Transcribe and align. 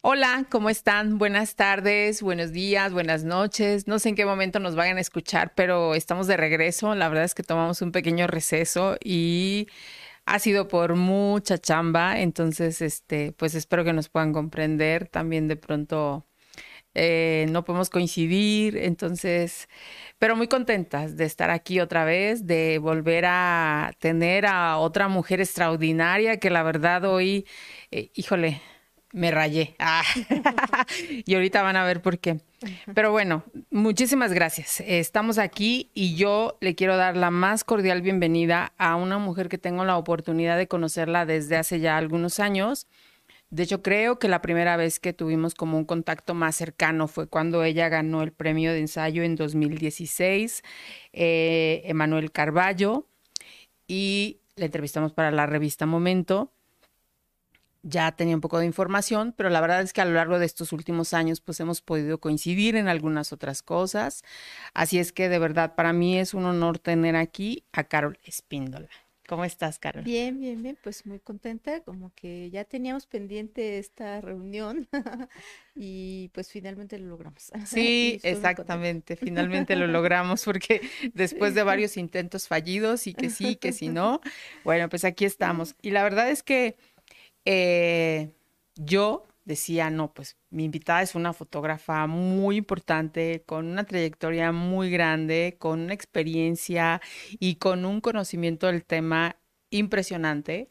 Hola, 0.00 0.46
¿cómo 0.48 0.70
están? 0.70 1.18
Buenas 1.18 1.56
tardes, 1.56 2.22
buenos 2.22 2.52
días, 2.52 2.92
buenas 2.92 3.24
noches. 3.24 3.88
No 3.88 3.98
sé 3.98 4.10
en 4.10 4.14
qué 4.14 4.24
momento 4.24 4.60
nos 4.60 4.76
vayan 4.76 4.96
a 4.96 5.00
escuchar, 5.00 5.54
pero 5.56 5.94
estamos 5.94 6.26
de 6.28 6.36
regreso. 6.36 6.94
La 6.94 7.08
verdad 7.08 7.24
es 7.24 7.34
que 7.34 7.42
tomamos 7.42 7.82
un 7.82 7.90
pequeño 7.92 8.26
receso 8.28 8.96
y 9.02 9.66
ha 10.26 10.38
sido 10.38 10.68
por 10.68 10.94
mucha 10.96 11.58
chamba, 11.58 12.20
entonces, 12.20 12.80
este, 12.82 13.32
pues 13.32 13.54
espero 13.54 13.84
que 13.84 13.92
nos 13.92 14.08
puedan 14.08 14.32
comprender. 14.32 15.08
También 15.08 15.48
de 15.48 15.56
pronto 15.56 16.26
eh, 16.94 17.46
no 17.50 17.64
podemos 17.64 17.90
coincidir, 17.90 18.76
entonces, 18.78 19.68
pero 20.18 20.36
muy 20.36 20.48
contentas 20.48 21.16
de 21.16 21.24
estar 21.26 21.50
aquí 21.50 21.80
otra 21.80 22.04
vez, 22.04 22.46
de 22.46 22.78
volver 22.78 23.24
a 23.26 23.92
tener 24.00 24.46
a 24.46 24.78
otra 24.78 25.08
mujer 25.08 25.40
extraordinaria 25.40 26.38
que 26.38 26.50
la 26.50 26.62
verdad 26.62 27.04
hoy, 27.04 27.46
eh, 27.90 28.10
híjole, 28.14 28.62
me 29.12 29.30
rayé. 29.30 29.74
Ah. 29.78 30.02
y 31.24 31.34
ahorita 31.34 31.62
van 31.62 31.76
a 31.76 31.84
ver 31.84 32.02
por 32.02 32.18
qué. 32.18 32.40
Pero 32.94 33.12
bueno, 33.12 33.44
muchísimas 33.70 34.32
gracias. 34.32 34.80
Estamos 34.80 35.38
aquí 35.38 35.90
y 35.94 36.16
yo 36.16 36.58
le 36.60 36.74
quiero 36.74 36.96
dar 36.96 37.16
la 37.16 37.30
más 37.30 37.64
cordial 37.64 38.02
bienvenida 38.02 38.72
a 38.78 38.96
una 38.96 39.18
mujer 39.18 39.48
que 39.48 39.58
tengo 39.58 39.84
la 39.84 39.96
oportunidad 39.96 40.56
de 40.58 40.68
conocerla 40.68 41.24
desde 41.24 41.56
hace 41.56 41.80
ya 41.80 41.96
algunos 41.96 42.40
años. 42.40 42.86
De 43.50 43.62
hecho, 43.62 43.82
creo 43.82 44.18
que 44.18 44.28
la 44.28 44.42
primera 44.42 44.76
vez 44.76 45.00
que 45.00 45.14
tuvimos 45.14 45.54
como 45.54 45.78
un 45.78 45.86
contacto 45.86 46.34
más 46.34 46.56
cercano 46.56 47.08
fue 47.08 47.28
cuando 47.28 47.64
ella 47.64 47.88
ganó 47.88 48.22
el 48.22 48.32
premio 48.32 48.72
de 48.72 48.80
ensayo 48.80 49.22
en 49.22 49.36
2016, 49.36 50.62
eh, 51.14 51.80
Emanuel 51.84 52.30
Carballo, 52.30 53.06
y 53.86 54.40
le 54.56 54.66
entrevistamos 54.66 55.14
para 55.14 55.30
la 55.30 55.46
revista 55.46 55.86
Momento 55.86 56.52
ya 57.82 58.12
tenía 58.12 58.34
un 58.34 58.40
poco 58.40 58.58
de 58.58 58.66
información, 58.66 59.32
pero 59.36 59.50
la 59.50 59.60
verdad 59.60 59.82
es 59.82 59.92
que 59.92 60.00
a 60.00 60.04
lo 60.04 60.14
largo 60.14 60.38
de 60.38 60.46
estos 60.46 60.72
últimos 60.72 61.14
años 61.14 61.40
pues 61.40 61.60
hemos 61.60 61.80
podido 61.80 62.18
coincidir 62.18 62.76
en 62.76 62.88
algunas 62.88 63.32
otras 63.32 63.62
cosas. 63.62 64.22
Así 64.74 64.98
es 64.98 65.12
que 65.12 65.28
de 65.28 65.38
verdad 65.38 65.74
para 65.74 65.92
mí 65.92 66.18
es 66.18 66.34
un 66.34 66.44
honor 66.44 66.78
tener 66.78 67.16
aquí 67.16 67.64
a 67.72 67.84
Carol 67.84 68.18
Espíndola. 68.24 68.88
¿Cómo 69.28 69.44
estás, 69.44 69.78
Carol? 69.78 70.04
Bien, 70.04 70.40
bien, 70.40 70.62
bien, 70.62 70.78
pues 70.82 71.04
muy 71.04 71.20
contenta, 71.20 71.82
como 71.82 72.14
que 72.14 72.48
ya 72.48 72.64
teníamos 72.64 73.06
pendiente 73.06 73.78
esta 73.78 74.22
reunión 74.22 74.88
y 75.76 76.30
pues 76.32 76.50
finalmente 76.50 76.98
lo 76.98 77.08
logramos. 77.08 77.52
Sí, 77.66 78.20
exactamente, 78.22 79.16
finalmente 79.16 79.76
lo 79.76 79.86
logramos 79.98 80.46
porque 80.46 80.80
después 81.12 81.54
de 81.54 81.62
varios 81.62 81.98
intentos 81.98 82.48
fallidos 82.48 83.06
y 83.06 83.12
que 83.12 83.28
sí, 83.28 83.56
que 83.56 83.72
sí 83.72 83.90
no, 83.90 84.22
bueno, 84.64 84.88
pues 84.88 85.04
aquí 85.04 85.26
estamos. 85.26 85.76
Y 85.82 85.90
la 85.90 86.02
verdad 86.04 86.30
es 86.30 86.42
que 86.42 86.76
eh, 87.50 88.34
yo 88.76 89.24
decía, 89.46 89.88
no, 89.88 90.12
pues 90.12 90.36
mi 90.50 90.64
invitada 90.64 91.00
es 91.00 91.14
una 91.14 91.32
fotógrafa 91.32 92.06
muy 92.06 92.56
importante, 92.56 93.42
con 93.46 93.66
una 93.66 93.84
trayectoria 93.84 94.52
muy 94.52 94.90
grande, 94.90 95.56
con 95.58 95.80
una 95.80 95.94
experiencia 95.94 97.00
y 97.40 97.54
con 97.54 97.86
un 97.86 98.02
conocimiento 98.02 98.66
del 98.66 98.84
tema 98.84 99.36
impresionante, 99.70 100.68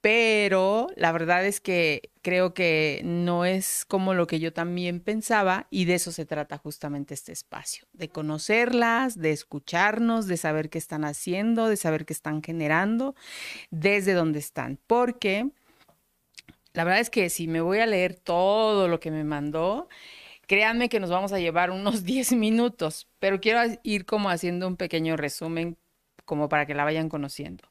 pero 0.00 0.88
la 0.96 1.12
verdad 1.12 1.44
es 1.44 1.60
que 1.60 2.10
creo 2.22 2.54
que 2.54 3.02
no 3.04 3.44
es 3.44 3.84
como 3.86 4.14
lo 4.14 4.26
que 4.26 4.40
yo 4.40 4.54
también 4.54 5.00
pensaba 5.00 5.66
y 5.70 5.84
de 5.84 5.96
eso 5.96 6.12
se 6.12 6.24
trata 6.24 6.56
justamente 6.56 7.12
este 7.12 7.32
espacio, 7.32 7.86
de 7.92 8.08
conocerlas, 8.08 9.18
de 9.18 9.32
escucharnos, 9.32 10.26
de 10.26 10.38
saber 10.38 10.70
qué 10.70 10.78
están 10.78 11.04
haciendo, 11.04 11.68
de 11.68 11.76
saber 11.76 12.06
qué 12.06 12.14
están 12.14 12.42
generando, 12.42 13.14
desde 13.70 14.14
dónde 14.14 14.38
están, 14.38 14.78
porque 14.86 15.50
la 16.76 16.84
verdad 16.84 17.00
es 17.00 17.08
que 17.08 17.30
si 17.30 17.48
me 17.48 17.62
voy 17.62 17.78
a 17.78 17.86
leer 17.86 18.14
todo 18.14 18.86
lo 18.86 19.00
que 19.00 19.10
me 19.10 19.24
mandó, 19.24 19.88
créanme 20.46 20.90
que 20.90 21.00
nos 21.00 21.08
vamos 21.08 21.32
a 21.32 21.38
llevar 21.38 21.70
unos 21.70 22.04
10 22.04 22.32
minutos, 22.32 23.08
pero 23.18 23.40
quiero 23.40 23.60
ir 23.82 24.04
como 24.04 24.28
haciendo 24.28 24.68
un 24.68 24.76
pequeño 24.76 25.16
resumen 25.16 25.78
como 26.26 26.50
para 26.50 26.66
que 26.66 26.74
la 26.74 26.84
vayan 26.84 27.08
conociendo. 27.08 27.64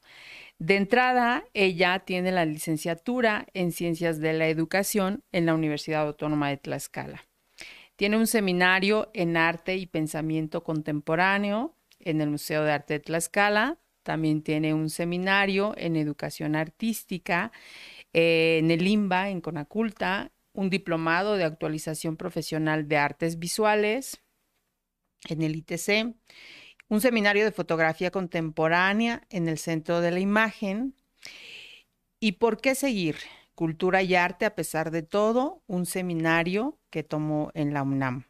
De 0.58 0.74
entrada, 0.74 1.44
ella 1.54 2.00
tiene 2.00 2.32
la 2.32 2.46
licenciatura 2.46 3.46
en 3.54 3.70
Ciencias 3.70 4.18
de 4.18 4.32
la 4.32 4.48
Educación 4.48 5.22
en 5.30 5.46
la 5.46 5.54
Universidad 5.54 6.06
Autónoma 6.06 6.48
de 6.48 6.56
Tlaxcala. 6.56 7.24
Tiene 7.94 8.16
un 8.16 8.26
seminario 8.26 9.10
en 9.14 9.36
Arte 9.36 9.76
y 9.76 9.86
Pensamiento 9.86 10.64
Contemporáneo 10.64 11.76
en 12.00 12.20
el 12.20 12.30
Museo 12.30 12.64
de 12.64 12.72
Arte 12.72 12.94
de 12.94 13.00
Tlaxcala. 13.00 13.78
También 14.02 14.42
tiene 14.42 14.74
un 14.74 14.90
seminario 14.90 15.74
en 15.76 15.94
Educación 15.96 16.56
Artística 16.56 17.52
eh, 18.12 18.58
en 18.58 18.70
el 18.70 18.86
IMBA, 18.86 19.30
en 19.30 19.40
Conaculta, 19.40 20.32
un 20.52 20.70
diplomado 20.70 21.36
de 21.36 21.44
actualización 21.44 22.16
profesional 22.16 22.88
de 22.88 22.96
artes 22.96 23.38
visuales 23.38 24.22
en 25.28 25.42
el 25.42 25.56
ITC, 25.56 26.14
un 26.88 27.00
seminario 27.00 27.44
de 27.44 27.52
fotografía 27.52 28.10
contemporánea 28.10 29.26
en 29.30 29.48
el 29.48 29.58
Centro 29.58 30.00
de 30.00 30.10
la 30.10 30.20
Imagen. 30.20 30.94
¿Y 32.20 32.32
por 32.32 32.60
qué 32.60 32.74
seguir? 32.74 33.16
Cultura 33.54 34.02
y 34.02 34.14
arte 34.14 34.44
a 34.44 34.54
pesar 34.54 34.90
de 34.90 35.02
todo, 35.02 35.62
un 35.66 35.86
seminario 35.86 36.78
que 36.90 37.02
tomó 37.02 37.50
en 37.54 37.74
la 37.74 37.82
UNAM. 37.82 38.24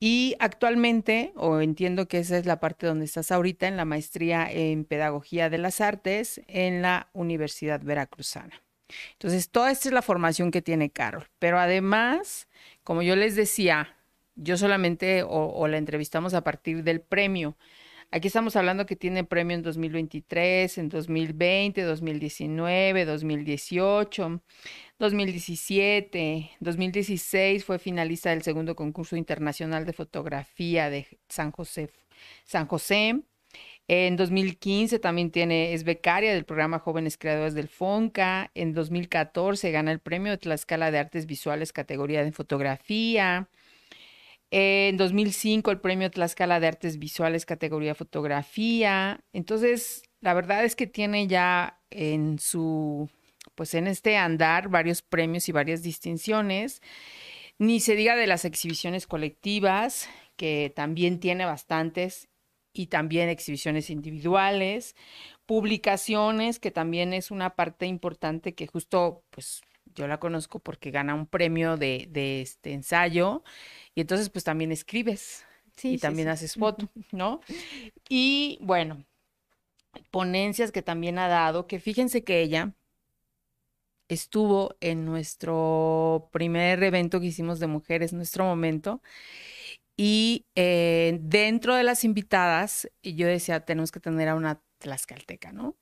Y 0.00 0.34
actualmente, 0.38 1.32
o 1.36 1.60
entiendo 1.60 2.08
que 2.08 2.18
esa 2.18 2.36
es 2.36 2.44
la 2.44 2.60
parte 2.60 2.86
donde 2.86 3.06
estás 3.06 3.30
ahorita, 3.30 3.68
en 3.68 3.76
la 3.76 3.84
maestría 3.84 4.50
en 4.50 4.84
Pedagogía 4.84 5.48
de 5.48 5.58
las 5.58 5.80
Artes 5.80 6.42
en 6.46 6.82
la 6.82 7.08
Universidad 7.14 7.80
Veracruzana. 7.82 8.63
Entonces, 9.12 9.50
toda 9.50 9.70
esta 9.70 9.88
es 9.88 9.94
la 9.94 10.02
formación 10.02 10.50
que 10.50 10.62
tiene 10.62 10.90
Carol. 10.90 11.28
Pero 11.38 11.58
además, 11.58 12.48
como 12.82 13.02
yo 13.02 13.16
les 13.16 13.36
decía, 13.36 13.96
yo 14.36 14.56
solamente 14.56 15.22
o, 15.26 15.66
la 15.68 15.78
entrevistamos 15.78 16.34
a 16.34 16.42
partir 16.42 16.82
del 16.84 17.00
premio. 17.00 17.56
Aquí 18.10 18.28
estamos 18.28 18.54
hablando 18.56 18.86
que 18.86 18.96
tiene 18.96 19.24
premio 19.24 19.56
en 19.56 19.62
2023, 19.62 20.78
en 20.78 20.88
2020, 20.88 21.82
2019, 21.82 23.04
2018, 23.04 24.40
2017, 24.98 26.50
2016 26.60 27.64
fue 27.64 27.78
finalista 27.78 28.30
del 28.30 28.42
segundo 28.42 28.76
concurso 28.76 29.16
internacional 29.16 29.84
de 29.84 29.92
fotografía 29.92 30.90
de 30.90 31.08
San 31.28 31.50
José. 31.50 31.90
San 32.44 32.66
José. 32.66 33.22
En 33.86 34.16
2015 34.16 34.98
también 34.98 35.30
tiene, 35.30 35.74
es 35.74 35.84
becaria 35.84 36.32
del 36.32 36.44
programa 36.44 36.78
Jóvenes 36.78 37.18
Creadores 37.18 37.54
del 37.54 37.68
FONCA. 37.68 38.50
En 38.54 38.72
2014 38.72 39.70
gana 39.72 39.92
el 39.92 40.00
premio 40.00 40.32
de 40.32 40.38
Tlaxcala 40.38 40.90
de 40.90 40.98
Artes 40.98 41.26
Visuales, 41.26 41.72
categoría 41.72 42.24
de 42.24 42.32
fotografía. 42.32 43.48
En 44.50 44.96
2005 44.96 45.70
el 45.70 45.80
premio 45.80 46.10
Tlaxcala 46.10 46.60
de 46.60 46.68
Artes 46.68 46.98
Visuales, 46.98 47.44
categoría 47.44 47.94
fotografía. 47.94 49.20
Entonces, 49.32 50.04
la 50.20 50.32
verdad 50.32 50.64
es 50.64 50.76
que 50.76 50.86
tiene 50.86 51.26
ya 51.26 51.80
en 51.90 52.38
su, 52.38 53.10
pues 53.54 53.74
en 53.74 53.86
este 53.86 54.16
andar 54.16 54.68
varios 54.68 55.02
premios 55.02 55.48
y 55.50 55.52
varias 55.52 55.82
distinciones. 55.82 56.80
Ni 57.58 57.80
se 57.80 57.96
diga 57.96 58.16
de 58.16 58.26
las 58.26 58.46
exhibiciones 58.46 59.06
colectivas, 59.06 60.08
que 60.36 60.72
también 60.74 61.20
tiene 61.20 61.44
bastantes 61.44 62.28
y 62.74 62.88
también 62.88 63.30
exhibiciones 63.30 63.88
individuales, 63.88 64.96
publicaciones, 65.46 66.58
que 66.58 66.70
también 66.70 67.14
es 67.14 67.30
una 67.30 67.54
parte 67.56 67.86
importante 67.86 68.54
que 68.54 68.66
justo, 68.66 69.22
pues 69.30 69.62
yo 69.94 70.08
la 70.08 70.18
conozco 70.18 70.58
porque 70.58 70.90
gana 70.90 71.14
un 71.14 71.26
premio 71.26 71.76
de, 71.76 72.08
de 72.10 72.42
este 72.42 72.72
ensayo 72.72 73.44
y 73.94 74.00
entonces 74.02 74.28
pues 74.28 74.44
también 74.44 74.72
escribes 74.72 75.46
y 75.82 75.98
también 75.98 76.28
haces 76.28 76.54
foto, 76.54 76.90
¿no? 77.12 77.40
Y 78.08 78.58
bueno, 78.60 79.04
ponencias 80.10 80.72
que 80.72 80.82
también 80.82 81.18
ha 81.18 81.28
dado, 81.28 81.66
que 81.66 81.80
fíjense 81.80 82.24
que 82.24 82.42
ella 82.42 82.74
estuvo 84.08 84.76
en 84.80 85.04
nuestro 85.04 86.28
primer 86.32 86.82
evento 86.82 87.20
que 87.20 87.26
hicimos 87.26 87.60
de 87.60 87.66
mujeres, 87.66 88.12
nuestro 88.12 88.44
momento, 88.44 89.02
y 89.96 90.46
eh, 90.56 91.18
dentro 91.22 91.74
de 91.74 91.84
las 91.84 92.04
invitadas, 92.04 92.88
yo 93.02 93.26
decía, 93.26 93.60
tenemos 93.60 93.92
que 93.92 94.00
tener 94.00 94.28
a 94.28 94.34
una 94.34 94.60
tlaxcalteca, 94.78 95.52
¿no? 95.52 95.76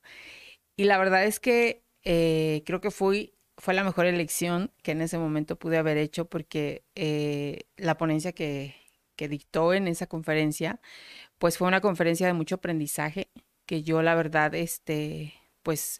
Y 0.77 0.85
la 0.85 0.99
verdad 0.99 1.25
es 1.25 1.41
que 1.41 1.85
eh, 2.05 2.63
creo 2.67 2.81
que 2.81 2.91
fue, 2.91 3.35
la 3.67 3.85
mejor 3.85 4.07
elección 4.07 4.73
que 4.83 4.93
en 4.93 5.03
ese 5.03 5.19
momento 5.19 5.59
pude 5.59 5.79
haber 5.79 5.97
hecho 5.99 6.29
porque 6.29 6.85
eh, 6.95 7.61
la 7.77 7.97
ponencia 7.97 8.33
que, 8.33 8.75
que 9.17 9.29
dictó 9.29 9.75
en 9.75 9.89
esa 9.89 10.07
conferencia, 10.07 10.81
pues 11.39 11.59
fue 11.59 11.69
una 11.69 11.81
conferencia 11.81 12.27
de 12.27 12.33
mucho 12.35 12.57
aprendizaje 12.57 13.31
que 13.67 13.83
yo 13.83 14.03
la 14.03 14.15
verdad, 14.15 14.55
este, 14.55 15.35
pues 15.63 15.99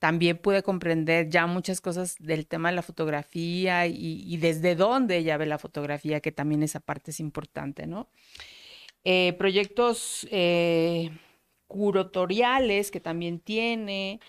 también 0.00 0.38
pude 0.38 0.62
comprender 0.62 1.28
ya 1.28 1.46
muchas 1.46 1.80
cosas 1.82 2.16
del 2.18 2.46
tema 2.46 2.70
de 2.70 2.76
la 2.76 2.82
fotografía 2.82 3.86
y, 3.86 4.36
desde 4.38 4.74
dónde 4.74 5.18
ella 5.18 5.36
ve 5.36 5.44
la 5.44 5.58
fotografía, 5.58 6.20
que 6.20 6.32
también 6.32 6.62
esa 6.62 6.80
parte 6.80 7.10
es 7.10 7.20
importante, 7.20 7.86
¿no? 7.86 8.08
Eh, 9.04 9.34
proyectos 9.38 10.26
eh, 10.30 11.10
curatoriales 11.68 12.90
que 12.90 13.00
también 13.00 13.40
tiene, 13.40 14.20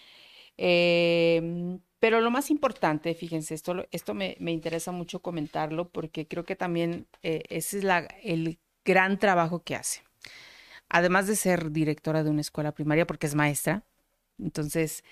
em, 0.57 1.79
pero 1.99 2.19
lo 2.19 2.31
más 2.31 2.51
importante, 2.51 3.13
fíjense, 3.13 3.53
esto, 3.53 3.87
esto 3.91 4.13
me, 4.13 4.35
interesa 4.39 4.91
mucho 4.91 5.21
comentarlo 5.21 5.89
porque 5.89 6.27
creo 6.27 6.43
que 6.43 6.57
también 6.57 7.07
eh, 7.23 7.43
ese 7.49 7.77
es 7.79 7.83
la, 7.85 8.07
el 8.23 8.59
gran 8.83 9.19
trabajo 9.19 9.63
que 9.63 9.75
hace. 9.75 10.03
Además 10.89 11.27
de 11.27 11.37
ser 11.37 11.71
directora 11.71 12.23
de 12.23 12.29
una 12.29 12.41
escuela 12.41 12.73
primaria, 12.73 13.07
porque 13.07 13.27
es 13.27 13.35
maestra, 13.35 13.85
entonces 14.37 15.03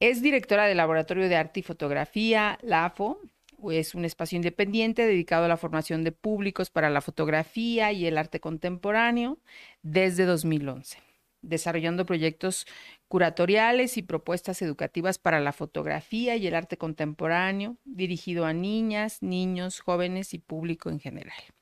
es 0.00 0.22
directora 0.22 0.66
del 0.66 0.76
Laboratorio 0.76 1.28
de 1.28 1.36
Arte 1.36 1.60
y 1.60 1.62
Fotografía, 1.62 2.58
LAFO. 2.62 3.20
Es 3.70 3.94
un 3.94 4.04
espacio 4.04 4.36
independiente 4.36 5.06
dedicado 5.06 5.46
a 5.46 5.48
la 5.48 5.56
formación 5.56 6.04
de 6.04 6.12
públicos 6.12 6.70
para 6.70 6.90
la 6.90 7.00
fotografía 7.00 7.92
y 7.92 8.06
el 8.06 8.18
arte 8.18 8.38
contemporáneo 8.38 9.38
desde 9.82 10.26
2011, 10.26 10.98
desarrollando 11.40 12.04
proyectos 12.04 12.66
curatoriales 13.08 13.96
y 13.96 14.02
propuestas 14.02 14.60
educativas 14.60 15.18
para 15.18 15.40
la 15.40 15.54
fotografía 15.54 16.36
y 16.36 16.46
el 16.46 16.54
arte 16.54 16.76
contemporáneo, 16.76 17.78
dirigido 17.84 18.44
a 18.44 18.52
niñas, 18.52 19.22
niños, 19.22 19.80
jóvenes 19.80 20.34
y 20.34 20.38
público 20.38 20.90
en 20.90 21.00
general. 21.00 21.55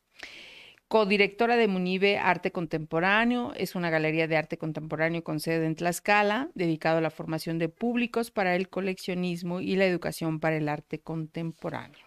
Codirectora 0.88 1.56
de 1.56 1.66
Munive 1.66 2.18
Arte 2.18 2.52
Contemporáneo, 2.52 3.52
es 3.56 3.74
una 3.74 3.90
galería 3.90 4.28
de 4.28 4.36
arte 4.36 4.58
contemporáneo 4.58 5.24
con 5.24 5.40
sede 5.40 5.66
en 5.66 5.74
Tlaxcala, 5.74 6.50
dedicado 6.54 6.98
a 6.98 7.00
la 7.00 7.10
formación 7.10 7.58
de 7.58 7.68
públicos 7.68 8.30
para 8.30 8.54
el 8.54 8.68
coleccionismo 8.68 9.60
y 9.60 9.76
la 9.76 9.86
educación 9.86 10.40
para 10.40 10.56
el 10.56 10.68
arte 10.68 11.00
contemporáneo. 11.00 11.98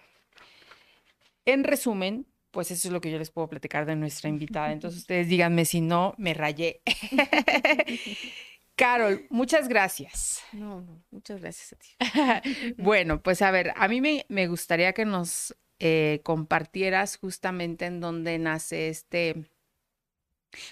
En 1.46 1.64
resumen, 1.64 2.28
pues 2.52 2.72
eso 2.72 2.88
es 2.88 2.92
lo 2.92 3.02
que 3.02 3.12
yo 3.12 3.18
les 3.18 3.32
puedo 3.32 3.48
platicar 3.48 3.86
de 3.86 3.96
nuestra 3.96 4.30
invitada. 4.30 4.72
Entonces 4.72 5.00
ustedes 5.02 5.28
díganme 5.28 5.66
si 5.66 5.82
no, 5.82 6.14
me 6.18 6.34
rayé. 6.34 6.82
Carol, 8.76 9.26
muchas 9.32 9.68
gracias. 9.68 10.44
No, 10.54 10.82
no, 10.82 11.04
muchas 11.10 11.42
gracias 11.42 11.74
a 11.74 11.76
ti. 11.76 12.74
bueno, 12.78 13.22
pues 13.22 13.42
a 13.42 13.50
ver, 13.50 13.74
a 13.76 13.88
mí 13.88 14.02
me, 14.02 14.26
me 14.30 14.48
gustaría 14.48 14.94
que 14.94 15.04
nos 15.04 15.56
eh, 15.80 16.22
compartieras 16.24 17.18
justamente 17.18 17.86
en 17.86 18.00
dónde 18.00 18.38
nace 18.40 18.90
este, 18.90 19.50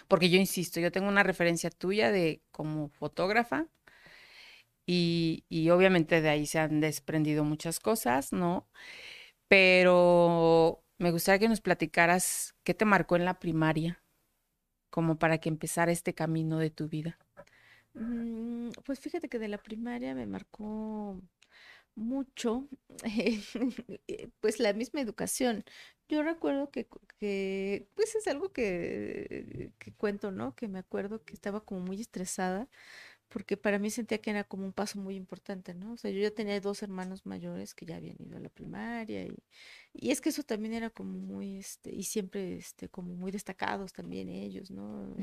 porque 0.07 0.30
yo 0.30 0.38
insisto, 0.38 0.80
yo 0.80 0.92
tengo 0.92 1.07
una 1.07 1.24
referencia 1.24 1.69
tuya 1.69 2.12
de 2.12 2.42
como 2.52 2.90
fotógrafa 2.90 3.68
y, 4.86 5.44
y 5.50 5.69
obviamente 5.69 6.22
de 6.22 6.30
ahí 6.30 6.46
se 6.46 6.60
han 6.60 6.80
desprendido 6.80 7.44
muchas 7.44 7.80
cosas, 7.80 8.31
¿no? 8.34 8.68
Pero 9.48 10.84
me 10.98 11.12
gustaría 11.12 11.40
que 11.40 11.50
nos 11.50 11.62
platicaras 11.62 12.56
qué 12.63 12.74
te 12.74 12.86
marcó 12.86 13.16
en 13.16 13.25
la 13.25 13.40
primaria, 13.40 14.01
como 14.90 15.18
para 15.18 15.40
que 15.40 15.50
empezara 15.50 15.92
este 15.92 16.13
camino 16.13 16.60
de 16.60 16.69
tu 16.69 16.88
vida. 16.88 17.18
Mm, 17.94 18.69
pues 18.86 19.00
fíjate 19.00 19.30
que 19.30 19.40
de 19.40 19.48
la 19.48 19.58
primaria 19.58 20.13
me 20.16 20.25
marcó 20.25 21.22
mucho, 21.95 22.68
eh, 24.07 24.30
pues 24.39 24.59
la 24.59 24.74
misma 24.74 25.01
educación. 25.01 25.63
Yo 26.07 26.24
recuerdo 26.24 26.69
que, 26.71 26.88
que 27.19 27.89
pues 27.95 28.15
es 28.15 28.27
algo 28.27 28.51
que, 28.51 29.71
que 29.80 29.94
cuento, 29.94 30.31
¿no? 30.31 30.56
Que 30.56 30.68
me 30.68 30.80
acuerdo 30.80 31.24
que 31.24 31.33
estaba 31.33 31.62
como 31.65 31.81
muy 31.81 32.00
estresada 32.01 32.69
porque 33.30 33.57
para 33.57 33.80
mí 33.80 33.89
sentía 33.89 34.19
que 34.19 34.30
era 34.30 34.44
como 34.44 34.65
un 34.65 34.74
paso 34.74 35.00
muy 35.00 35.15
importante, 35.15 35.74
¿no? 35.74 35.94
O 35.94 35.97
sea, 35.97 36.12
yo 36.12 36.21
ya 36.21 36.31
tenía 36.31 36.59
dos 36.62 36.83
hermanos 36.83 37.25
mayores 37.25 37.74
que 37.74 37.86
ya 37.86 37.98
habían 37.98 38.18
ido 38.19 38.38
a 38.38 38.39
la 38.39 38.50
primaria 38.50 39.25
y, 39.25 39.36
y 39.94 40.12
es 40.12 40.21
que 40.21 40.30
eso 40.30 40.44
también 40.44 40.74
era 40.74 40.89
como 40.89 41.18
muy, 41.18 41.57
este, 41.57 41.94
y 41.94 42.03
siempre, 42.03 42.56
este, 42.56 42.88
como 42.89 43.13
muy 43.15 43.31
destacados 43.31 43.94
también 43.94 44.30
ellos, 44.30 44.71
¿no? 44.71 45.15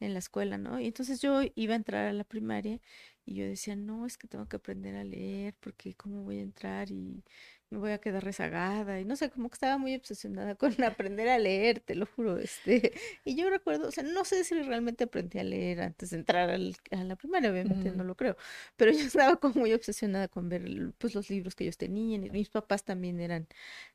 en 0.00 0.12
la 0.12 0.18
escuela, 0.18 0.58
¿no? 0.58 0.78
Y 0.80 0.86
entonces 0.86 1.20
yo 1.20 1.40
iba 1.54 1.72
a 1.74 1.76
entrar 1.76 2.06
a 2.06 2.12
la 2.12 2.24
primaria 2.24 2.80
y 3.26 3.34
yo 3.34 3.44
decía, 3.44 3.74
no, 3.74 4.06
es 4.06 4.16
que 4.16 4.28
tengo 4.28 4.46
que 4.48 4.56
aprender 4.56 4.94
a 4.94 5.02
leer 5.02 5.54
porque 5.60 5.94
cómo 5.94 6.22
voy 6.22 6.38
a 6.38 6.42
entrar 6.42 6.92
y 6.92 7.24
me 7.70 7.78
voy 7.78 7.90
a 7.90 7.98
quedar 7.98 8.24
rezagada 8.24 9.00
y 9.00 9.04
no 9.04 9.16
sé, 9.16 9.30
como 9.30 9.48
que 9.50 9.54
estaba 9.54 9.78
muy 9.78 9.96
obsesionada 9.96 10.54
con 10.54 10.72
aprender 10.84 11.28
a 11.28 11.38
leer, 11.38 11.80
te 11.80 11.96
lo 11.96 12.06
juro, 12.06 12.38
este, 12.38 12.92
y 13.24 13.34
yo 13.34 13.50
recuerdo, 13.50 13.88
o 13.88 13.90
sea, 13.90 14.04
no 14.04 14.24
sé 14.24 14.44
si 14.44 14.54
realmente 14.62 15.04
aprendí 15.04 15.40
a 15.40 15.44
leer 15.44 15.80
antes 15.80 16.10
de 16.10 16.18
entrar 16.18 16.50
a 16.50 16.58
la 17.04 17.16
primaria, 17.16 17.50
obviamente 17.50 17.90
no 17.90 18.04
lo 18.04 18.14
creo, 18.14 18.36
pero 18.76 18.92
yo 18.92 19.00
estaba 19.20 19.36
como 19.36 19.56
muy 19.56 19.72
obsesionada 19.72 20.28
con 20.28 20.48
ver 20.48 20.92
pues 20.98 21.16
los 21.16 21.28
libros 21.28 21.56
que 21.56 21.64
ellos 21.64 21.76
tenían 21.76 22.24
y 22.24 22.30
mis 22.30 22.48
papás 22.48 22.84
también 22.84 23.20
eran 23.20 23.48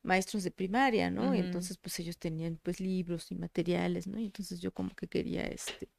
maestros 0.03 0.43
de 0.43 0.51
primaria, 0.51 1.09
¿no? 1.09 1.33
Y 1.33 1.39
entonces 1.39 1.77
pues 1.77 1.97
ellos 1.99 2.17
tenían 2.17 2.59
pues 2.61 2.81
libros 2.81 3.31
y 3.31 3.35
materiales, 3.35 4.07
¿no? 4.07 4.19
Y 4.19 4.25
entonces 4.25 4.59
yo 4.59 4.73
como 4.73 4.93
que 4.95 5.07
quería 5.07 5.43
este 5.43 5.89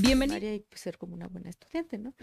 Bienvenida. 0.00 0.54
Y 0.54 0.60
pues, 0.60 0.80
ser 0.80 0.98
como 0.98 1.14
una 1.14 1.28
buena 1.28 1.50
estudiante, 1.50 1.98
¿no? 1.98 2.14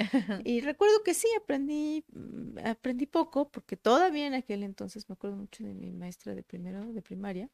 y 0.43 0.61
recuerdo 0.61 1.03
que 1.03 1.13
sí, 1.13 1.27
aprendí, 1.37 2.03
mm, 2.11 2.59
aprendí 2.65 3.05
poco, 3.05 3.49
porque 3.49 3.77
todavía 3.77 4.27
en 4.27 4.33
aquel 4.33 4.63
entonces 4.63 5.07
me 5.09 5.13
acuerdo 5.13 5.37
mucho 5.37 5.63
de 5.63 5.73
mi 5.73 5.91
maestra 5.91 6.33
de 6.35 6.43
primero, 6.43 6.91
de 6.91 7.01
primaria. 7.01 7.49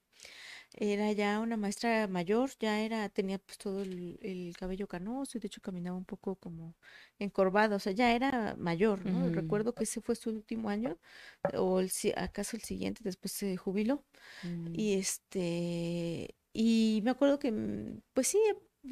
Era 0.77 1.11
ya 1.13 1.39
una 1.39 1.57
maestra 1.57 2.07
mayor, 2.07 2.49
ya 2.59 2.81
era, 2.81 3.07
tenía 3.09 3.39
pues 3.39 3.57
todo 3.57 3.81
el, 3.81 4.53
cabello 4.57 4.87
canoso 4.87 5.37
y 5.37 5.41
de 5.41 5.47
hecho 5.47 5.61
caminaba 5.61 5.95
un 5.95 6.05
poco 6.05 6.35
como 6.35 6.75
encorvado, 7.19 7.77
o 7.77 7.79
sea, 7.79 7.93
ya 7.93 8.13
era 8.13 8.55
mayor, 8.57 9.05
¿no? 9.05 9.29
Recuerdo 9.29 9.73
que 9.73 9.83
ese 9.85 10.01
fue 10.01 10.15
su 10.15 10.31
último 10.31 10.69
año, 10.69 10.97
o 11.53 11.79
el, 11.79 11.91
acaso 12.17 12.57
el 12.57 12.63
siguiente, 12.63 13.01
después 13.03 13.31
se 13.31 13.55
jubiló. 13.55 14.03
Mm. 14.43 14.73
Y 14.73 14.93
este, 14.95 16.35
y 16.51 17.01
me 17.03 17.11
acuerdo 17.11 17.39
que, 17.39 17.51
mm, 17.51 18.01
pues 18.13 18.27
sí, 18.27 18.39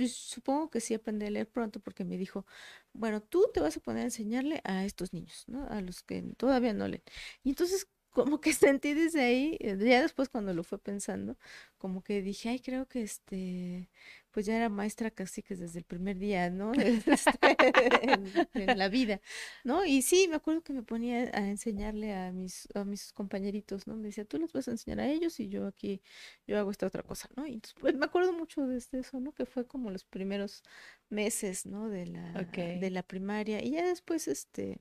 supongo 0.07 0.69
que 0.69 0.79
sí 0.81 0.93
aprendí 0.93 1.25
a 1.25 1.31
leer 1.31 1.49
pronto 1.49 1.79
porque 1.79 2.03
me 2.05 2.17
dijo, 2.17 2.45
bueno, 2.93 3.21
tú 3.21 3.49
te 3.53 3.59
vas 3.61 3.77
a 3.77 3.79
poner 3.81 4.01
a 4.03 4.05
enseñarle 4.05 4.61
a 4.63 4.85
estos 4.85 5.13
niños, 5.13 5.45
¿no? 5.47 5.65
A 5.69 5.81
los 5.81 6.03
que 6.03 6.21
todavía 6.37 6.73
no 6.73 6.87
leen. 6.87 7.03
Y 7.43 7.49
entonces 7.49 7.87
como 8.11 8.39
que 8.41 8.53
sentí 8.53 8.93
desde 8.93 9.21
ahí, 9.23 9.57
eh, 9.59 9.77
ya 9.79 10.01
después 10.01 10.29
cuando 10.29 10.53
lo 10.53 10.63
fue 10.63 10.79
pensando, 10.79 11.37
como 11.77 12.03
que 12.03 12.21
dije, 12.21 12.49
ay, 12.49 12.59
creo 12.59 12.87
que 12.87 13.01
este, 13.03 13.89
pues 14.33 14.47
ya 14.47 14.57
era 14.57 14.67
maestra 14.67 15.11
casi 15.11 15.43
que 15.43 15.55
desde 15.55 15.79
el 15.79 15.85
primer 15.85 16.17
día, 16.17 16.49
¿no? 16.49 16.71
Este, 18.53 18.63
en, 18.71 18.77
la 18.77 18.89
vida, 18.89 19.21
¿no? 19.63 19.85
Y 19.85 20.01
sí, 20.01 20.27
me 20.27 20.35
acuerdo 20.35 20.61
que 20.61 20.73
me 20.73 20.83
ponía 20.83 21.29
a 21.33 21.47
enseñarle 21.47 22.13
a 22.13 22.31
mis, 22.31 22.67
a 22.73 22.83
mis 22.83 23.13
compañeritos, 23.13 23.87
¿no? 23.87 23.95
Me 23.95 24.07
decía, 24.07 24.25
tú 24.25 24.39
los 24.39 24.51
vas 24.51 24.67
a 24.67 24.71
enseñar 24.71 24.99
a 24.99 25.07
ellos 25.07 25.39
y 25.39 25.49
yo 25.49 25.67
aquí, 25.67 26.01
yo 26.47 26.57
hago 26.57 26.71
esta 26.71 26.87
otra 26.87 27.03
cosa, 27.03 27.29
¿no? 27.35 27.45
Y 27.45 27.53
entonces, 27.53 27.75
pues 27.79 27.95
me 27.95 28.05
acuerdo 28.05 28.33
mucho 28.33 28.65
de 28.65 28.77
este, 28.77 28.99
eso, 28.99 29.19
¿no? 29.19 29.33
Que 29.33 29.45
fue 29.45 29.67
como 29.67 29.91
los 29.91 30.03
primeros 30.03 30.63
meses, 31.09 31.65
¿no? 31.65 31.89
De 31.89 32.07
la, 32.07 32.31
de 32.33 32.89
la 32.89 33.03
primaria. 33.03 33.63
Y 33.63 33.71
ya 33.71 33.85
después, 33.85 34.27
este 34.27 34.79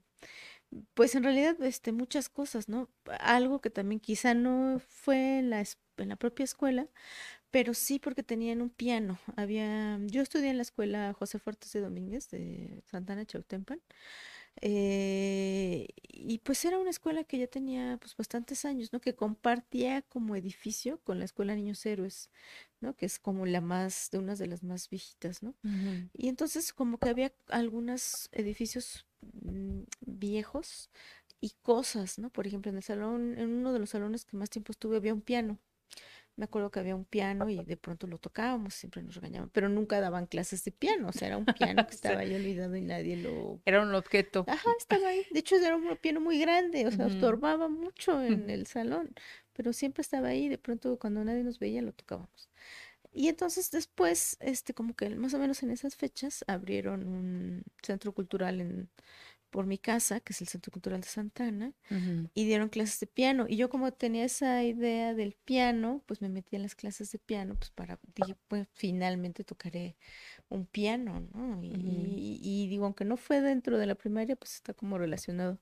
pues 0.95 1.15
en 1.15 1.23
realidad 1.25 1.61
este 1.63 1.93
muchas 1.93 2.29
cosas, 2.29 2.69
¿no? 2.69 2.89
Algo 3.21 3.61
que 3.61 3.71
también 3.71 4.01
quizá 4.01 4.35
no 4.35 4.81
fue 4.89 5.39
en 5.39 5.51
la, 5.51 5.65
en 5.99 6.09
la 6.09 6.17
propia 6.17 6.45
escuela, 6.45 6.89
pero 7.53 7.75
sí 7.75 7.99
porque 8.01 8.23
tenían 8.25 8.63
un 8.63 8.71
piano. 8.71 9.21
Había, 9.37 10.01
yo 10.07 10.23
estudié 10.23 10.49
en 10.51 10.57
la 10.57 10.63
escuela 10.63 11.13
José 11.13 11.39
Fuertes 11.39 11.71
de 11.73 11.81
Domínguez 11.81 12.31
de 12.31 12.83
Santana 12.91 13.27
Chautempan. 13.27 13.81
Eh, 14.61 15.89
y 16.09 16.39
pues 16.39 16.65
era 16.65 16.79
una 16.79 16.91
escuela 16.91 17.25
que 17.25 17.39
ya 17.39 17.47
tenía 17.47 17.99
pues 17.99 18.17
bastantes 18.17 18.65
años, 18.65 18.93
¿no? 18.93 19.01
Que 19.01 19.15
compartía 19.15 20.01
como 20.03 20.35
edificio 20.35 20.99
con 21.05 21.19
la 21.19 21.27
escuela 21.27 21.55
Niños 21.55 21.85
Héroes, 21.85 22.31
¿no? 22.81 22.97
Que 22.97 23.05
es 23.07 23.19
como 23.19 23.45
la 23.45 23.61
más, 23.61 24.11
de 24.11 24.19
unas 24.19 24.39
de 24.39 24.47
las 24.47 24.63
más 24.63 24.89
viejitas, 24.89 25.43
¿no? 25.43 25.55
Y 26.15 26.29
entonces 26.29 26.73
como 26.73 26.99
que 26.99 27.11
había 27.11 27.33
algunos 27.49 28.31
edificios 28.33 29.07
mm, 29.43 29.83
viejos 30.01 30.91
y 31.41 31.51
cosas, 31.63 32.19
¿no? 32.19 32.31
Por 32.31 32.47
ejemplo, 32.47 32.71
en 32.71 32.79
el 32.79 32.83
salón, 32.83 33.39
en 33.39 33.51
uno 33.53 33.75
de 33.75 33.79
los 33.79 33.91
salones 33.91 34.25
que 34.25 34.39
más 34.39 34.49
tiempo 34.49 34.73
estuve 34.73 34.97
había 34.97 35.13
un 35.13 35.23
piano 35.23 35.59
me 36.37 36.45
acuerdo 36.45 36.71
que 36.71 36.81
había 36.81 36.97
un 36.97 37.05
piano 37.05 37.49
y 37.49 37.63
de 37.65 37.77
pronto 37.77 38.07
lo 38.07 38.19
tocábamos, 38.19 38.75
siempre 38.75 39.03
nos 39.03 39.15
regañaban, 39.15 39.51
pero 39.51 39.69
nunca 39.69 40.01
daban 40.01 40.27
clases 40.27 40.65
de 40.65 40.73
piano, 40.73 41.09
o 41.09 41.13
sea, 41.13 41.29
era 41.29 41.37
un 41.37 41.45
piano 41.45 41.87
que 41.87 41.95
estaba 41.95 42.21
ahí 42.21 42.35
olvidado 42.35 42.75
y 42.77 42.83
nadie 42.83 43.17
lo... 43.17 43.61
Era 43.65 43.83
un 43.83 43.95
objeto. 43.95 44.45
Ajá, 44.49 44.71
estaba 44.79 45.09
ahí. 45.09 45.27
De 45.31 45.41
hecho, 45.41 45.57
era 45.57 45.77
un 45.77 45.97
piano 45.99 46.21
muy 46.21 46.39
grande, 46.39 46.87
o 46.87 46.91
sea, 46.91 47.07
estorbaba 47.07 47.69
mucho 47.69 48.23
en 48.23 48.49
el 48.51 48.67
salón, 48.67 49.15
pero 49.53 49.73
siempre 49.73 50.01
estaba 50.01 50.29
ahí, 50.29 50.49
de 50.49 50.59
pronto 50.59 50.99
cuando 50.99 51.25
nadie 51.25 51.45
nos 51.45 51.59
veía 51.59 51.83
lo 51.83 51.93
tocábamos. 51.93 52.49
Y 53.15 53.29
entonces 53.29 53.71
después, 53.71 54.39
este, 54.41 54.73
como 54.73 54.97
que 54.97 55.11
más 55.11 55.35
o 55.35 55.39
menos 55.39 55.63
en 55.63 55.71
esas 55.71 55.97
fechas, 55.97 56.45
abrieron 56.47 57.07
un 57.07 57.63
centro 57.83 58.13
cultural 58.13 58.61
en 58.63 58.89
por 59.53 59.67
mi 59.67 59.77
casa, 59.77 60.21
que 60.21 60.33
es 60.33 60.41
el 60.41 60.49
Centro 60.49 60.73
Cultural 60.73 61.03
de 61.03 61.07
Santana, 61.07 61.75
y 62.35 62.47
dieron 62.47 62.71
clases 62.71 62.99
de 63.01 63.07
piano. 63.07 63.45
Y 63.47 63.57
yo 63.57 63.69
como 63.69 63.93
tenía 63.93 64.25
esa 64.25 64.65
idea 64.65 65.13
del 65.13 65.35
piano, 65.45 66.03
pues 66.07 66.23
me 66.23 66.31
metí 66.31 66.57
en 66.57 66.63
las 66.63 66.75
clases 66.75 67.13
de 67.13 67.19
piano, 67.19 67.55
pues 67.57 67.71
para, 67.71 68.01
dije, 68.17 68.35
pues 68.49 68.67
finalmente 68.73 69.45
tocaré 69.45 69.97
un 70.49 70.65
piano, 70.65 71.21
¿no? 71.35 71.63
Y, 71.63 72.41
y 72.43 72.67
digo, 72.69 72.87
aunque 72.87 73.05
no 73.05 73.19
fue 73.19 73.43
dentro 73.43 73.77
de 73.77 73.85
la 73.85 73.95
primaria, 73.95 74.37
pues 74.37 74.55
está 74.55 74.73
como 74.73 74.97
relacionado 74.97 75.61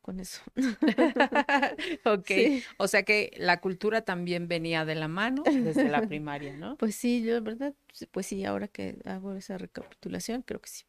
con 0.00 0.18
eso. 0.18 0.42
ok, 2.06 2.30
o 2.78 2.88
sea 2.88 3.04
que 3.04 3.30
la 3.36 3.60
cultura 3.60 4.02
también 4.02 4.48
venía 4.48 4.84
de 4.84 4.96
la 4.96 5.06
mano 5.06 5.44
desde 5.44 5.88
la 5.88 6.02
primaria, 6.08 6.56
¿no? 6.56 6.76
Pues 6.76 6.96
sí, 6.96 7.22
yo, 7.22 7.40
¿verdad? 7.40 7.74
Pues 8.10 8.26
sí, 8.26 8.44
ahora 8.44 8.66
que 8.66 8.98
hago 9.04 9.34
esa 9.34 9.58
recapitulación, 9.58 10.42
creo 10.42 10.60
que 10.60 10.70
sí. 10.70 10.84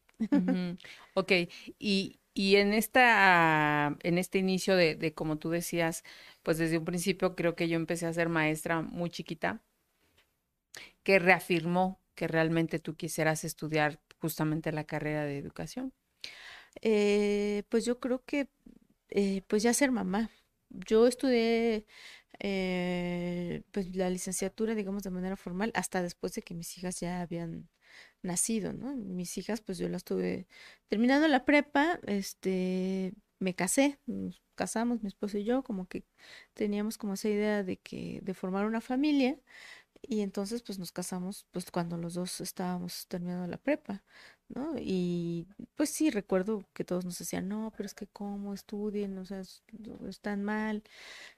Ok, 1.14 1.32
y, 1.78 2.19
y 2.34 2.56
en 2.56 2.72
esta, 2.74 3.96
en 4.02 4.18
este 4.18 4.38
inicio 4.38 4.76
de, 4.76 4.94
de, 4.96 5.14
como 5.14 5.38
tú 5.38 5.50
decías, 5.50 6.04
pues 6.42 6.58
desde 6.58 6.78
un 6.78 6.84
principio 6.84 7.36
creo 7.36 7.54
que 7.56 7.68
yo 7.68 7.76
empecé 7.76 8.06
a 8.06 8.12
ser 8.12 8.28
maestra 8.28 8.82
muy 8.82 9.10
chiquita, 9.10 9.62
que 11.02 11.18
reafirmó 11.18 12.00
que 12.14 12.28
realmente 12.28 12.78
tú 12.78 12.96
quisieras 12.96 13.44
estudiar 13.44 14.00
justamente 14.20 14.72
la 14.72 14.84
carrera 14.84 15.24
de 15.24 15.38
educación. 15.38 15.92
Eh, 16.82 17.64
pues 17.68 17.84
yo 17.84 18.00
creo 18.00 18.24
que, 18.24 18.48
eh, 19.10 19.42
pues 19.48 19.62
ya 19.62 19.74
ser 19.74 19.92
mamá. 19.92 20.30
Yo 20.70 21.06
estudié 21.06 21.86
eh, 22.40 23.62
pues 23.72 23.94
la 23.96 24.10
licenciatura, 24.10 24.74
digamos, 24.74 25.02
de 25.04 25.10
manera 25.10 25.36
formal, 25.36 25.72
hasta 25.74 26.02
después 26.02 26.34
de 26.34 26.42
que 26.42 26.54
mis 26.54 26.76
hijas 26.78 27.00
ya 27.00 27.22
habían 27.22 27.68
nacido, 28.22 28.72
¿no? 28.72 28.94
Mis 28.96 29.36
hijas, 29.38 29.60
pues 29.60 29.78
yo 29.78 29.88
las 29.88 30.04
tuve 30.04 30.46
terminando 30.88 31.28
la 31.28 31.44
prepa, 31.44 32.00
este, 32.06 33.14
me 33.38 33.54
casé, 33.54 33.98
nos 34.06 34.42
casamos 34.54 35.02
mi 35.02 35.08
esposo 35.08 35.38
y 35.38 35.44
yo, 35.44 35.62
como 35.62 35.86
que 35.88 36.04
teníamos 36.54 36.98
como 36.98 37.14
esa 37.14 37.28
idea 37.28 37.62
de 37.64 37.78
que 37.78 38.20
de 38.22 38.34
formar 38.34 38.66
una 38.66 38.80
familia 38.80 39.38
y 40.02 40.20
entonces 40.22 40.62
pues 40.62 40.78
nos 40.78 40.92
casamos 40.92 41.46
pues 41.50 41.70
cuando 41.70 41.96
los 41.98 42.14
dos 42.14 42.40
estábamos 42.40 43.06
terminando 43.08 43.46
la 43.46 43.58
prepa, 43.58 44.02
¿no? 44.48 44.74
Y 44.78 45.46
pues 45.76 45.90
sí, 45.90 46.10
recuerdo 46.10 46.64
que 46.72 46.84
todos 46.84 47.04
nos 47.04 47.18
decían, 47.18 47.48
no, 47.48 47.72
pero 47.76 47.86
es 47.86 47.94
que 47.94 48.06
cómo 48.06 48.54
estudien, 48.54 49.18
o 49.18 49.24
sea, 49.26 49.42
están 50.08 50.42
mal, 50.42 50.82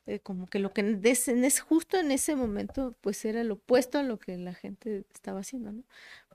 eh, 0.06 0.20
como 0.20 0.46
que 0.46 0.58
lo 0.60 0.72
que 0.72 0.82
en 0.82 1.04
ese, 1.04 1.60
justo 1.60 1.98
en 1.98 2.12
ese 2.12 2.36
momento 2.36 2.96
pues 3.00 3.24
era 3.24 3.44
lo 3.44 3.54
opuesto 3.54 3.98
a 3.98 4.02
lo 4.04 4.18
que 4.18 4.36
la 4.38 4.54
gente 4.54 5.04
estaba 5.14 5.40
haciendo, 5.40 5.72
¿no? 5.72 5.84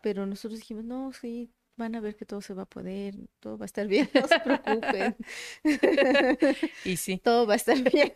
Pero 0.02 0.26
nosotros 0.26 0.60
dijimos, 0.60 0.84
no, 0.84 1.12
sí, 1.14 1.52
van 1.76 1.96
a 1.96 2.02
ver 2.02 2.16
que 2.16 2.26
todo 2.26 2.42
se 2.42 2.54
va 2.54 2.64
a 2.64 2.70
poder, 2.70 3.16
todo 3.40 3.58
va 3.58 3.66
a 3.66 3.68
estar 3.68 3.88
bien, 3.88 4.10
no 4.14 4.28
se 4.28 4.40
preocupen. 4.40 5.16
y 6.84 6.98
sí. 6.98 7.20
Todo 7.24 7.48
va 7.48 7.54
a 7.54 7.58
estar 7.58 7.78
bien. 7.92 8.12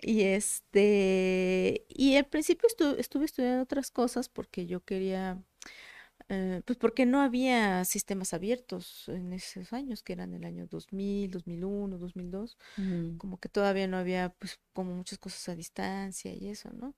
y 0.00 0.22
este, 0.22 1.86
y 1.88 2.16
al 2.16 2.26
principio 2.26 2.68
estuve 2.98 3.24
estudiando 3.24 3.62
otras 3.62 3.90
cosas 3.90 4.28
porque 4.28 4.66
yo 4.66 4.84
quería 4.84 5.42
eh, 6.30 6.62
pues 6.64 6.78
porque 6.78 7.04
no 7.04 7.20
había 7.20 7.84
sistemas 7.84 8.32
abiertos 8.32 9.08
en 9.08 9.34
esos 9.34 9.72
años, 9.74 10.02
que 10.02 10.14
eran 10.14 10.32
el 10.32 10.44
año 10.44 10.66
2000, 10.66 11.30
2001, 11.30 11.98
2002, 11.98 12.56
como 13.18 13.38
que 13.38 13.50
todavía 13.50 13.86
no 13.88 13.98
había 13.98 14.30
pues 14.38 14.58
como 14.72 14.94
muchas 14.94 15.18
cosas 15.18 15.50
a 15.50 15.54
distancia 15.54 16.32
y 16.32 16.48
eso, 16.48 16.70
¿no? 16.72 16.94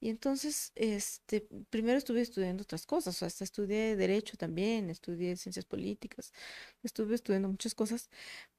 Y 0.00 0.10
entonces, 0.10 0.72
este, 0.74 1.48
primero 1.70 1.98
estuve 1.98 2.20
estudiando 2.20 2.62
otras 2.62 2.86
cosas, 2.86 3.22
hasta 3.22 3.44
estudié 3.44 3.96
derecho 3.96 4.36
también, 4.36 4.90
estudié 4.90 5.36
ciencias 5.36 5.64
políticas, 5.64 6.32
estuve 6.82 7.14
estudiando 7.14 7.48
muchas 7.48 7.74
cosas 7.74 8.10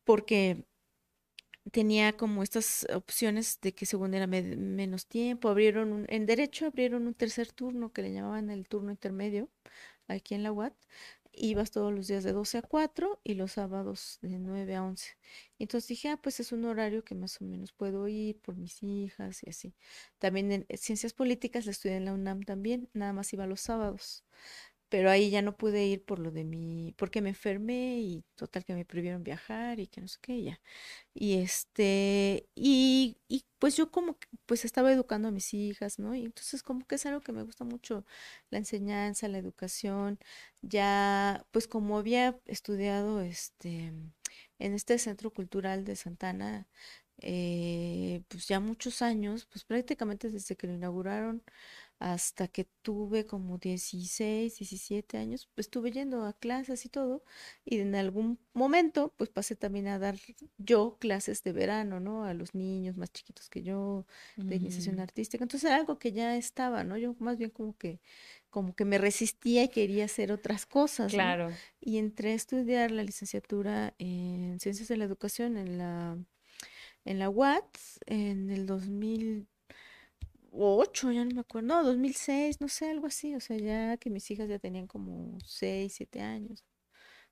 porque 0.06 0.66
tenía 1.72 2.14
como 2.16 2.44
estas 2.44 2.88
opciones 2.94 3.60
de 3.62 3.74
que 3.74 3.86
según 3.86 4.14
era 4.14 4.28
menos 4.28 5.08
tiempo, 5.08 5.50
abrieron 5.50 5.92
un, 5.92 6.06
en 6.10 6.26
derecho 6.26 6.66
abrieron 6.68 7.08
un 7.08 7.14
tercer 7.14 7.52
turno 7.52 7.92
que 7.92 8.02
le 8.02 8.14
llamaban 8.14 8.50
el 8.50 8.68
turno 8.68 8.92
intermedio, 8.92 9.50
aquí 10.08 10.36
en 10.36 10.44
la 10.44 10.52
UAT, 10.54 10.76
ibas 11.38 11.72
todos 11.72 11.94
los 11.94 12.08
días 12.08 12.24
de 12.24 12.34
12 12.34 12.60
a 12.60 12.62
4 12.62 13.20
y 13.24 13.36
los 13.36 13.54
sábados 13.54 14.20
de 14.22 14.40
9 14.40 14.76
a 14.76 14.84
11. 14.84 15.18
Entonces 15.60 15.88
dije, 15.88 16.10
ah, 16.10 16.18
pues 16.18 16.40
es 16.40 16.52
un 16.52 16.66
horario 16.66 17.04
que 17.04 17.16
más 17.16 17.42
o 17.42 17.46
menos 17.46 17.72
puedo 17.74 18.08
ir 18.08 18.40
por 18.42 18.56
mis 18.56 18.82
hijas 18.84 19.44
y 19.44 19.50
así. 19.50 19.76
También 20.20 20.52
en 20.52 20.66
ciencias 20.78 21.14
políticas 21.14 21.66
la 21.66 21.72
estudié 21.72 21.98
en 21.98 22.06
la 22.06 22.14
UNAM 22.14 22.44
también, 22.44 22.90
nada 22.94 23.14
más 23.14 23.32
iba 23.34 23.48
los 23.48 23.62
sábados 23.62 24.24
pero 24.90 25.10
ahí 25.12 25.30
ya 25.30 25.42
no 25.42 25.58
pude 25.58 25.86
ir 25.86 26.04
por 26.06 26.20
lo 26.20 26.32
de 26.32 26.44
mi, 26.46 26.94
porque 26.98 27.22
me 27.22 27.30
enfermé 27.30 28.00
y 28.02 28.24
total 28.36 28.66
que 28.66 28.74
me 28.76 28.86
prohibieron 28.86 29.24
viajar 29.24 29.80
y 29.80 29.88
que 29.88 30.02
no 30.02 30.08
sé 30.08 30.18
qué, 30.22 30.44
ya. 30.44 30.62
Y 31.14 31.36
este, 31.42 32.48
y, 32.56 33.18
y 33.28 33.46
pues 33.60 33.76
yo 33.78 33.92
como 33.92 34.18
que, 34.20 34.28
pues 34.46 34.66
estaba 34.66 34.92
educando 34.94 35.30
a 35.30 35.32
mis 35.32 35.54
hijas, 35.54 36.00
¿no? 36.00 36.16
Y 36.16 36.26
entonces 36.26 36.64
como 36.64 36.86
que 36.86 36.96
es 36.96 37.06
algo 37.06 37.22
que 37.22 37.32
me 37.34 37.44
gusta 37.44 37.64
mucho, 37.66 38.06
la 38.52 38.60
enseñanza, 38.60 39.28
la 39.28 39.40
educación, 39.40 40.20
ya, 40.62 41.46
pues 41.52 41.68
como 41.68 41.98
había 41.98 42.40
estudiado, 42.46 43.22
este, 43.22 43.94
en 44.60 44.74
este 44.74 44.98
centro 45.00 45.32
cultural 45.32 45.84
de 45.86 45.96
Santana, 45.96 46.68
eh, 47.20 48.22
pues 48.28 48.48
ya 48.48 48.60
muchos 48.60 49.02
años, 49.02 49.48
pues 49.52 49.64
prácticamente 49.66 50.30
desde 50.30 50.56
que 50.56 50.68
lo 50.68 50.74
inauguraron, 50.74 51.44
hasta 52.00 52.48
que 52.48 52.66
tuve 52.84 53.26
como 53.26 53.58
16, 53.58 54.58
17 54.60 55.18
años, 55.18 55.50
pues 55.56 55.66
estuve 55.66 55.92
yendo 55.92 56.26
a 56.26 56.34
clases 56.34 56.86
y 56.86 56.90
todo, 56.90 57.24
y 57.66 57.80
en 57.80 57.96
algún 57.96 58.40
momento 58.54 59.14
pues 59.18 59.30
pasé 59.30 59.56
también 59.56 59.88
a 59.88 59.98
dar 59.98 60.16
yo 60.58 60.98
clases 61.00 61.44
de 61.44 61.54
verano, 61.54 62.00
¿no? 62.00 62.24
A 62.24 62.34
los 62.34 62.54
niños 62.54 62.98
más 62.98 63.12
chiquitos 63.12 63.50
que 63.50 63.64
yo, 63.64 64.06
de 64.36 64.56
iniciación 64.56 65.00
artística, 65.00 65.44
entonces 65.44 65.70
era 65.70 65.78
algo 65.78 65.98
que 65.98 66.12
ya 66.12 66.38
estaba, 66.38 66.84
¿no? 66.84 66.98
Yo 66.98 67.16
más 67.20 67.38
bien 67.38 67.50
como 67.50 67.76
que 67.78 68.00
como 68.50 68.76
que 68.76 68.86
me 68.86 68.98
resistía 68.98 69.64
y 69.64 69.70
quería 69.70 70.06
hacer 70.06 70.32
otras 70.32 70.66
cosas. 70.66 71.12
Claro. 71.12 71.52
Y 71.80 71.98
entré 71.98 72.32
a 72.32 72.36
estudiar 72.36 72.92
la 72.92 73.04
licenciatura 73.04 73.94
en 74.00 74.60
Ciencias 74.60 74.88
de 74.88 74.98
la 74.98 75.06
Educación 75.06 75.58
en 75.58 75.78
la 75.78 76.18
en 77.06 77.20
la 77.20 77.30
UATS 77.30 78.00
en 78.06 78.50
el 78.50 78.66
2000 78.66 79.48
ocho, 80.52 81.12
ya 81.12 81.26
no 81.26 81.34
me 81.36 81.42
acuerdo, 81.42 81.68
no, 81.68 81.84
2006, 81.84 82.62
no 82.62 82.68
sé, 82.68 82.90
algo 82.90 83.08
así, 83.08 83.36
o 83.36 83.40
sea, 83.40 83.58
ya 83.58 83.98
que 83.98 84.10
mis 84.10 84.30
hijas 84.32 84.50
ya 84.50 84.60
tenían 84.60 84.88
como 84.88 85.38
seis, 85.46 85.94
siete 85.96 86.22
años. 86.22 86.64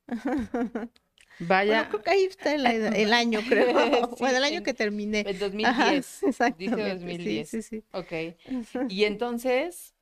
Vaya. 1.39 1.89
creo 1.89 2.01
que 2.01 2.11
ahí 2.11 2.23
está 2.23 2.53
el, 2.55 2.65
año, 3.13 3.39
creo. 3.49 4.07
bueno, 4.19 4.37
el 4.37 4.43
año 4.43 4.63
que 4.63 4.73
terminé. 4.73 5.21
El 5.21 5.39
2010. 5.39 6.21
Dice 6.57 6.89
2010. 6.93 7.49
Sí, 7.49 7.61
sí, 7.61 7.81
sí. 7.81 7.83
Ok. 7.91 8.11
Y 8.89 9.03
entonces, 9.03 9.95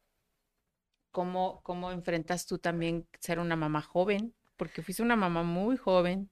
¿cómo, 1.12 1.62
¿cómo 1.64 1.92
enfrentas 1.92 2.46
tú 2.46 2.60
también 2.60 3.08
ser 3.20 3.40
una 3.40 3.56
mamá 3.56 3.82
joven? 3.82 4.34
Porque 4.58 4.82
fuiste 4.82 5.02
una 5.02 5.16
mamá 5.16 5.44
muy 5.44 5.78
joven. 5.78 6.30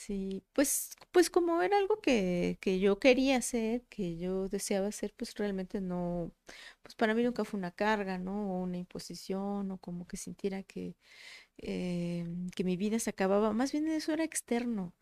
Sí, 0.00 0.44
pues, 0.52 0.90
pues 1.10 1.28
como 1.28 1.60
era 1.60 1.76
algo 1.76 2.00
que, 2.00 2.56
que 2.60 2.78
yo 2.78 3.00
quería 3.00 3.36
hacer, 3.38 3.82
que 3.88 4.16
yo 4.16 4.48
deseaba 4.48 4.86
hacer, 4.86 5.12
pues 5.16 5.34
realmente 5.34 5.80
no, 5.80 6.30
pues 6.82 6.94
para 6.94 7.14
mí 7.14 7.24
nunca 7.24 7.44
fue 7.44 7.58
una 7.58 7.72
carga, 7.72 8.16
¿no? 8.16 8.52
O 8.54 8.62
una 8.62 8.78
imposición, 8.78 9.72
o 9.72 9.78
como 9.78 10.06
que 10.06 10.16
sintiera 10.16 10.62
que, 10.62 10.94
eh, 11.58 12.26
que 12.56 12.64
mi 12.64 12.76
vida 12.76 12.98
se 13.00 13.10
acababa. 13.10 13.52
Más 13.52 13.72
bien 13.72 13.88
eso 13.88 14.12
era 14.12 14.24
externo, 14.24 14.94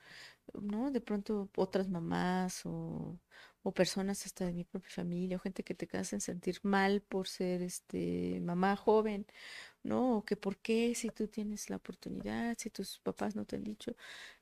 ¿no? 0.60 0.90
De 0.90 1.00
pronto 1.00 1.50
otras 1.56 1.88
mamás 1.88 2.62
o, 2.66 3.18
o 3.62 3.72
personas 3.74 4.26
hasta 4.26 4.46
de 4.46 4.52
mi 4.54 4.64
propia 4.64 4.90
familia, 4.90 5.36
o 5.36 5.40
gente 5.40 5.64
que 5.64 5.74
te 5.74 5.88
hacen 5.98 6.20
sentir 6.20 6.60
mal 6.62 7.02
por 7.02 7.28
ser 7.28 7.62
este 7.62 8.40
mamá 8.42 8.76
joven, 8.76 9.26
¿no? 9.82 10.18
O 10.18 10.24
que 10.24 10.36
por 10.36 10.58
qué 10.58 10.94
si 10.94 11.10
tú 11.10 11.28
tienes 11.28 11.70
la 11.70 11.76
oportunidad, 11.76 12.56
si 12.58 12.70
tus 12.70 12.98
papás 13.00 13.36
no 13.36 13.44
te 13.46 13.56
han 13.56 13.64
dicho. 13.64 13.94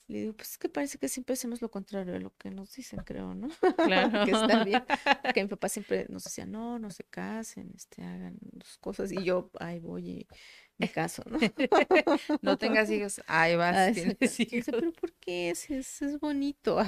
Le 0.06 0.18
digo, 0.18 0.32
pues 0.34 0.50
es 0.50 0.58
que 0.58 0.68
parece 0.68 0.98
que 0.98 1.08
siempre 1.08 1.32
hacemos 1.32 1.62
lo 1.62 1.70
contrario 1.70 2.12
de 2.12 2.20
lo 2.20 2.36
que 2.36 2.50
nos 2.50 2.74
dicen, 2.74 3.00
creo, 3.04 3.34
¿no? 3.34 3.48
Claro. 4.12 4.24
que 4.26 4.32
está 4.32 4.62
bien. 4.62 4.84
Porque 5.22 5.42
mi 5.42 5.48
papá 5.48 5.68
siempre 5.70 6.06
nos 6.10 6.24
decía, 6.24 6.44
no, 6.44 6.78
no 6.78 6.90
se 6.90 7.04
casen, 7.04 7.72
este, 7.74 8.02
hagan 8.02 8.36
sus 8.62 8.76
cosas. 8.78 9.12
Y 9.12 9.24
yo, 9.24 9.50
ahí 9.58 9.78
voy 9.78 10.10
y 10.10 10.28
me 10.76 10.90
caso, 10.90 11.22
¿no? 11.26 11.38
no 12.42 12.58
tengas 12.58 12.90
hijos, 12.90 13.22
ahí 13.26 13.56
vas, 13.56 13.76
ah, 13.76 13.92
tienes 13.92 14.40
hijos. 14.40 14.66
Pero 14.66 14.92
¿por 14.92 15.12
qué? 15.14 15.50
Es, 15.50 15.70
es, 15.70 16.02
es 16.02 16.20
bonito. 16.20 16.78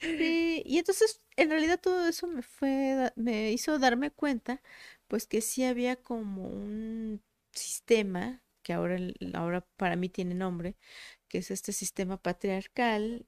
sí, 0.00 0.62
y 0.64 0.78
entonces, 0.78 1.22
en 1.36 1.50
realidad 1.50 1.80
todo 1.80 2.06
eso 2.06 2.28
me 2.28 2.42
fue, 2.42 3.12
me 3.16 3.50
hizo 3.50 3.80
darme 3.80 4.12
cuenta, 4.12 4.62
pues 5.08 5.26
que 5.26 5.40
sí 5.40 5.64
había 5.64 5.96
como 5.96 6.46
un 6.46 7.20
sistema 7.50 8.42
que 8.62 8.72
ahora, 8.72 8.96
ahora 9.34 9.66
para 9.76 9.96
mí 9.96 10.08
tiene 10.08 10.34
nombre, 10.34 10.76
que 11.32 11.38
es 11.38 11.50
este 11.50 11.72
sistema 11.72 12.18
patriarcal 12.18 13.24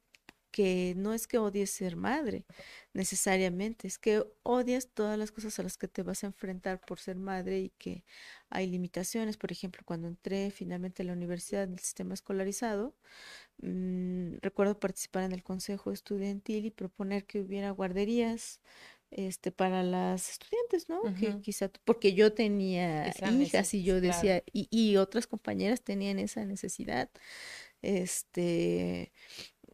que 0.50 0.92
no 0.98 1.14
es 1.14 1.26
que 1.26 1.38
odies 1.38 1.70
ser 1.70 1.96
madre 1.96 2.44
necesariamente, 2.92 3.88
es 3.88 3.98
que 3.98 4.22
odias 4.42 4.88
todas 4.92 5.18
las 5.18 5.32
cosas 5.32 5.58
a 5.58 5.62
las 5.62 5.78
que 5.78 5.88
te 5.88 6.02
vas 6.02 6.22
a 6.22 6.26
enfrentar 6.26 6.82
por 6.86 7.00
ser 7.00 7.16
madre 7.16 7.60
y 7.60 7.70
que 7.70 8.04
hay 8.50 8.66
limitaciones. 8.66 9.38
Por 9.38 9.52
ejemplo, 9.52 9.82
cuando 9.86 10.06
entré 10.06 10.50
finalmente 10.50 11.02
a 11.02 11.06
la 11.06 11.14
universidad 11.14 11.62
en 11.64 11.72
el 11.72 11.78
sistema 11.78 12.12
escolarizado, 12.12 12.94
mm, 13.62 14.34
recuerdo 14.42 14.78
participar 14.78 15.24
en 15.24 15.32
el 15.32 15.42
consejo 15.42 15.92
estudiantil 15.92 16.66
y 16.66 16.70
proponer 16.70 17.24
que 17.24 17.40
hubiera 17.40 17.70
guarderías 17.70 18.60
este, 19.10 19.52
para 19.52 19.82
las 19.84 20.28
estudiantes, 20.30 20.88
¿no? 20.88 21.02
Que 21.14 21.40
quizá, 21.40 21.70
porque 21.84 22.14
yo 22.14 22.32
tenía 22.32 23.12
hijas 23.40 23.72
y 23.72 23.84
yo 23.84 24.00
decía, 24.00 24.42
y, 24.52 24.66
y, 24.70 24.96
otras 24.96 25.28
compañeras 25.28 25.82
tenían 25.82 26.18
esa 26.18 26.44
necesidad. 26.44 27.08
Este, 27.84 29.12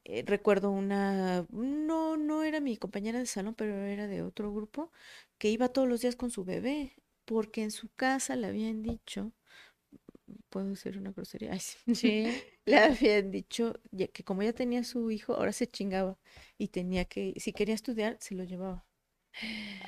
eh, 0.05 0.25
recuerdo 0.26 0.71
una, 0.71 1.47
no, 1.50 2.17
no 2.17 2.43
era 2.45 2.61
mi 2.61 2.76
compañera 2.76 3.19
de 3.21 3.26
salón, 3.26 3.55
pero 3.57 3.76
era 3.87 4.07
de 4.09 4.23
otro 4.23 4.52
grupo, 4.55 4.93
que 5.38 5.50
iba 5.50 5.69
todos 5.71 5.88
los 5.88 6.00
días 6.02 6.17
con 6.17 6.31
su 6.31 6.45
bebé, 6.45 6.95
porque 7.26 7.62
en 7.62 7.71
su 7.73 7.90
casa 7.95 8.37
le 8.37 8.49
habían 8.49 8.83
dicho, 8.83 9.33
puedo 10.49 10.69
decir 10.69 10.99
una 10.99 11.12
grosería, 11.12 11.52
Ay, 11.55 11.61
sí. 11.93 12.43
le 12.67 12.79
habían 12.79 13.31
dicho 13.31 13.75
que 14.12 14.25
como 14.25 14.43
ya 14.43 14.52
tenía 14.52 14.85
su 14.85 15.11
hijo, 15.11 15.35
ahora 15.35 15.52
se 15.52 15.67
chingaba 15.67 16.19
y 16.59 16.69
tenía 16.69 17.05
que, 17.05 17.35
si 17.38 17.52
quería 17.52 17.75
estudiar, 17.75 18.17
se 18.21 18.35
lo 18.35 18.45
llevaba. 18.45 18.87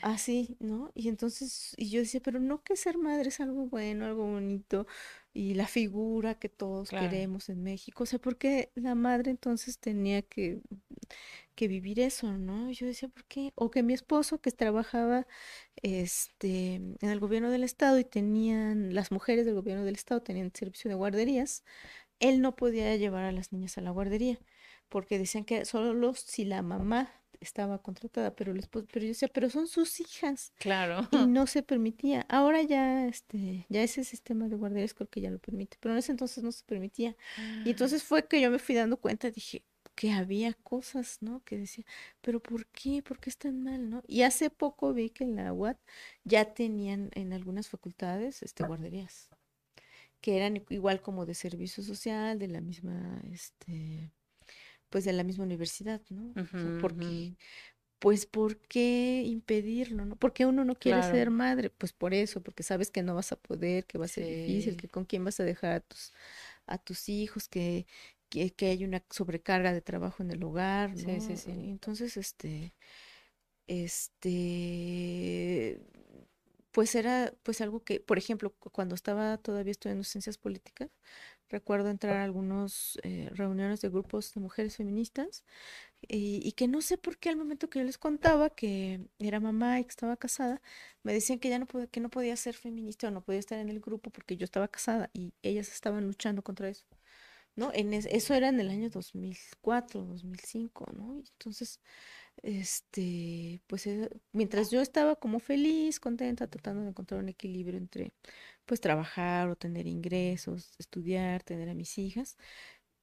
Así, 0.02 0.56
¿no? 0.60 0.90
Y 0.94 1.08
entonces, 1.08 1.74
y 1.76 1.90
yo 1.90 2.00
decía, 2.00 2.20
pero 2.20 2.40
no 2.40 2.62
que 2.62 2.76
ser 2.76 2.98
madre 2.98 3.28
es 3.28 3.40
algo 3.40 3.66
bueno, 3.66 4.04
algo 4.04 4.24
bonito, 4.24 4.86
y 5.32 5.54
la 5.54 5.66
figura 5.66 6.34
que 6.34 6.48
todos 6.48 6.90
queremos 6.90 7.48
en 7.48 7.62
México. 7.62 8.02
O 8.02 8.06
sea, 8.06 8.18
¿por 8.18 8.36
qué 8.36 8.70
la 8.74 8.94
madre 8.94 9.30
entonces 9.30 9.78
tenía 9.78 10.22
que, 10.22 10.60
que 11.54 11.68
vivir 11.68 12.00
eso, 12.00 12.32
¿no? 12.32 12.70
yo 12.70 12.86
decía, 12.86 13.08
¿por 13.08 13.24
qué? 13.26 13.52
O 13.54 13.70
que 13.70 13.82
mi 13.82 13.94
esposo, 13.94 14.40
que 14.40 14.50
trabajaba 14.50 15.26
este, 15.76 16.74
en 16.74 16.98
el 17.00 17.20
gobierno 17.20 17.50
del 17.50 17.64
estado 17.64 17.98
y 17.98 18.04
tenían, 18.04 18.94
las 18.94 19.12
mujeres 19.12 19.46
del 19.46 19.54
gobierno 19.54 19.84
del 19.84 19.94
estado 19.94 20.22
tenían 20.22 20.52
servicio 20.54 20.88
de 20.88 20.96
guarderías, 20.96 21.64
él 22.20 22.40
no 22.40 22.56
podía 22.56 22.96
llevar 22.96 23.24
a 23.24 23.32
las 23.32 23.52
niñas 23.52 23.78
a 23.78 23.82
la 23.82 23.90
guardería, 23.90 24.38
porque 24.88 25.18
decían 25.18 25.44
que 25.44 25.64
solo 25.64 26.14
si 26.14 26.44
la 26.44 26.62
mamá 26.62 27.21
estaba 27.42 27.78
contratada, 27.82 28.34
pero 28.34 28.52
el 28.52 28.66
pero 28.70 29.02
yo 29.02 29.08
decía, 29.08 29.28
pero 29.28 29.50
son 29.50 29.66
sus 29.66 30.00
hijas. 30.00 30.52
Claro. 30.58 31.08
Y 31.12 31.26
no 31.26 31.46
se 31.46 31.62
permitía. 31.62 32.24
Ahora 32.28 32.62
ya, 32.62 33.06
este, 33.06 33.66
ya 33.68 33.82
ese 33.82 34.04
sistema 34.04 34.48
de 34.48 34.56
guarderías 34.56 34.94
creo 34.94 35.08
que 35.08 35.20
ya 35.20 35.30
lo 35.30 35.38
permite, 35.38 35.76
pero 35.80 35.94
en 35.94 35.98
ese 35.98 36.12
entonces 36.12 36.42
no 36.42 36.52
se 36.52 36.64
permitía. 36.64 37.10
Y 37.10 37.40
ah. 37.40 37.62
entonces 37.66 38.02
fue 38.02 38.26
que 38.26 38.40
yo 38.40 38.50
me 38.50 38.58
fui 38.58 38.74
dando 38.74 38.96
cuenta, 38.96 39.30
dije, 39.30 39.64
que 39.94 40.12
había 40.12 40.54
cosas, 40.54 41.18
¿no? 41.20 41.42
Que 41.44 41.58
decía, 41.58 41.84
pero 42.20 42.40
¿por 42.40 42.66
qué? 42.66 43.02
¿Por 43.02 43.18
qué 43.20 43.30
están 43.30 43.62
mal, 43.62 43.90
no? 43.90 44.02
Y 44.06 44.22
hace 44.22 44.50
poco 44.50 44.92
vi 44.92 45.10
que 45.10 45.24
en 45.24 45.36
la 45.36 45.52
UAT 45.52 45.78
ya 46.24 46.54
tenían 46.54 47.10
en 47.14 47.32
algunas 47.32 47.68
facultades, 47.68 48.42
este, 48.42 48.64
guarderías, 48.64 49.28
que 50.20 50.36
eran 50.36 50.64
igual 50.70 51.02
como 51.02 51.26
de 51.26 51.34
servicio 51.34 51.82
social, 51.82 52.38
de 52.38 52.48
la 52.48 52.60
misma, 52.60 53.20
este, 53.30 54.10
pues 54.92 55.04
de 55.06 55.12
la 55.14 55.24
misma 55.24 55.44
universidad, 55.44 56.02
¿no? 56.10 56.34
porque, 56.80 57.34
pues, 57.98 58.26
¿por 58.26 58.58
qué 58.58 59.22
impedirlo, 59.24 60.04
no? 60.04 60.16
¿Por 60.16 60.34
qué 60.34 60.44
uno 60.44 60.64
no 60.64 60.74
quiere 60.74 61.02
ser 61.02 61.30
madre? 61.30 61.70
Pues 61.70 61.94
por 61.94 62.12
eso, 62.12 62.42
porque 62.42 62.62
sabes 62.62 62.90
que 62.90 63.02
no 63.02 63.14
vas 63.14 63.32
a 63.32 63.36
poder, 63.36 63.86
que 63.86 63.96
va 63.96 64.04
a 64.04 64.08
ser 64.08 64.26
difícil, 64.26 64.76
que 64.76 64.88
con 64.88 65.06
quién 65.06 65.24
vas 65.24 65.40
a 65.40 65.44
dejar 65.44 65.72
a 65.72 65.80
tus, 65.80 66.12
a 66.66 66.76
tus 66.76 67.08
hijos, 67.08 67.48
que, 67.48 67.86
que, 68.28 68.54
hay 68.66 68.84
una 68.84 69.02
sobrecarga 69.08 69.72
de 69.72 69.80
trabajo 69.80 70.22
en 70.22 70.30
el 70.30 70.44
hogar, 70.44 70.90
¿no? 70.90 71.20
Sí, 71.20 71.20
sí, 71.20 71.36
sí. 71.38 71.70
Entonces, 71.70 72.18
este, 72.18 72.74
este, 73.66 74.20
pues 76.70 76.94
era 76.94 77.32
pues 77.42 77.62
algo 77.62 77.82
que, 77.82 78.00
por 78.00 78.18
ejemplo, 78.18 78.52
cuando 78.72 78.94
estaba 78.94 79.38
todavía 79.38 79.70
estudiando 79.70 80.04
ciencias 80.04 80.36
políticas, 80.36 80.90
Recuerdo 81.52 81.90
entrar 81.90 82.16
a 82.16 82.24
algunas 82.24 82.98
eh, 83.02 83.28
reuniones 83.34 83.82
de 83.82 83.90
grupos 83.90 84.32
de 84.32 84.40
mujeres 84.40 84.76
feministas 84.76 85.44
y, 86.00 86.52
que 86.52 86.66
no 86.66 86.80
sé 86.80 86.96
por 86.98 87.18
qué 87.18 87.28
al 87.28 87.36
momento 87.36 87.68
que 87.68 87.78
yo 87.80 87.84
les 87.84 87.98
contaba 87.98 88.50
que 88.50 89.06
era 89.18 89.38
mamá 89.38 89.78
y 89.78 89.84
que 89.84 89.90
estaba 89.90 90.16
casada, 90.16 90.62
me 91.02 91.12
decían 91.12 91.38
que 91.38 91.50
ya 91.50 91.58
no, 91.58 91.66
que 91.66 92.00
no 92.00 92.08
podía 92.10 92.36
ser 92.36 92.54
feminista 92.54 93.08
o 93.08 93.10
no 93.10 93.22
podía 93.22 93.40
estar 93.40 93.58
en 93.58 93.68
el 93.68 93.80
grupo 93.80 94.10
porque 94.10 94.36
yo 94.38 94.44
estaba 94.44 94.68
casada 94.68 95.10
y 95.12 95.34
ellas 95.42 95.70
estaban 95.72 96.06
luchando 96.06 96.42
contra 96.42 96.70
eso. 96.70 96.86
¿no? 97.54 97.70
En 97.74 97.92
eso 97.92 98.34
era 98.34 98.48
en 98.48 98.60
el 98.60 98.70
año 98.70 98.88
2004, 98.90 100.04
2005, 100.04 100.86
¿no? 100.94 101.18
entonces, 101.18 101.80
este, 102.42 103.60
pues 103.66 103.86
eh, 103.86 104.08
mientras 104.32 104.70
yo 104.70 104.80
estaba 104.80 105.16
como 105.16 105.38
feliz, 105.38 106.00
contenta, 106.00 106.48
tratando 106.48 106.82
de 106.82 106.88
encontrar 106.90 107.20
un 107.20 107.28
equilibrio 107.28 107.78
entre 107.78 108.12
pues 108.66 108.80
trabajar 108.80 109.48
o 109.48 109.56
tener 109.56 109.86
ingresos, 109.86 110.74
estudiar, 110.78 111.42
tener 111.42 111.68
a 111.68 111.74
mis 111.74 111.98
hijas, 111.98 112.36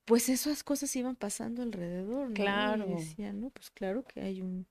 pues 0.06 0.28
esas 0.30 0.64
cosas 0.64 0.96
iban 0.96 1.16
pasando 1.16 1.62
alrededor, 1.62 2.30
¿no? 2.30 2.34
Claro. 2.34 2.88
Y 2.90 2.96
decía, 2.96 3.32
no, 3.32 3.52
pues 3.52 3.70
claro 3.70 4.04
que 4.06 4.22
hay 4.22 4.42
un, 4.42 4.66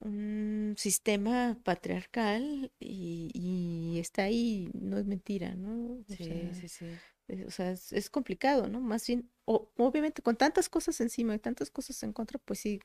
un 0.00 0.74
sistema 0.76 1.58
patriarcal 1.64 2.70
y, 2.78 3.30
y, 3.32 3.98
está 3.98 4.24
ahí, 4.24 4.70
no 4.74 4.98
es 4.98 5.06
mentira, 5.06 5.54
¿no? 5.54 6.04
sí, 6.08 6.50
sí, 6.52 6.68
sí. 6.68 7.42
o 7.46 7.50
sea, 7.50 7.70
es, 7.70 8.10
complicado, 8.10 8.68
¿no? 8.68 8.80
Más 8.80 9.06
bien, 9.06 9.30
obviamente 9.44 10.22
con 10.22 10.36
tantas 10.36 10.68
cosas 10.68 11.00
encima 11.00 11.34
y 11.34 11.38
tantas 11.38 11.70
cosas 11.70 12.02
en 12.02 12.12
contra, 12.12 12.38
pues 12.38 12.60
sí, 12.60 12.80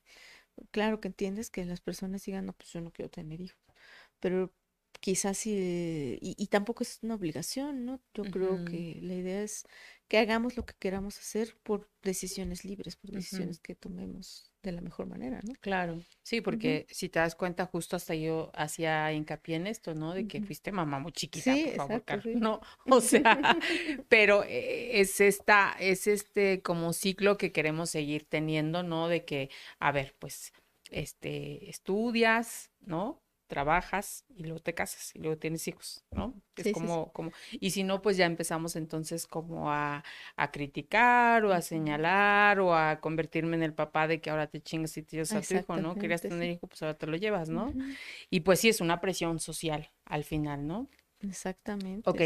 claro 0.72 1.00
que 1.00 1.08
entiendes 1.08 1.50
que 1.50 1.66
las 1.66 1.82
personas 1.82 2.24
digan, 2.26 2.46
no, 2.46 2.54
pues 2.54 2.72
yo 2.72 2.82
no 2.82 2.92
quiero 2.92 3.10
tener 3.10 3.42
hijos. 3.42 3.60
Pero 4.20 4.54
quizás 5.00 5.38
sí, 5.38 6.18
y, 6.22 6.48
tampoco 6.48 6.84
es 6.84 7.00
una 7.04 7.16
obligación, 7.16 7.86
¿no? 7.86 8.02
Yo 8.14 8.24
creo 8.24 8.66
que 8.66 9.00
la 9.02 9.14
idea 9.14 9.44
es 9.44 9.66
que 10.08 10.18
hagamos 10.18 10.58
lo 10.58 10.66
que 10.66 10.74
queramos 10.80 11.18
hacer 11.20 11.58
por 11.64 11.90
decisiones 12.02 12.66
libres, 12.66 12.96
por 12.96 13.12
decisiones 13.12 13.60
que 13.60 13.76
tomemos 13.76 14.55
de 14.66 14.76
la 14.76 14.82
mejor 14.82 15.08
manera, 15.08 15.40
¿no? 15.44 15.54
Claro, 15.62 16.02
sí, 16.24 16.42
porque 16.42 16.86
si 16.90 17.10
te 17.10 17.20
das 17.20 17.36
cuenta, 17.36 17.66
justo 17.66 17.96
hasta 17.96 18.16
yo 18.16 18.52
hacía 18.54 19.12
hincapié 19.14 19.56
en 19.56 19.68
esto, 19.68 19.94
¿no? 19.94 20.14
De 20.14 20.28
que 20.28 20.42
fuiste 20.42 20.72
mamá 20.72 21.00
muy 21.00 21.12
chiquita, 21.12 21.54
por 21.54 21.76
favor, 21.76 22.04
Carlos. 22.04 22.36
No, 22.36 22.62
o 22.90 23.02
sea, 23.02 23.58
pero 24.10 24.44
eh, 24.44 25.00
es 25.00 25.22
esta, 25.22 25.76
es 25.80 26.08
este 26.08 26.62
como 26.62 26.94
ciclo 26.94 27.38
que 27.38 27.52
queremos 27.52 27.90
seguir 27.90 28.26
teniendo, 28.26 28.84
¿no? 28.84 29.08
De 29.08 29.26
que, 29.26 29.50
a 29.80 29.92
ver, 29.92 30.16
pues, 30.20 30.54
este, 30.92 31.70
estudias, 31.70 32.72
¿no? 32.82 33.25
Trabajas 33.48 34.26
y 34.36 34.44
luego 34.44 34.60
te 34.60 34.74
casas 34.74 35.16
y 35.16 35.20
luego 35.20 35.38
tienes 35.38 35.68
hijos, 35.68 36.04
¿no? 36.12 36.34
Es 36.56 36.72
como, 36.74 37.12
como, 37.14 37.32
y 37.52 37.72
si 37.72 37.84
no, 37.84 38.02
pues 38.02 38.18
ya 38.18 38.26
empezamos 38.26 38.76
entonces 38.76 39.28
como 39.28 39.72
a, 39.72 40.04
a 40.36 40.52
criticar 40.52 41.46
o 41.46 41.54
a 41.54 41.62
señalar 41.62 42.60
o 42.60 42.76
a 42.76 43.00
convertirme 43.00 43.56
en 43.56 43.64
el 43.64 43.74
papá 43.74 44.08
de 44.08 44.22
que 44.22 44.30
ahora 44.30 44.48
te 44.48 44.62
chingas 44.62 44.98
y 44.98 45.04
te 45.04 45.18
llevas 45.18 45.32
a 45.34 45.42
tu 45.42 45.54
hijo, 45.56 45.78
¿no? 45.78 45.96
Querías 45.96 46.22
tener 46.22 46.50
hijo, 46.50 46.68
pues 46.68 46.82
ahora 46.82 46.98
te 46.98 47.08
lo 47.08 47.18
llevas, 47.18 47.50
¿no? 47.50 47.74
Y 48.30 48.42
pues 48.42 48.60
sí, 48.60 48.70
es 48.70 48.82
una 48.82 49.02
presión 49.02 49.40
social 49.40 49.92
al 50.06 50.24
final, 50.24 50.66
¿no? 50.68 50.90
Exactamente. 51.22 52.10
Ok, 52.10 52.22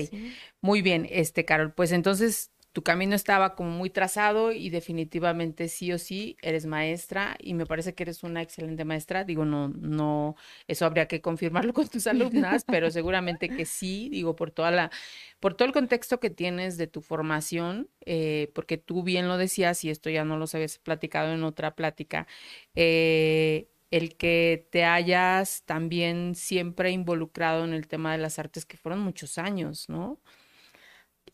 muy 0.62 0.82
bien, 0.82 1.08
este, 1.10 1.46
Carol, 1.46 1.74
pues 1.74 1.92
entonces 1.92 2.52
tu 2.72 2.84
camino 2.84 3.16
estaba 3.16 3.56
como 3.56 3.72
muy 3.72 3.90
trazado 3.90 4.52
y 4.52 4.70
definitivamente 4.70 5.68
sí 5.70 5.92
o 5.92 5.98
sí 5.98 6.38
eres 6.42 6.68
maestra 6.68 7.36
y 7.40 7.56
me 7.56 7.66
parece 7.66 7.96
que 7.96 8.04
eres 8.04 8.24
una 8.24 8.42
excelente 8.44 8.86
maestra. 8.86 9.24
Digo, 9.24 9.44
no, 9.44 9.70
no, 9.70 10.36
eso 10.68 10.86
habría 10.86 11.08
que 11.08 11.22
confirmarlo 11.22 11.74
con 11.74 11.88
tus 11.88 12.06
alumnas, 12.08 12.66
pero 12.66 12.92
seguramente 12.92 13.50
que 13.50 13.66
sí, 13.66 14.10
digo, 14.10 14.36
por 14.36 14.52
toda 14.52 14.70
la, 14.72 14.92
por 15.40 15.56
todo 15.56 15.68
el 15.68 15.74
contexto 15.74 16.20
que 16.20 16.30
tienes 16.30 16.78
de 16.78 16.88
tu 16.88 17.02
formación, 17.02 17.90
eh, 18.06 18.52
porque 18.54 18.78
tú 18.78 19.04
bien 19.04 19.28
lo 19.28 19.38
decías 19.38 19.84
y 19.84 19.90
esto 19.90 20.10
ya 20.12 20.24
no 20.24 20.38
lo 20.38 20.46
habías 20.54 20.78
platicado 20.78 21.34
en 21.34 21.44
otra 21.44 21.76
plática, 21.76 22.28
eh, 22.76 23.68
el 23.92 24.16
que 24.16 24.68
te 24.70 24.84
hayas 24.86 25.64
también 25.66 26.36
siempre 26.36 26.92
involucrado 26.92 27.66
en 27.66 27.74
el 27.74 27.88
tema 27.88 28.12
de 28.12 28.20
las 28.20 28.38
artes, 28.38 28.66
que 28.66 28.78
fueron 28.78 29.00
muchos 29.02 29.40
años, 29.40 29.90
¿no? 29.90 30.20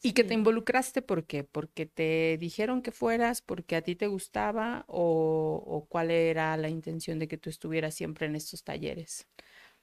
¿Y 0.05 0.13
que 0.13 0.23
te 0.23 0.35
involucraste 0.35 1.01
por 1.01 1.25
qué? 1.25 1.43
¿Porque 1.43 1.87
te 1.87 2.37
dijeron 2.39 2.83
que 2.83 2.91
fueras? 2.91 3.41
¿Porque 3.41 3.75
a 3.75 3.81
ti 3.81 3.95
te 3.95 4.05
gustaba? 4.05 4.85
¿O, 4.87 5.87
cuál 5.89 6.11
era 6.11 6.55
la 6.57 6.69
intención 6.69 7.17
de 7.17 7.27
que 7.27 7.39
tú 7.39 7.49
estuvieras 7.49 7.95
siempre 7.95 8.27
en 8.27 8.35
estos 8.35 8.63
talleres? 8.63 9.27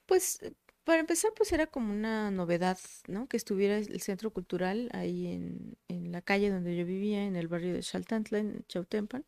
Pues 0.06 0.40
eh, 0.42 0.52
para 0.84 1.00
empezar, 1.00 1.32
pues 1.36 1.52
era 1.52 1.66
como 1.66 1.92
una 1.92 2.30
novedad, 2.30 2.78
¿no? 3.08 3.26
Que 3.26 3.36
estuviera 3.36 3.78
el 3.78 4.00
centro 4.00 4.32
cultural 4.32 4.90
ahí 4.92 5.26
en, 5.26 5.76
en 5.88 6.12
la 6.12 6.22
calle 6.22 6.50
donde 6.50 6.76
yo 6.76 6.86
vivía, 6.86 7.24
en 7.24 7.34
el 7.34 7.48
barrio 7.48 7.74
de 7.74 7.80
Chaltantla, 7.80 8.38
en 8.38 8.64
Chautempan. 8.68 9.24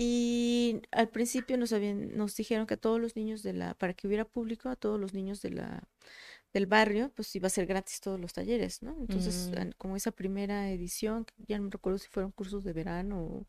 Y 0.00 0.80
al 0.92 1.08
principio 1.08 1.58
nos, 1.58 1.72
habían, 1.72 2.16
nos 2.16 2.36
dijeron 2.36 2.68
que 2.68 2.74
a 2.74 2.76
todos 2.76 3.00
los 3.00 3.16
niños 3.16 3.42
de 3.42 3.52
la, 3.52 3.74
para 3.74 3.94
que 3.94 4.06
hubiera 4.06 4.24
público, 4.24 4.68
a 4.68 4.76
todos 4.76 5.00
los 5.00 5.12
niños 5.12 5.42
de 5.42 5.50
la 5.50 5.82
del 6.58 6.66
barrio, 6.66 7.12
pues 7.14 7.34
iba 7.36 7.46
a 7.46 7.50
ser 7.50 7.66
gratis 7.66 8.00
todos 8.00 8.18
los 8.18 8.32
talleres, 8.32 8.82
¿no? 8.82 8.96
Entonces, 9.00 9.50
mm. 9.54 9.70
como 9.78 9.96
esa 9.96 10.10
primera 10.10 10.70
edición, 10.70 11.24
ya 11.46 11.56
no 11.56 11.64
me 11.64 11.70
recuerdo 11.70 11.98
si 11.98 12.08
fueron 12.08 12.32
cursos 12.32 12.64
de 12.64 12.72
verano 12.72 13.46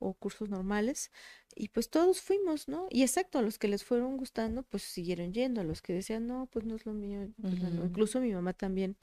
o 0.00 0.14
cursos 0.14 0.48
normales. 0.48 1.12
Y 1.54 1.68
pues 1.68 1.90
todos 1.90 2.20
fuimos, 2.20 2.68
¿no? 2.68 2.88
Y 2.90 3.02
exacto, 3.02 3.38
a 3.38 3.42
los 3.42 3.58
que 3.58 3.68
les 3.68 3.84
fueron 3.84 4.16
gustando, 4.16 4.62
pues 4.64 4.82
siguieron 4.82 5.32
yendo. 5.32 5.60
A 5.60 5.64
los 5.64 5.82
que 5.82 5.92
decían, 5.92 6.26
no, 6.26 6.48
pues 6.50 6.64
no 6.64 6.74
es 6.74 6.86
lo 6.86 6.92
mío. 6.92 7.28
pues, 7.40 7.54
Incluso 7.54 8.20
mi 8.20 8.32
mamá 8.32 8.52
también 8.52 8.96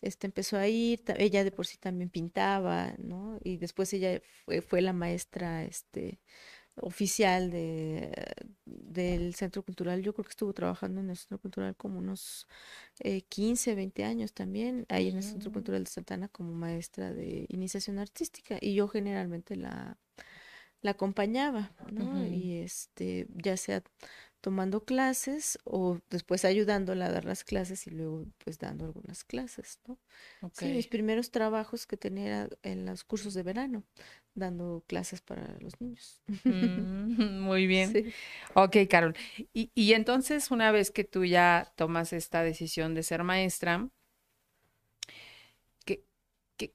este, 0.00 0.26
empezó 0.26 0.56
a 0.56 0.68
ir, 0.68 1.02
ella 1.18 1.44
de 1.44 1.52
por 1.52 1.66
sí 1.66 1.76
también 1.78 2.10
pintaba, 2.10 2.94
¿no? 2.98 3.38
Y 3.42 3.58
después 3.58 3.92
ella 3.92 4.20
fue, 4.44 4.62
fue 4.62 4.80
la 4.80 4.92
maestra, 4.92 5.64
este 5.64 6.20
oficial 6.76 7.50
de, 7.50 8.12
del 8.64 9.34
Centro 9.34 9.62
Cultural. 9.62 10.02
Yo 10.02 10.12
creo 10.12 10.24
que 10.24 10.30
estuvo 10.30 10.52
trabajando 10.52 11.00
en 11.00 11.10
el 11.10 11.16
Centro 11.16 11.38
Cultural 11.38 11.74
como 11.76 11.98
unos 11.98 12.46
eh, 13.00 13.22
15, 13.22 13.74
20 13.74 14.04
años 14.04 14.32
también, 14.32 14.86
ahí 14.88 15.08
en 15.08 15.16
el 15.16 15.22
Centro 15.22 15.50
mm. 15.50 15.54
Cultural 15.54 15.84
de 15.84 15.90
Santana 15.90 16.28
como 16.28 16.52
maestra 16.52 17.12
de 17.12 17.46
iniciación 17.48 17.98
artística. 17.98 18.58
Y 18.60 18.74
yo 18.74 18.88
generalmente 18.88 19.56
la, 19.56 19.98
la 20.82 20.92
acompañaba, 20.92 21.72
¿no? 21.90 22.24
Y 22.26 22.58
este, 22.58 23.26
ya 23.34 23.56
sea 23.56 23.82
tomando 24.46 24.84
clases 24.84 25.58
o 25.64 25.98
después 26.08 26.44
ayudándola 26.44 27.06
a 27.06 27.10
dar 27.10 27.24
las 27.24 27.42
clases 27.42 27.88
y 27.88 27.90
luego 27.90 28.26
pues 28.44 28.60
dando 28.60 28.84
algunas 28.84 29.24
clases, 29.24 29.80
¿no? 29.88 29.98
Sí, 30.52 30.66
mis 30.66 30.86
primeros 30.86 31.32
trabajos 31.32 31.84
que 31.84 31.96
tenía 31.96 32.48
en 32.62 32.86
los 32.86 33.02
cursos 33.02 33.34
de 33.34 33.42
verano, 33.42 33.82
dando 34.36 34.84
clases 34.86 35.20
para 35.20 35.58
los 35.58 35.80
niños. 35.80 36.22
Mm, 36.44 37.40
muy 37.40 37.66
bien. 37.66 38.14
Ok, 38.54 38.76
Carol. 38.88 39.16
Y, 39.52 39.72
y 39.74 39.94
entonces 39.94 40.52
una 40.52 40.70
vez 40.70 40.92
que 40.92 41.02
tú 41.02 41.24
ya 41.24 41.72
tomas 41.74 42.12
esta 42.12 42.44
decisión 42.44 42.94
de 42.94 43.02
ser 43.02 43.24
maestra, 43.24 43.88
¿qué, 45.84 46.04
qué, 46.56 46.72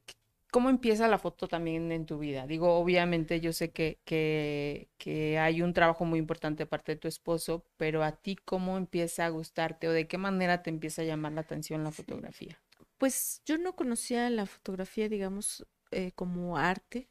¿Cómo 0.51 0.69
empieza 0.69 1.07
la 1.07 1.17
foto 1.17 1.47
también 1.47 1.93
en 1.93 2.05
tu 2.05 2.19
vida? 2.19 2.45
Digo, 2.45 2.77
obviamente 2.77 3.39
yo 3.39 3.53
sé 3.53 3.71
que, 3.71 4.01
que, 4.03 4.89
que, 4.97 5.39
hay 5.39 5.61
un 5.61 5.73
trabajo 5.73 6.03
muy 6.03 6.19
importante 6.19 6.63
aparte 6.63 6.91
de 6.91 6.97
tu 6.97 7.07
esposo, 7.07 7.65
pero 7.77 8.03
a 8.03 8.11
ti, 8.11 8.35
¿cómo 8.35 8.77
empieza 8.77 9.25
a 9.25 9.29
gustarte 9.29 9.87
o 9.87 9.93
de 9.93 10.07
qué 10.07 10.17
manera 10.17 10.61
te 10.61 10.69
empieza 10.69 11.03
a 11.03 11.05
llamar 11.05 11.31
la 11.31 11.41
atención 11.41 11.85
la 11.85 11.91
fotografía? 11.91 12.61
Pues 12.97 13.41
yo 13.45 13.57
no 13.57 13.77
conocía 13.77 14.29
la 14.29 14.45
fotografía, 14.45 15.07
digamos, 15.07 15.65
eh, 15.91 16.11
como 16.15 16.57
arte. 16.57 17.07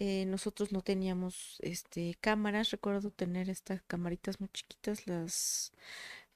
Eh, 0.00 0.24
nosotros 0.26 0.72
no 0.72 0.80
teníamos 0.80 1.58
este, 1.60 2.16
cámaras, 2.20 2.70
recuerdo 2.70 3.10
tener 3.10 3.50
estas 3.50 3.82
camaritas 3.82 4.40
muy 4.40 4.48
chiquitas, 4.48 5.06
las 5.06 5.70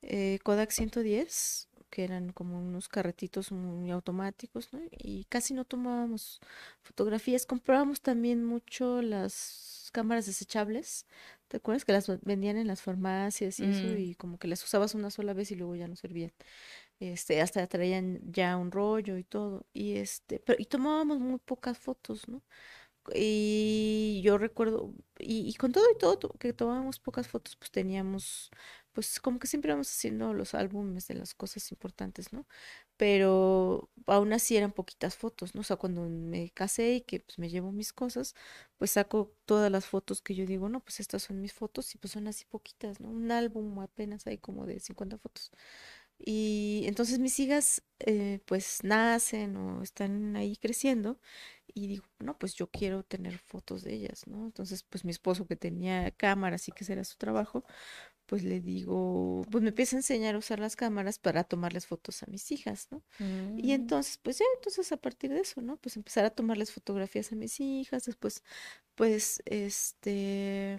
eh, 0.02 0.38
Kodak 0.44 0.70
110 0.70 1.67
que 1.90 2.04
eran 2.04 2.32
como 2.32 2.58
unos 2.58 2.88
carretitos 2.88 3.52
muy 3.52 3.90
automáticos, 3.90 4.72
¿no? 4.72 4.80
Y 4.90 5.24
casi 5.24 5.54
no 5.54 5.64
tomábamos 5.64 6.40
fotografías. 6.82 7.46
Comprábamos 7.46 8.00
también 8.00 8.44
mucho 8.44 9.02
las 9.02 9.90
cámaras 9.92 10.26
desechables. 10.26 11.06
¿Te 11.48 11.58
acuerdas 11.58 11.84
que 11.84 11.92
las 11.92 12.06
vendían 12.22 12.56
en 12.58 12.66
las 12.66 12.82
farmacias 12.82 13.58
y 13.60 13.64
eso? 13.64 13.88
Mm. 13.88 13.98
Y 13.98 14.14
como 14.14 14.38
que 14.38 14.48
las 14.48 14.62
usabas 14.62 14.94
una 14.94 15.10
sola 15.10 15.32
vez 15.32 15.50
y 15.50 15.56
luego 15.56 15.76
ya 15.76 15.88
no 15.88 15.96
servían. 15.96 16.32
Este, 17.00 17.40
hasta 17.40 17.66
traían 17.66 18.20
ya 18.30 18.56
un 18.56 18.70
rollo 18.70 19.16
y 19.18 19.24
todo. 19.24 19.66
Y 19.72 19.96
este, 19.96 20.40
pero, 20.40 20.60
y 20.60 20.66
tomábamos 20.66 21.20
muy 21.20 21.38
pocas 21.38 21.78
fotos, 21.78 22.28
¿no? 22.28 22.42
Y 23.14 24.20
yo 24.22 24.38
recuerdo, 24.38 24.92
y, 25.18 25.48
y 25.48 25.54
con 25.54 25.72
todo 25.72 25.84
y 25.90 25.98
todo 25.98 26.18
que 26.38 26.52
tomábamos 26.52 26.98
pocas 27.00 27.26
fotos, 27.28 27.56
pues 27.56 27.70
teníamos 27.70 28.50
pues 28.92 29.20
como 29.20 29.38
que 29.38 29.46
siempre 29.46 29.72
vamos 29.72 29.88
haciendo 29.90 30.34
los 30.34 30.54
álbumes 30.54 31.06
de 31.08 31.14
las 31.14 31.34
cosas 31.34 31.70
importantes, 31.72 32.32
¿no? 32.32 32.46
Pero 32.96 33.90
aún 34.06 34.32
así 34.32 34.56
eran 34.56 34.72
poquitas 34.72 35.16
fotos, 35.16 35.54
¿no? 35.54 35.60
O 35.60 35.64
sea, 35.64 35.76
cuando 35.76 36.02
me 36.08 36.50
casé 36.50 36.94
y 36.96 37.00
que 37.02 37.20
pues 37.20 37.38
me 37.38 37.48
llevo 37.50 37.72
mis 37.72 37.92
cosas, 37.92 38.34
pues 38.76 38.92
saco 38.92 39.32
todas 39.46 39.70
las 39.70 39.86
fotos 39.86 40.20
que 40.22 40.34
yo 40.34 40.46
digo, 40.46 40.68
no, 40.68 40.80
pues 40.80 41.00
estas 41.00 41.22
son 41.22 41.40
mis 41.40 41.52
fotos 41.52 41.94
y 41.94 41.98
pues 41.98 42.12
son 42.12 42.26
así 42.28 42.44
poquitas, 42.46 43.00
¿no? 43.00 43.10
Un 43.10 43.30
álbum 43.30 43.78
apenas 43.80 44.26
hay 44.26 44.38
como 44.38 44.66
de 44.66 44.80
50 44.80 45.18
fotos. 45.18 45.50
Y 46.18 46.82
entonces 46.86 47.18
mis 47.20 47.38
hijas 47.40 47.82
eh, 48.00 48.40
pues 48.46 48.80
nacen 48.82 49.56
o 49.56 49.82
están 49.82 50.36
ahí 50.36 50.56
creciendo 50.56 51.20
y 51.72 51.86
digo, 51.86 52.04
no, 52.18 52.36
pues 52.38 52.54
yo 52.54 52.68
quiero 52.70 53.04
tener 53.04 53.38
fotos 53.38 53.82
de 53.84 53.94
ellas, 53.94 54.26
¿no? 54.26 54.46
Entonces 54.46 54.82
pues 54.82 55.04
mi 55.04 55.12
esposo 55.12 55.46
que 55.46 55.56
tenía 55.56 56.10
cámaras 56.12 56.66
y 56.68 56.72
que 56.72 56.82
ese 56.84 56.94
era 56.94 57.04
su 57.04 57.16
trabajo, 57.18 57.64
pues 58.28 58.44
le 58.44 58.60
digo, 58.60 59.42
pues 59.50 59.62
me 59.62 59.70
empieza 59.70 59.96
a 59.96 60.00
enseñar 60.00 60.34
a 60.34 60.38
usar 60.38 60.58
las 60.58 60.76
cámaras 60.76 61.18
para 61.18 61.44
tomarles 61.44 61.86
fotos 61.86 62.22
a 62.22 62.26
mis 62.26 62.52
hijas, 62.52 62.88
¿no? 62.90 63.02
Y 63.18 63.68
mm. 63.68 63.70
entonces, 63.70 64.18
pues 64.22 64.38
ya, 64.38 64.44
entonces 64.56 64.92
a 64.92 64.98
partir 64.98 65.30
de 65.30 65.40
eso, 65.40 65.62
¿no? 65.62 65.78
Pues 65.78 65.96
empezar 65.96 66.26
a 66.26 66.30
tomarles 66.30 66.70
fotografías 66.70 67.32
a 67.32 67.36
mis 67.36 67.58
hijas, 67.58 68.04
después, 68.04 68.42
pues, 68.96 69.42
este, 69.46 70.78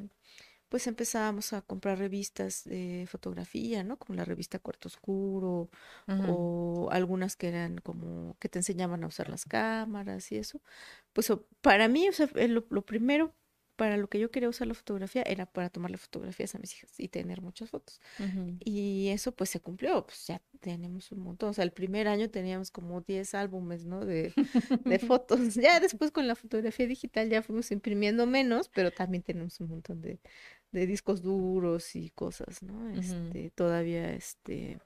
pues 0.69 0.85
empezábamos 0.85 1.51
a 1.53 1.63
comprar 1.63 1.97
revistas 1.97 2.65
de 2.65 3.07
fotografía, 3.09 3.83
¿no? 3.83 3.97
Como 3.97 4.15
la 4.15 4.25
revista 4.25 4.59
Cuarto 4.59 4.87
Oscuro 4.87 5.71
o 6.07 6.89
algunas 6.91 7.35
que 7.35 7.47
eran 7.47 7.79
como 7.79 8.37
que 8.39 8.49
te 8.49 8.59
enseñaban 8.59 9.03
a 9.03 9.07
usar 9.07 9.27
las 9.27 9.45
cámaras 9.45 10.31
y 10.31 10.37
eso. 10.37 10.61
Pues 11.13 11.33
para 11.61 11.87
mí, 11.87 12.07
o 12.07 12.13
sea, 12.13 12.29
lo, 12.47 12.63
lo 12.69 12.85
primero 12.85 13.33
para 13.79 13.95
lo 13.95 14.09
que 14.09 14.19
yo 14.19 14.29
quería 14.29 14.49
usar 14.49 14.67
la 14.67 14.73
fotografía 14.73 15.23
era 15.25 15.45
para 15.45 15.69
tomarle 15.69 15.97
fotografías 15.97 16.53
a 16.53 16.59
mis 16.59 16.75
hijas 16.75 16.99
y 16.99 17.07
tener 17.07 17.41
muchas 17.41 17.69
fotos. 17.69 18.01
Y 18.59 19.07
eso 19.07 19.31
pues 19.31 19.49
se 19.51 19.61
cumplió, 19.61 20.05
pues 20.05 20.27
ya 20.27 20.41
tenemos 20.59 21.13
un 21.13 21.21
montón. 21.21 21.51
O 21.51 21.53
sea, 21.53 21.63
el 21.63 21.71
primer 21.71 22.09
año 22.09 22.29
teníamos 22.29 22.71
como 22.71 22.99
10 22.99 23.33
álbumes, 23.35 23.85
¿no? 23.85 24.05
De, 24.05 24.33
de 24.83 24.99
fotos. 24.99 25.55
Ya 25.55 25.79
después 25.79 26.11
con 26.11 26.27
la 26.27 26.35
fotografía 26.35 26.87
digital 26.87 27.29
ya 27.29 27.41
fuimos 27.41 27.71
imprimiendo 27.71 28.27
menos, 28.27 28.67
pero 28.67 28.91
también 28.91 29.23
tenemos 29.23 29.61
un 29.61 29.69
montón 29.69 30.01
de, 30.01 30.19
de 30.73 30.85
discos 30.85 31.21
duros 31.21 31.95
y 31.95 32.09
cosas, 32.09 32.61
¿no? 32.61 32.89
Este, 32.89 33.49
todavía 33.51 34.13
este 34.13 34.77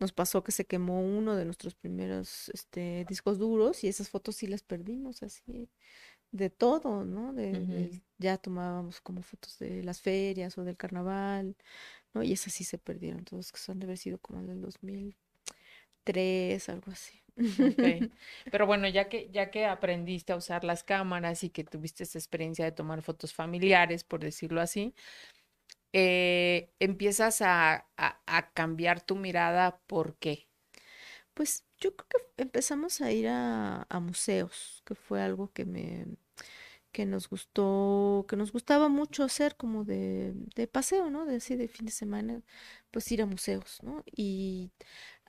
nos 0.00 0.12
pasó 0.12 0.42
que 0.42 0.50
se 0.50 0.66
quemó 0.66 1.00
uno 1.00 1.36
de 1.36 1.44
nuestros 1.44 1.76
primeros 1.76 2.48
este, 2.48 3.06
discos 3.08 3.38
duros 3.38 3.84
y 3.84 3.88
esas 3.88 4.10
fotos 4.10 4.34
sí 4.34 4.48
las 4.48 4.64
perdimos 4.64 5.22
así 5.22 5.70
de 6.34 6.50
todo, 6.50 7.04
¿no? 7.04 7.32
De, 7.32 8.02
ya 8.18 8.38
tomábamos 8.38 9.00
como 9.00 9.22
fotos 9.22 9.56
de 9.60 9.84
las 9.84 10.00
ferias 10.00 10.58
o 10.58 10.64
del 10.64 10.76
carnaval, 10.76 11.56
¿no? 12.12 12.24
Y 12.24 12.32
esas 12.32 12.52
sí 12.52 12.64
se 12.64 12.76
perdieron, 12.76 13.24
todos 13.24 13.52
que 13.52 13.58
son 13.58 13.78
de 13.78 13.86
haber 13.86 13.98
sido 13.98 14.18
como 14.18 14.40
en 14.40 14.50
el 14.50 14.60
2003, 14.60 16.68
algo 16.68 16.90
así. 16.90 17.22
Pero 18.50 18.66
bueno, 18.66 18.88
ya 18.88 19.08
que, 19.08 19.30
ya 19.30 19.52
que 19.52 19.66
aprendiste 19.66 20.32
a 20.32 20.36
usar 20.36 20.64
las 20.64 20.82
cámaras 20.82 21.44
y 21.44 21.50
que 21.50 21.62
tuviste 21.62 22.02
esa 22.02 22.18
experiencia 22.18 22.64
de 22.64 22.72
tomar 22.72 23.02
fotos 23.02 23.32
familiares, 23.32 24.02
por 24.02 24.20
decirlo 24.20 24.60
así, 24.60 24.92
eh, 25.92 26.72
empiezas 26.80 27.42
a, 27.42 27.86
a, 27.96 28.50
cambiar 28.54 29.00
tu 29.00 29.14
mirada, 29.14 29.78
¿por 29.86 30.16
qué? 30.16 30.48
Pues 31.34 31.64
yo 31.78 31.94
creo 31.96 32.08
que 32.36 32.42
empezamos 32.42 33.00
a 33.00 33.12
ir 33.12 33.28
a, 33.28 33.86
a 33.88 34.00
museos, 34.00 34.82
que 34.84 34.96
fue 34.96 35.22
algo 35.22 35.52
que 35.52 35.64
me, 35.64 36.06
que 36.94 37.06
nos 37.06 37.28
gustó, 37.28 38.26
que 38.28 38.36
nos 38.36 38.52
gustaba 38.52 38.88
mucho 38.88 39.24
hacer 39.24 39.56
como 39.56 39.84
de, 39.84 40.34
de 40.56 40.68
paseo, 40.68 41.10
¿no? 41.10 41.26
De 41.26 41.36
así 41.36 41.56
de 41.56 41.68
fin 41.68 41.86
de 41.86 41.92
semana, 41.92 42.42
pues 42.92 43.10
ir 43.12 43.22
a 43.22 43.26
museos, 43.26 43.80
¿no? 43.82 44.04
Y 44.16 44.72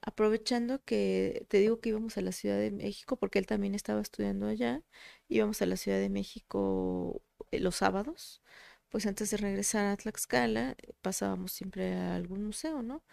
aprovechando 0.02 0.84
que 0.86 1.46
te 1.50 1.60
digo 1.60 1.80
que 1.82 1.90
íbamos 1.90 2.18
a 2.18 2.22
la 2.22 2.32
Ciudad 2.32 2.58
de 2.60 2.72
México, 2.72 3.18
porque 3.18 3.40
él 3.40 3.48
también 3.48 3.76
estaba 3.76 4.02
estudiando 4.02 4.48
allá, 4.48 4.84
íbamos 5.30 5.62
a 5.62 5.66
la 5.68 5.78
Ciudad 5.78 6.00
de 6.00 6.10
México 6.10 7.22
eh, 7.52 7.60
los 7.60 7.78
sábados, 7.78 8.42
pues 8.90 9.06
antes 9.08 9.32
de 9.32 9.38
regresar 9.38 9.86
a 9.88 9.98
Tlaxcala, 9.98 10.76
eh, 10.80 10.94
pasábamos 11.02 11.52
siempre 11.54 11.94
a 11.96 12.16
algún 12.16 12.44
museo, 12.46 12.82
¿no? 12.84 13.04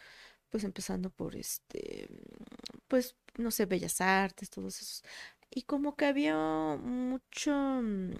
Pues 0.50 0.64
empezando 0.64 1.10
por 1.10 1.36
este, 1.36 2.08
pues, 2.88 3.16
no 3.38 3.50
sé, 3.50 3.66
Bellas 3.66 4.00
Artes, 4.00 4.50
todos 4.50 4.80
esos. 4.82 5.02
Y 5.50 5.62
como 5.62 5.96
que 5.96 6.06
había 6.06 6.36
mucho 6.36 7.52
mm, 7.54 8.12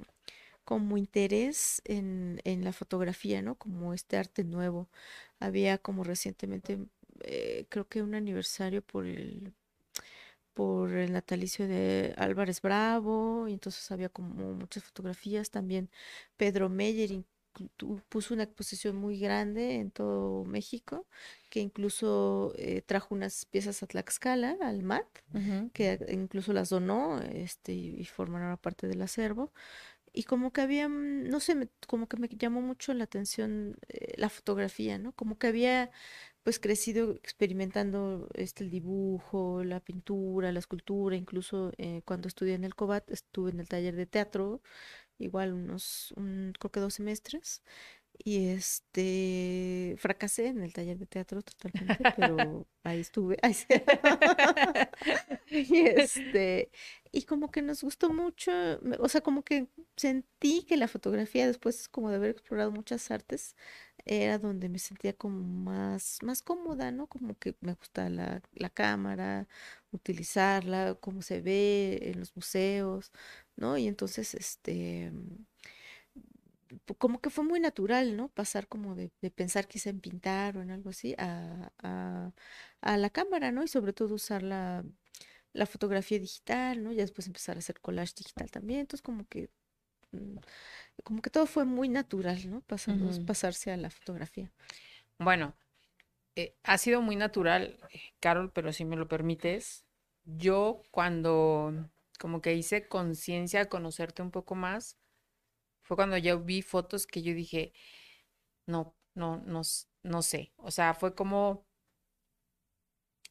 como 0.65 0.97
interés 0.99 1.83
en, 1.85 2.41
en 2.45 2.65
la 2.65 2.73
fotografía, 2.73 3.43
¿no? 3.43 3.57
Como 3.57 3.95
este 3.95 4.17
arte 4.17 4.45
nuevo. 4.45 4.89
Había 5.41 5.79
como 5.79 6.05
recientemente, 6.05 6.79
eh, 7.23 7.67
creo 7.71 7.89
que 7.89 8.03
un 8.03 8.15
aniversario 8.15 8.83
por 8.83 9.07
el 9.07 9.55
por 10.55 10.93
el 10.93 11.13
natalicio 11.13 11.67
de 11.67 12.15
Álvarez 12.17 12.61
Bravo, 12.63 13.49
y 13.49 13.55
entonces 13.55 13.91
había 13.91 14.09
como 14.09 14.55
muchas 14.55 14.85
fotografías. 14.85 15.51
También 15.51 15.91
Pedro 16.37 16.69
Meyer 16.69 17.25
puso 18.09 18.35
una 18.35 18.45
exposición 18.45 18.97
muy 18.97 19.19
grande 19.19 19.77
en 19.77 19.91
todo 19.91 20.45
México, 20.45 21.07
que 21.51 21.61
incluso 21.61 22.53
eh, 22.57 22.83
trajo 22.83 23.15
unas 23.15 23.45
piezas 23.47 23.83
a 23.83 23.87
Tlaxcala, 23.87 24.57
al 24.63 24.83
MAT, 24.83 25.07
que 25.73 25.99
incluso 26.11 26.53
las 26.53 26.71
donó 26.71 27.21
este, 27.21 27.73
y 27.73 28.05
formaron 28.07 28.57
parte 28.59 28.87
del 28.89 29.03
acervo 29.03 29.53
y 30.13 30.25
como 30.25 30.53
que 30.53 30.61
había, 30.63 30.89
mm, 30.89 31.29
no 31.29 31.41
sé, 31.41 31.69
como 31.89 32.09
que 32.09 32.17
me 32.19 32.29
llamó 32.29 32.61
mucho 32.63 32.95
la 32.95 33.05
atención 33.05 33.77
eh, 33.89 34.15
la 34.19 34.29
fotografía, 34.29 34.99
¿no? 34.99 35.13
Como 35.13 35.39
que 35.39 35.47
había 35.49 35.91
pues 36.43 36.59
crecido 36.59 37.13
experimentando 37.13 38.29
este 38.35 38.65
el 38.65 38.71
dibujo, 38.71 39.63
la 39.65 39.81
pintura, 39.81 40.53
la 40.53 40.59
escultura, 40.61 41.17
incluso 41.17 41.73
eh, 41.79 42.03
cuando 42.05 42.29
estudié 42.29 42.55
en 42.55 42.65
el 42.65 42.75
COBAT 42.75 43.11
estuve 43.11 43.51
en 43.53 43.61
el 43.61 43.69
taller 43.69 43.95
de 43.97 44.07
teatro 44.07 44.61
igual 45.19 45.53
unos, 45.55 46.13
un, 46.17 46.53
creo 46.59 46.71
que 46.73 46.81
dos 46.81 46.95
semestres. 46.95 47.63
Y 48.19 48.49
este, 48.49 49.97
fracasé 49.99 50.49
en 50.49 50.63
el 50.63 50.73
taller 50.73 50.99
de 50.99 51.07
teatro 51.07 51.43
totalmente, 51.43 52.05
pero 52.17 52.67
ahí 52.85 53.01
estuve. 53.01 53.39
y 55.51 55.87
este, 55.87 56.71
y 57.11 57.23
como 57.23 57.51
que 57.51 57.63
nos 57.63 57.83
gustó 57.83 58.13
mucho, 58.13 58.53
o 59.01 59.09
sea, 59.09 59.23
como 59.23 59.43
que 59.43 59.69
sentí 59.97 60.63
que 60.65 60.77
la 60.77 60.89
fotografía, 60.89 61.47
después 61.47 61.89
como 61.89 62.11
de 62.11 62.17
haber 62.17 62.31
explorado 62.31 62.71
muchas 62.71 63.11
artes, 63.11 63.57
era 64.05 64.39
donde 64.39 64.69
me 64.69 64.79
sentía 64.79 65.15
como 65.15 65.41
más, 65.41 66.19
más 66.23 66.43
cómoda, 66.43 66.93
¿no? 66.93 67.07
Como 67.09 67.37
que 67.39 67.57
me 67.61 67.75
gusta 67.75 68.09
la, 68.11 68.43
la 68.55 68.71
cámara, 68.71 69.49
utilizarla, 69.91 70.97
cómo 71.01 71.23
se 71.23 71.41
ve 71.41 71.99
en 72.03 72.21
los 72.21 72.37
museos, 72.37 73.11
¿no? 73.57 73.79
Y 73.79 73.89
entonces, 73.89 74.35
este 74.35 75.13
como 76.99 77.21
que 77.21 77.31
fue 77.31 77.45
muy 77.45 77.61
natural, 77.61 78.17
¿no? 78.17 78.29
Pasar 78.29 78.69
como 78.69 78.95
de, 78.95 79.11
pensar 79.35 79.67
quizá 79.69 79.91
en 79.91 80.01
pintar 80.01 80.57
o 80.57 80.63
en 80.63 80.71
algo 80.71 80.91
así 80.91 81.15
a, 81.19 81.73
a, 82.81 82.97
la 82.97 83.11
cámara, 83.11 83.53
¿no? 83.53 83.63
Y 83.63 83.69
sobre 83.69 83.93
todo 83.93 84.15
usar 84.15 84.43
la, 84.43 84.85
la, 85.53 85.67
fotografía 85.67 86.19
digital, 86.19 86.83
¿no? 86.83 86.93
Ya 86.93 87.03
después 87.03 87.27
empezar 87.27 87.57
a 87.57 87.61
hacer 87.61 87.81
collage 87.81 88.15
digital 88.17 88.51
también. 88.51 88.81
Entonces 88.81 89.03
como 89.03 89.27
que 89.29 89.51
mm, 90.13 90.37
como 91.05 91.23
que 91.23 91.31
todo 91.31 91.47
fue 91.47 91.65
muy 91.65 91.89
natural, 91.89 92.51
¿no? 92.51 92.61
Pasando, 92.63 93.11
pasarse 93.27 93.73
a 93.73 93.77
la 93.77 93.91
fotografía. 93.91 94.51
Bueno, 95.19 95.55
eh, 96.37 96.57
ha 96.63 96.79
sido 96.79 97.03
muy 97.03 97.17
natural, 97.17 97.79
eh, 97.91 98.01
Carol, 98.21 98.53
pero 98.53 98.73
si 98.73 98.85
me 98.85 98.97
lo 98.97 99.09
permites, 99.09 99.85
yo 100.25 100.83
cuando 100.91 101.91
como 102.19 102.41
que 102.41 102.55
hice 102.55 102.87
conciencia, 102.87 103.69
conocerte 103.69 104.23
un 104.23 104.31
poco 104.31 104.55
más, 104.55 104.97
fue 105.83 105.97
cuando 105.97 106.17
yo 106.19 106.41
vi 106.41 106.63
fotos 106.63 107.07
que 107.07 107.23
yo 107.23 107.35
dije, 107.35 107.73
no, 108.67 108.97
no, 109.15 109.39
no, 109.47 109.63
no 110.03 110.23
sé. 110.23 110.53
O 110.59 110.71
sea, 110.71 110.95
fue 110.95 111.15
como, 111.15 111.67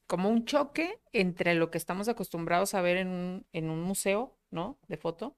como 0.08 0.30
un 0.30 0.46
choque 0.46 1.00
entre 1.14 1.56
lo 1.56 1.72
que 1.72 1.78
estamos 1.78 2.08
acostumbrados 2.08 2.74
a 2.74 2.82
ver 2.82 2.98
en 2.98 3.08
un, 3.10 3.48
en 3.54 3.70
un 3.70 3.82
museo, 3.82 4.38
¿no? 4.52 4.80
De 4.88 4.98
foto. 4.98 5.38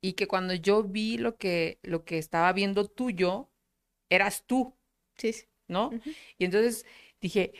Y 0.00 0.12
que 0.14 0.28
cuando 0.28 0.54
yo 0.54 0.82
vi 0.82 1.16
lo 1.18 1.36
que, 1.36 1.78
lo 1.82 2.04
que 2.04 2.18
estaba 2.18 2.52
viendo 2.52 2.86
tuyo, 2.88 3.50
eras 4.10 4.44
tú. 4.46 4.76
Sí, 5.16 5.32
sí. 5.32 5.46
¿No? 5.68 5.90
Y 6.38 6.44
entonces 6.46 6.86
dije, 7.20 7.54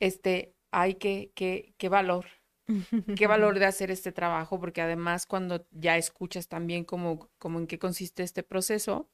este, 0.00 0.56
ay, 0.72 0.94
qué, 0.96 1.32
qué, 1.34 1.74
qué 1.78 1.88
valor, 1.88 2.26
qué 3.16 3.26
valor 3.26 3.58
de 3.58 3.66
hacer 3.66 3.90
este 3.90 4.12
trabajo, 4.12 4.60
porque 4.60 4.82
además 4.82 5.26
cuando 5.26 5.66
ya 5.70 5.96
escuchas 5.96 6.48
también 6.48 6.84
cómo, 6.84 7.30
cómo 7.38 7.58
en 7.58 7.66
qué 7.66 7.78
consiste 7.78 8.22
este 8.22 8.42
proceso, 8.42 9.08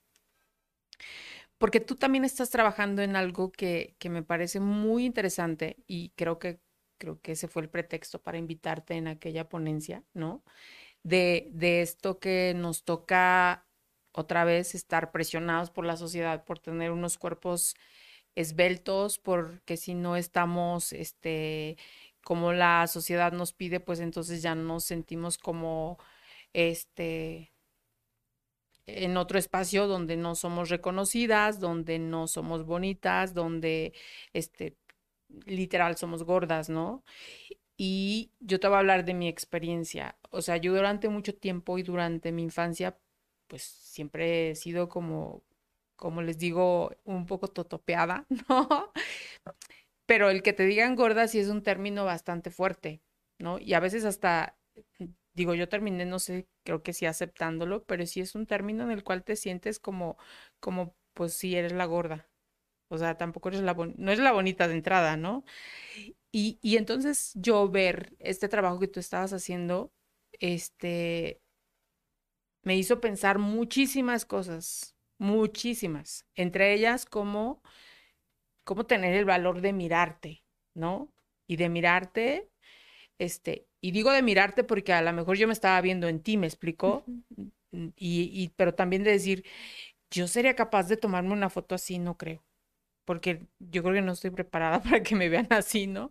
porque 1.59 1.81
tú 1.81 1.97
también 1.97 2.25
estás 2.25 2.51
trabajando 2.51 3.03
en 3.03 3.17
algo 3.17 3.51
que, 3.51 3.97
que, 3.99 4.11
me 4.11 4.23
parece 4.23 4.61
muy 4.61 5.05
interesante 5.05 5.77
y 5.87 6.11
creo 6.11 6.39
que, 6.39 6.61
creo 6.99 7.21
que 7.21 7.33
ese 7.33 7.49
fue 7.49 7.63
el 7.63 7.69
pretexto 7.69 8.23
para 8.23 8.39
invitarte 8.39 8.95
en 8.95 9.09
aquella 9.09 9.49
ponencia, 9.49 10.05
¿no? 10.15 10.45
De, 11.03 11.49
de 11.53 11.83
esto 11.83 12.19
que 12.21 12.55
nos 12.57 12.85
toca 12.85 13.67
otra 14.13 14.45
vez 14.45 14.75
estar 14.75 15.11
presionados 15.13 15.71
por 15.71 15.85
la 15.85 15.97
sociedad 15.97 16.45
por 16.45 16.59
tener 16.59 16.91
unos 16.91 17.19
cuerpos 17.19 17.77
esbeltos, 18.35 19.19
porque 19.19 19.77
si 19.77 19.95
no 19.95 20.17
estamos, 20.17 20.93
este, 20.93 21.77
como 22.25 22.53
la 22.53 22.87
sociedad 22.87 23.33
nos 23.33 23.53
pide, 23.53 23.81
pues 23.81 24.01
entonces 24.01 24.43
ya 24.43 24.55
nos 24.55 24.85
sentimos 24.85 25.39
como 25.39 25.99
este 26.53 27.53
en 28.87 29.17
otro 29.19 29.39
espacio 29.39 29.87
donde 29.87 30.17
no 30.17 30.35
somos 30.35 30.71
reconocidas, 30.71 31.61
donde 31.61 31.99
no 31.99 32.27
somos 32.27 32.65
bonitas, 32.65 33.35
donde 33.35 33.93
este 34.33 34.77
literal 35.47 35.97
somos 35.97 36.23
gordas, 36.25 36.69
¿no? 36.71 37.05
Y 37.77 38.33
yo 38.41 38.61
te 38.61 38.69
voy 38.69 38.77
a 38.77 38.81
hablar 38.81 39.05
de 39.05 39.15
mi 39.15 39.29
experiencia. 39.29 40.19
O 40.31 40.43
sea, 40.43 40.57
yo 40.59 40.75
durante 40.75 41.09
mucho 41.09 41.35
tiempo 41.37 41.79
y 41.79 41.83
durante 41.83 42.33
mi 42.33 42.43
infancia, 42.43 42.99
pues 43.47 43.63
siempre 43.63 44.51
he 44.51 44.55
sido 44.57 44.89
como, 44.89 45.45
como 45.97 46.23
les 46.23 46.39
digo, 46.39 46.93
un 47.05 47.27
poco 47.27 47.49
totopeada, 47.49 48.27
¿no? 48.49 48.93
Pero 50.09 50.31
el 50.31 50.43
que 50.43 50.55
te 50.55 50.65
digan 50.67 50.97
gorda 50.97 51.29
sí 51.29 51.41
es 51.41 51.51
un 51.51 51.63
término 51.63 52.07
bastante 52.07 52.51
fuerte, 52.51 53.03
¿no? 53.39 53.61
Y 53.61 53.75
a 53.75 53.81
veces 53.81 54.07
hasta, 54.07 54.59
digo, 55.35 55.55
yo 55.55 55.69
terminé, 55.71 56.07
no 56.07 56.19
sé, 56.21 56.49
creo 56.65 56.83
que 56.83 56.95
sí 56.95 57.07
aceptándolo, 57.07 57.85
pero 57.85 58.07
sí 58.07 58.21
es 58.23 58.35
un 58.35 58.47
término 58.47 58.85
en 58.85 58.93
el 58.93 59.05
cual 59.05 59.25
te 59.25 59.37
sientes 59.37 59.81
como, 59.81 60.19
como, 60.61 60.97
pues 61.15 61.35
sí 61.35 61.57
eres 61.57 61.73
la 61.73 61.87
gorda. 61.87 62.29
O 62.91 62.99
sea, 62.99 63.17
tampoco 63.19 63.51
eres 63.51 63.63
la, 63.63 63.75
no 63.75 64.13
es 64.13 64.19
la 64.21 64.33
bonita 64.33 64.69
de 64.69 64.75
entrada, 64.75 65.17
¿no? 65.19 65.45
Y, 66.33 66.59
y 66.63 66.77
entonces 66.79 67.33
yo 67.37 67.69
ver 67.71 68.15
este 68.21 68.49
trabajo 68.49 68.81
que 68.81 68.89
tú 68.89 69.01
estabas 69.01 69.33
haciendo, 69.35 69.93
este, 70.41 71.43
me 72.63 72.77
hizo 72.77 73.01
pensar 73.01 73.39
muchísimas 73.39 74.25
cosas, 74.25 74.97
muchísimas, 75.19 76.27
entre 76.35 76.75
ellas 76.75 77.07
como 77.07 77.63
cómo 78.69 78.85
tener 78.85 79.15
el 79.15 79.25
valor 79.25 79.63
de 79.63 79.73
mirarte, 79.73 80.45
¿no? 80.75 81.11
Y 81.47 81.57
de 81.57 81.71
mirarte, 81.71 82.51
este, 83.19 83.67
y 83.81 83.93
digo 83.93 84.13
de 84.13 84.21
mirarte 84.21 84.63
porque 84.63 84.93
a 84.93 85.01
lo 85.01 85.11
mejor 85.15 85.39
yo 85.39 85.47
me 85.47 85.55
estaba 85.55 85.81
viendo 85.81 86.07
en 86.07 86.23
ti, 86.23 86.37
¿me 86.37 86.47
explicó? 86.47 87.03
y, 87.97 88.51
pero 88.57 88.75
también 88.75 89.05
de 89.05 89.13
decir, 89.13 89.47
yo 90.11 90.29
sería 90.29 90.55
capaz 90.55 90.87
de 90.87 90.99
tomarme 90.99 91.33
una 91.33 91.49
foto 91.49 91.75
así, 91.75 91.99
no 91.99 92.19
creo, 92.19 92.45
porque 93.07 93.47
yo 93.59 93.83
creo 93.83 93.95
que 93.95 94.03
no 94.03 94.13
estoy 94.13 94.33
preparada 94.33 94.83
para 94.83 95.03
que 95.03 95.17
me 95.17 95.31
vean 95.31 95.47
así, 95.49 95.87
¿no? 95.87 96.11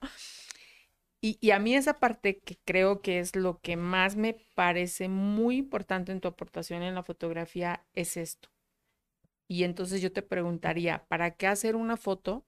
Y, 1.21 1.37
y, 1.39 1.51
a 1.51 1.59
mí 1.59 1.75
esa 1.75 1.99
parte 1.99 2.39
que 2.39 2.57
creo 2.65 3.03
que 3.03 3.19
es 3.19 3.35
lo 3.35 3.59
que 3.61 3.77
más 3.77 4.15
me 4.15 4.33
parece 4.55 5.09
muy 5.09 5.57
importante 5.57 6.11
en 6.11 6.21
tu 6.21 6.27
aportación 6.27 6.81
en 6.81 6.95
la 6.95 7.03
fotografía 7.03 7.85
es 7.93 8.17
esto. 8.17 8.49
Y 9.47 9.63
entonces 9.63 10.01
yo 10.01 10.11
te 10.11 10.23
preguntaría, 10.23 11.05
¿para 11.07 11.35
qué 11.35 11.45
hacer 11.45 11.75
una 11.75 11.97
foto 11.97 12.46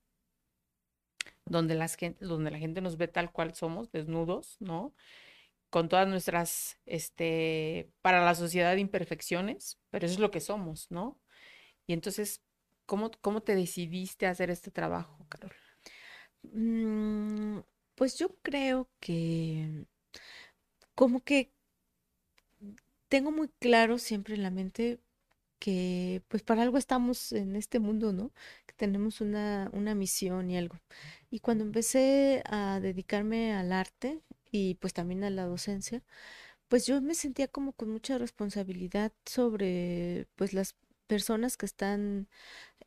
donde, 1.49 1.75
las, 1.75 1.97
donde 2.19 2.51
la 2.51 2.59
gente 2.59 2.81
nos 2.81 2.97
ve 2.97 3.07
tal 3.07 3.31
cual 3.31 3.53
somos, 3.55 3.91
desnudos, 3.91 4.57
¿no? 4.59 4.93
Con 5.69 5.89
todas 5.89 6.07
nuestras, 6.07 6.79
este, 6.85 7.89
para 8.01 8.23
la 8.23 8.35
sociedad 8.35 8.75
imperfecciones, 8.77 9.79
pero 9.89 10.05
eso 10.05 10.15
es 10.15 10.19
lo 10.19 10.31
que 10.31 10.39
somos, 10.39 10.89
¿no? 10.89 11.19
Y 11.87 11.93
entonces, 11.93 12.41
¿cómo, 12.85 13.11
cómo 13.21 13.41
te 13.41 13.55
decidiste 13.55 14.27
hacer 14.27 14.49
este 14.49 14.71
trabajo, 14.71 15.25
Carol? 15.29 15.53
Mm, 16.43 17.59
pues 17.95 18.17
yo 18.17 18.35
creo 18.41 18.89
que 18.99 19.85
como 20.95 21.23
que 21.23 21.51
tengo 23.09 23.31
muy 23.31 23.49
claro 23.59 23.97
siempre 23.97 24.35
en 24.35 24.43
la 24.43 24.51
mente 24.51 24.99
que 25.59 26.21
pues 26.29 26.43
para 26.43 26.63
algo 26.63 26.77
estamos 26.77 27.31
en 27.33 27.55
este 27.55 27.79
mundo, 27.79 28.13
¿no? 28.13 28.31
Que 28.65 28.73
tenemos 28.75 29.21
una, 29.21 29.69
una 29.73 29.95
misión 29.95 30.49
y 30.49 30.57
algo. 30.57 30.77
Y 31.31 31.39
cuando 31.39 31.63
empecé 31.65 32.43
a 32.47 32.79
dedicarme 32.81 33.53
al 33.53 33.71
arte 33.73 34.21
y 34.51 34.75
pues 34.75 34.93
también 34.93 35.23
a 35.23 35.29
la 35.29 35.45
docencia, 35.45 36.03
pues 36.67 36.85
yo 36.85 37.01
me 37.01 37.15
sentía 37.15 37.47
como 37.47 37.73
con 37.73 37.89
mucha 37.91 38.17
responsabilidad 38.17 39.11
sobre 39.25 40.27
pues 40.35 40.53
las 40.53 40.75
personas 41.07 41.57
que 41.57 41.65
están 41.65 42.27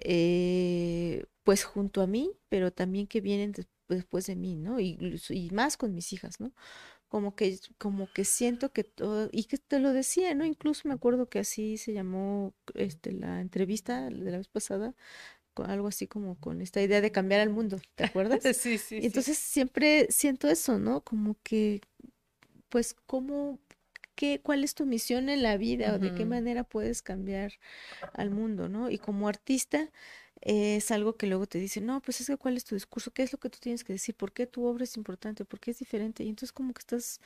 eh, 0.01 1.25
pues 1.45 1.65
junto 1.65 2.03
a 2.03 2.07
mí, 2.07 2.33
pero 2.49 2.73
también 2.73 3.07
que 3.09 3.21
vienen 3.21 3.55
después 3.89 4.27
de 4.27 4.37
mí, 4.37 4.57
¿no? 4.57 4.81
Y, 4.81 4.99
y 5.31 5.51
más 5.51 5.77
con 5.77 5.95
mis 5.95 6.13
hijas, 6.13 6.41
¿no? 6.41 6.53
Como 7.12 7.37
que, 7.37 7.59
como 7.77 8.11
que 8.11 8.25
siento 8.25 8.72
que 8.72 8.85
todo, 8.85 9.29
y 9.33 9.44
que 9.44 9.59
te 9.59 9.79
lo 9.81 9.92
decía, 9.92 10.35
¿no? 10.35 10.46
Incluso 10.46 10.88
me 10.88 10.94
acuerdo 10.94 11.29
que 11.29 11.40
así 11.40 11.77
se 11.77 11.92
llamó 11.92 12.55
este, 12.72 13.12
la 13.12 13.42
entrevista 13.42 14.09
de 14.09 14.31
la 14.31 14.38
vez 14.38 14.48
pasada, 14.48 14.94
con 15.53 15.70
algo 15.70 15.88
así 15.88 16.07
como 16.07 16.37
con 16.40 16.62
esta 16.62 16.81
idea 16.81 17.03
de 17.03 17.12
cambiar 17.12 17.42
al 17.42 17.51
mundo, 17.51 17.83
¿te 17.96 18.05
acuerdas? 18.07 18.42
sí, 18.55 18.79
sí. 18.79 18.96
Y 19.03 19.07
entonces 19.09 19.37
siempre 19.37 20.07
siento 20.09 20.48
eso, 20.48 20.79
¿no? 20.79 21.03
Como 21.03 21.37
que, 21.42 21.83
pues, 22.70 22.94
¿cómo, 23.07 23.59
qué, 24.14 24.40
cuál 24.42 24.64
es 24.64 24.75
tu 24.75 24.87
misión 24.87 25.29
en 25.29 25.42
la 25.42 25.59
vida 25.59 25.94
o 25.94 25.98
de 25.98 26.14
qué 26.14 26.25
manera 26.25 26.64
puedes 26.64 27.03
cambiar 27.03 27.53
al 28.14 28.31
mundo, 28.31 28.70
¿no? 28.70 28.88
Y 28.88 28.96
como 28.96 29.29
artista, 29.29 29.90
es 30.43 30.91
algo 30.91 31.17
que 31.17 31.27
luego 31.27 31.47
te 31.47 31.59
dicen, 31.59 31.87
no, 31.87 32.03
pues 32.03 32.21
es 32.21 32.27
que 32.29 32.37
cuál 32.37 32.57
es 32.57 32.65
tu 32.65 32.75
discurso, 32.75 33.13
qué 33.13 33.23
es 33.23 33.33
lo 33.33 33.39
que 33.39 33.51
tú 33.51 33.59
tienes 33.61 33.85
que 33.85 33.93
decir, 33.95 34.15
por 34.17 34.33
qué 34.33 34.47
tu 34.47 34.67
obra 34.67 34.85
es 34.85 34.97
importante, 34.97 35.45
por 35.45 35.61
qué 35.61 35.71
es 35.73 35.79
diferente. 35.79 36.25
Y 36.25 36.29
entonces 36.29 36.53
como 36.53 36.75
que 36.75 36.81
estás, 36.81 37.21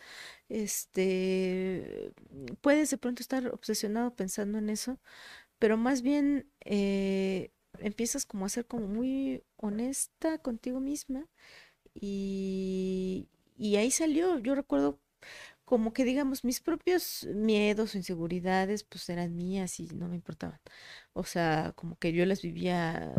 este, 0.48 2.12
puedes 2.62 2.90
de 2.90 2.98
pronto 2.98 3.22
estar 3.22 3.46
obsesionado 3.48 4.14
pensando 4.16 4.58
en 4.58 4.70
eso, 4.70 4.98
pero 5.58 5.76
más 5.76 6.02
bien 6.02 6.50
eh, 6.64 7.52
empiezas 7.80 8.26
como 8.26 8.46
a 8.46 8.48
ser 8.50 8.66
como 8.66 8.86
muy 8.88 9.44
honesta 9.56 10.38
contigo 10.38 10.80
misma 10.80 11.26
y, 11.94 13.28
y 13.56 13.76
ahí 13.76 13.90
salió, 13.90 14.38
yo 14.38 14.54
recuerdo 14.54 15.00
como 15.66 15.92
que 15.92 16.04
digamos, 16.04 16.44
mis 16.44 16.60
propios 16.60 17.24
miedos 17.34 17.94
o 17.94 17.98
inseguridades, 17.98 18.84
pues 18.84 19.08
eran 19.10 19.36
mías 19.36 19.80
y 19.80 19.88
no 19.88 20.08
me 20.08 20.16
importaban. 20.16 20.60
O 21.12 21.24
sea, 21.24 21.72
como 21.76 21.98
que 21.98 22.12
yo 22.12 22.24
las 22.24 22.42
vivía 22.42 23.12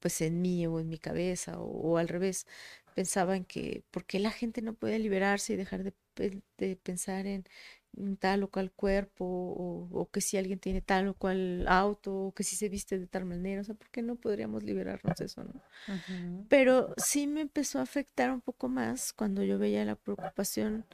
pues 0.00 0.20
en 0.20 0.40
mí 0.42 0.66
o 0.66 0.80
en 0.80 0.88
mi 0.88 0.98
cabeza 0.98 1.58
o, 1.58 1.98
al 1.98 2.08
revés. 2.08 2.46
Pensaba 2.94 3.36
en 3.36 3.44
que, 3.44 3.84
¿por 3.90 4.04
qué 4.04 4.20
la 4.20 4.30
gente 4.30 4.62
no 4.62 4.74
puede 4.74 4.98
liberarse 4.98 5.54
y 5.54 5.56
dejar 5.56 5.82
de, 5.82 5.94
de 6.58 6.76
pensar 6.76 7.26
en, 7.26 7.44
tal 8.18 8.42
o 8.44 8.50
cual 8.50 8.70
cuerpo, 8.72 9.24
o, 9.24 10.08
que 10.12 10.20
si 10.20 10.36
alguien 10.36 10.58
tiene 10.58 10.82
tal 10.82 11.08
o 11.08 11.14
cual 11.14 11.66
auto, 11.68 12.14
o 12.26 12.34
que 12.34 12.44
si 12.44 12.56
se 12.56 12.68
viste 12.68 12.98
de 12.98 13.06
tal 13.06 13.24
manera, 13.24 13.62
o 13.62 13.64
sea, 13.64 13.74
¿por 13.74 13.88
qué 13.90 14.02
no 14.02 14.16
podríamos 14.16 14.62
liberarnos 14.62 15.16
de 15.16 15.24
eso, 15.24 15.44
no? 15.44 15.62
Pero 16.48 16.94
sí 16.96 17.26
me 17.26 17.40
empezó 17.40 17.78
a 17.78 17.82
afectar 17.82 18.30
un 18.30 18.40
poco 18.40 18.68
más 18.68 19.12
cuando 19.12 19.42
yo 19.42 19.58
veía 19.58 19.84
la 19.84 19.96
preocupación, 19.96 20.84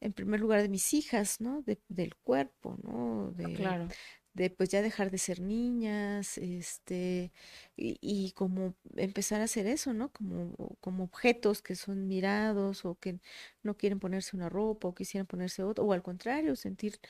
en 0.00 0.12
primer 0.12 0.40
lugar, 0.40 0.62
de 0.62 0.68
mis 0.68 0.94
hijas, 0.94 1.40
¿no? 1.40 1.62
De, 1.62 1.78
del 1.88 2.14
cuerpo, 2.16 2.76
¿no? 2.82 3.32
De, 3.32 3.52
claro 3.54 3.88
de 4.34 4.50
pues 4.50 4.68
ya 4.68 4.82
dejar 4.82 5.10
de 5.10 5.18
ser 5.18 5.40
niñas, 5.40 6.38
este, 6.38 7.32
y, 7.76 8.32
como 8.32 8.74
empezar 8.96 9.40
a 9.40 9.44
hacer 9.44 9.66
eso, 9.66 9.92
¿no? 9.92 10.12
Como, 10.12 10.76
como 10.80 11.04
objetos 11.04 11.62
que 11.62 11.74
son 11.74 12.06
mirados 12.06 12.84
o 12.84 12.98
que 12.98 13.20
no 13.62 13.76
quieren 13.76 13.98
ponerse 13.98 14.36
una 14.36 14.48
ropa 14.48 14.88
o 14.88 14.94
quisieran 14.94 15.26
ponerse 15.26 15.62
otra, 15.64 15.84
o 15.84 15.92
al 15.92 16.02
contrario, 16.02 16.54
sentirse 16.56 17.00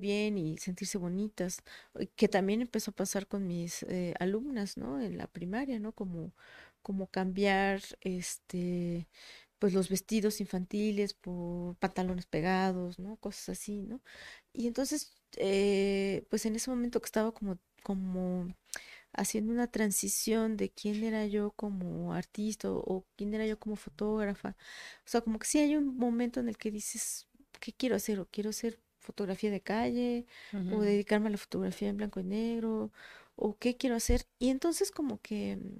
bien 0.00 0.38
y 0.38 0.56
sentirse 0.58 0.98
bonitas, 0.98 1.62
que 2.16 2.28
también 2.28 2.62
empezó 2.62 2.92
a 2.92 2.94
pasar 2.94 3.26
con 3.26 3.46
mis 3.46 3.82
eh, 3.84 4.14
alumnas, 4.18 4.76
¿no? 4.76 5.00
En 5.00 5.18
la 5.18 5.26
primaria, 5.26 5.78
¿no? 5.78 5.92
Como, 5.92 6.32
como 6.82 7.08
cambiar, 7.08 7.80
este, 8.00 9.08
pues 9.64 9.72
los 9.72 9.88
vestidos 9.88 10.42
infantiles 10.42 11.14
por 11.14 11.74
pantalones 11.76 12.26
pegados, 12.26 12.98
¿no? 12.98 13.16
Cosas 13.16 13.48
así, 13.48 13.80
¿no? 13.80 14.02
Y 14.52 14.66
entonces, 14.66 15.14
eh, 15.38 16.26
pues 16.28 16.44
en 16.44 16.54
ese 16.54 16.68
momento 16.68 17.00
que 17.00 17.06
estaba 17.06 17.32
como, 17.32 17.58
como 17.82 18.54
haciendo 19.14 19.54
una 19.54 19.70
transición 19.70 20.58
de 20.58 20.68
quién 20.68 21.02
era 21.02 21.26
yo 21.26 21.52
como 21.52 22.12
artista 22.12 22.70
o, 22.70 23.06
quién 23.16 23.32
era 23.32 23.46
yo 23.46 23.58
como 23.58 23.76
fotógrafa, 23.76 24.50
o 24.98 25.08
sea, 25.08 25.22
como 25.22 25.38
que 25.38 25.46
sí 25.46 25.60
hay 25.60 25.76
un 25.76 25.96
momento 25.96 26.40
en 26.40 26.50
el 26.50 26.58
que 26.58 26.70
dices, 26.70 27.26
¿qué 27.58 27.72
quiero 27.72 27.96
hacer? 27.96 28.20
O 28.20 28.28
quiero 28.30 28.50
hacer 28.50 28.78
fotografía 28.98 29.50
de 29.50 29.62
calle, 29.62 30.26
o 30.74 30.82
dedicarme 30.82 31.28
a 31.28 31.30
la 31.30 31.38
fotografía 31.38 31.88
en 31.88 31.96
blanco 31.96 32.20
y 32.20 32.24
negro, 32.24 32.92
o 33.34 33.56
qué 33.56 33.78
quiero 33.78 33.96
hacer. 33.96 34.26
Y 34.38 34.50
entonces 34.50 34.90
como 34.90 35.22
que 35.22 35.56
mm, 35.56 35.78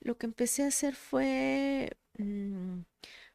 lo 0.00 0.18
que 0.18 0.26
empecé 0.26 0.64
a 0.64 0.68
hacer 0.68 0.96
fue 0.96 1.96
mm, 2.18 2.80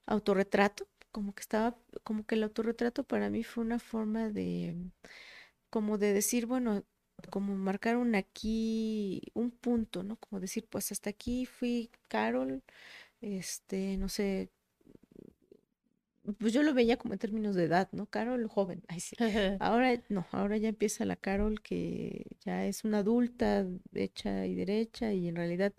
autorretrato, 0.07 0.87
como 1.11 1.33
que 1.35 1.41
estaba, 1.41 1.77
como 2.03 2.25
que 2.25 2.35
el 2.35 2.43
autorretrato 2.43 3.03
para 3.03 3.29
mí 3.29 3.43
fue 3.43 3.63
una 3.63 3.79
forma 3.79 4.29
de, 4.29 4.75
como 5.69 5.97
de 5.97 6.13
decir, 6.13 6.45
bueno, 6.45 6.83
como 7.29 7.55
marcar 7.55 7.97
un 7.97 8.15
aquí, 8.15 9.21
un 9.33 9.51
punto, 9.51 10.03
¿no? 10.03 10.17
Como 10.17 10.39
decir, 10.39 10.67
pues 10.69 10.91
hasta 10.91 11.09
aquí 11.11 11.45
fui 11.45 11.91
Carol, 12.09 12.63
este, 13.21 13.97
no 13.97 14.09
sé, 14.09 14.51
pues 16.37 16.53
yo 16.53 16.61
lo 16.63 16.73
veía 16.73 16.97
como 16.97 17.13
en 17.13 17.19
términos 17.19 17.55
de 17.55 17.63
edad, 17.65 17.89
¿no? 17.91 18.05
Carol 18.05 18.47
joven. 18.47 18.83
Ay, 18.89 18.99
sí. 18.99 19.15
Ahora 19.59 19.99
no, 20.09 20.25
ahora 20.31 20.57
ya 20.57 20.69
empieza 20.69 21.05
la 21.05 21.15
Carol 21.15 21.61
que 21.61 22.25
ya 22.45 22.65
es 22.65 22.83
una 22.83 22.99
adulta 22.99 23.65
hecha 23.93 24.45
y 24.45 24.55
derecha 24.55 25.13
y 25.13 25.27
en 25.27 25.35
realidad 25.35 25.73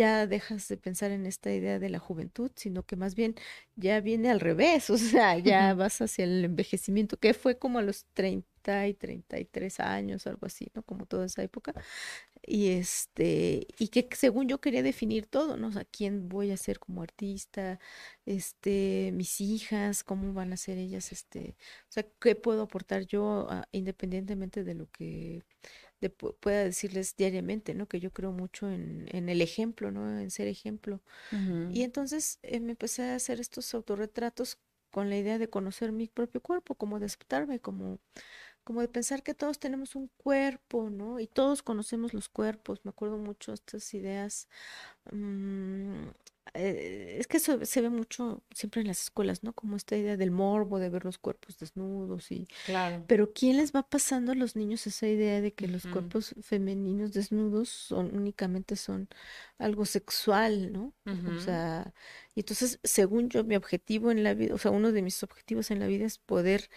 ya 0.00 0.26
dejas 0.26 0.66
de 0.68 0.78
pensar 0.78 1.10
en 1.10 1.26
esta 1.26 1.52
idea 1.52 1.78
de 1.78 1.90
la 1.90 1.98
juventud, 1.98 2.50
sino 2.56 2.84
que 2.86 2.96
más 2.96 3.14
bien 3.14 3.34
ya 3.76 4.00
viene 4.00 4.30
al 4.30 4.40
revés, 4.40 4.88
o 4.90 4.96
sea, 4.96 5.38
ya 5.38 5.74
vas 5.74 6.00
hacia 6.00 6.24
el 6.24 6.42
envejecimiento, 6.44 7.18
que 7.18 7.34
fue 7.34 7.58
como 7.58 7.78
a 7.78 7.82
los 7.82 8.06
30 8.14 8.88
y 8.88 8.94
33 8.94 9.80
años, 9.80 10.26
algo 10.26 10.46
así, 10.46 10.68
¿no? 10.74 10.82
Como 10.82 11.04
toda 11.04 11.26
esa 11.26 11.42
época. 11.42 11.74
Y 12.42 12.70
este, 12.70 13.66
y 13.78 13.88
que 13.88 14.08
según 14.16 14.48
yo 14.48 14.60
quería 14.60 14.82
definir 14.82 15.26
todo, 15.26 15.58
¿no? 15.58 15.68
O 15.68 15.72
sea, 15.72 15.84
quién 15.84 16.28
voy 16.30 16.50
a 16.50 16.56
ser 16.56 16.78
como 16.78 17.02
artista, 17.02 17.78
este, 18.24 19.10
mis 19.14 19.40
hijas, 19.42 20.02
cómo 20.02 20.32
van 20.32 20.52
a 20.54 20.56
ser 20.56 20.78
ellas, 20.78 21.12
este, 21.12 21.56
o 21.90 21.92
sea, 21.92 22.06
qué 22.20 22.34
puedo 22.36 22.62
aportar 22.62 23.06
yo 23.06 23.46
ah, 23.50 23.68
independientemente 23.72 24.64
de 24.64 24.74
lo 24.74 24.90
que 24.90 25.42
pueda 26.08 26.64
decirles 26.64 27.14
diariamente, 27.16 27.74
¿no? 27.74 27.86
Que 27.86 28.00
yo 28.00 28.10
creo 28.12 28.32
mucho 28.32 28.70
en, 28.70 29.06
en 29.12 29.28
el 29.28 29.42
ejemplo, 29.42 29.90
¿no? 29.90 30.18
En 30.18 30.30
ser 30.30 30.46
ejemplo. 30.48 31.02
Y 31.68 31.82
entonces 31.82 32.38
eh, 32.42 32.60
me 32.60 32.72
empecé 32.72 33.02
a 33.04 33.16
hacer 33.16 33.40
estos 33.40 33.74
autorretratos 33.74 34.58
con 34.90 35.10
la 35.10 35.16
idea 35.18 35.38
de 35.38 35.50
conocer 35.50 35.92
mi 35.92 36.08
propio 36.08 36.40
cuerpo, 36.40 36.74
como 36.74 36.98
de 36.98 37.06
aceptarme, 37.06 37.60
como, 37.60 38.00
como 38.64 38.80
de 38.80 38.88
pensar 38.88 39.22
que 39.22 39.34
todos 39.34 39.58
tenemos 39.58 39.96
un 39.96 40.08
cuerpo, 40.16 40.90
¿no? 40.90 41.20
Y 41.20 41.26
todos 41.26 41.62
conocemos 41.62 42.14
los 42.14 42.28
cuerpos. 42.28 42.80
Me 42.84 42.90
acuerdo 42.90 43.18
mucho 43.18 43.52
estas 43.52 43.92
ideas 43.94 44.48
mm, 45.12 46.08
eh, 46.54 47.16
es 47.18 47.26
que 47.26 47.36
eso 47.36 47.64
se 47.64 47.80
ve 47.80 47.90
mucho 47.90 48.42
siempre 48.54 48.80
en 48.80 48.88
las 48.88 49.02
escuelas, 49.02 49.42
¿no? 49.42 49.52
Como 49.52 49.76
esta 49.76 49.96
idea 49.96 50.16
del 50.16 50.30
morbo 50.30 50.78
de 50.78 50.88
ver 50.88 51.04
los 51.04 51.18
cuerpos 51.18 51.58
desnudos 51.58 52.30
y 52.30 52.48
claro. 52.66 53.04
Pero 53.06 53.32
¿quién 53.32 53.56
les 53.56 53.72
va 53.72 53.82
pasando 53.82 54.32
a 54.32 54.34
los 54.34 54.56
niños 54.56 54.86
esa 54.86 55.06
idea 55.06 55.40
de 55.40 55.52
que 55.52 55.68
los 55.68 55.86
cuerpos 55.86 56.34
femeninos 56.42 57.12
desnudos 57.12 57.68
son 57.68 58.14
únicamente 58.14 58.76
son 58.76 59.08
algo 59.58 59.84
sexual, 59.84 60.72
¿no? 60.72 60.94
O 61.04 61.40
sea, 61.40 61.92
y 62.34 62.40
entonces, 62.40 62.78
según 62.84 63.28
yo, 63.28 63.44
mi 63.44 63.56
objetivo 63.56 64.10
en 64.10 64.22
la 64.22 64.34
vida, 64.34 64.54
o 64.54 64.58
sea, 64.58 64.70
uno 64.70 64.92
de 64.92 65.02
mis 65.02 65.22
objetivos 65.22 65.70
en 65.70 65.80
la 65.80 65.86
vida 65.86 66.06
es 66.06 66.18
poder 66.18 66.70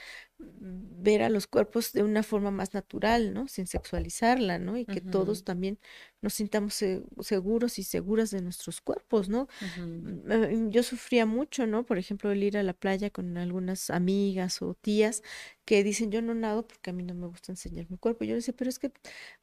ver 0.59 1.21
a 1.23 1.29
los 1.29 1.47
cuerpos 1.47 1.91
de 1.91 2.03
una 2.03 2.23
forma 2.23 2.51
más 2.51 2.73
natural, 2.73 3.33
¿no? 3.33 3.47
Sin 3.47 3.67
sexualizarla, 3.67 4.59
¿no? 4.59 4.77
Y 4.77 4.85
que 4.85 5.01
todos 5.01 5.43
también 5.43 5.79
nos 6.21 6.33
sintamos 6.35 6.81
seguros 7.21 7.77
y 7.79 7.83
seguras 7.83 8.31
de 8.31 8.41
nuestros 8.41 8.79
cuerpos, 8.81 9.27
¿no? 9.29 9.47
Mm, 9.85 10.69
yo 10.69 10.83
sufría 10.83 11.25
mucho, 11.25 11.67
¿no? 11.67 11.85
Por 11.85 11.97
ejemplo, 11.97 12.31
el 12.31 12.43
ir 12.43 12.57
a 12.57 12.63
la 12.63 12.73
playa 12.73 13.09
con 13.09 13.37
algunas 13.37 13.89
amigas 13.89 14.61
o 14.61 14.75
tías 14.75 15.21
que 15.65 15.83
dicen 15.83 16.11
yo 16.11 16.21
no 16.21 16.33
nado 16.33 16.67
porque 16.67 16.89
a 16.89 16.93
mí 16.93 17.03
no 17.03 17.13
me 17.13 17.27
gusta 17.27 17.51
enseñar 17.51 17.89
mi 17.89 17.97
cuerpo. 17.97 18.25
Yo 18.25 18.35
decía, 18.35 18.53
pero 18.57 18.69
es 18.69 18.79
que, 18.79 18.91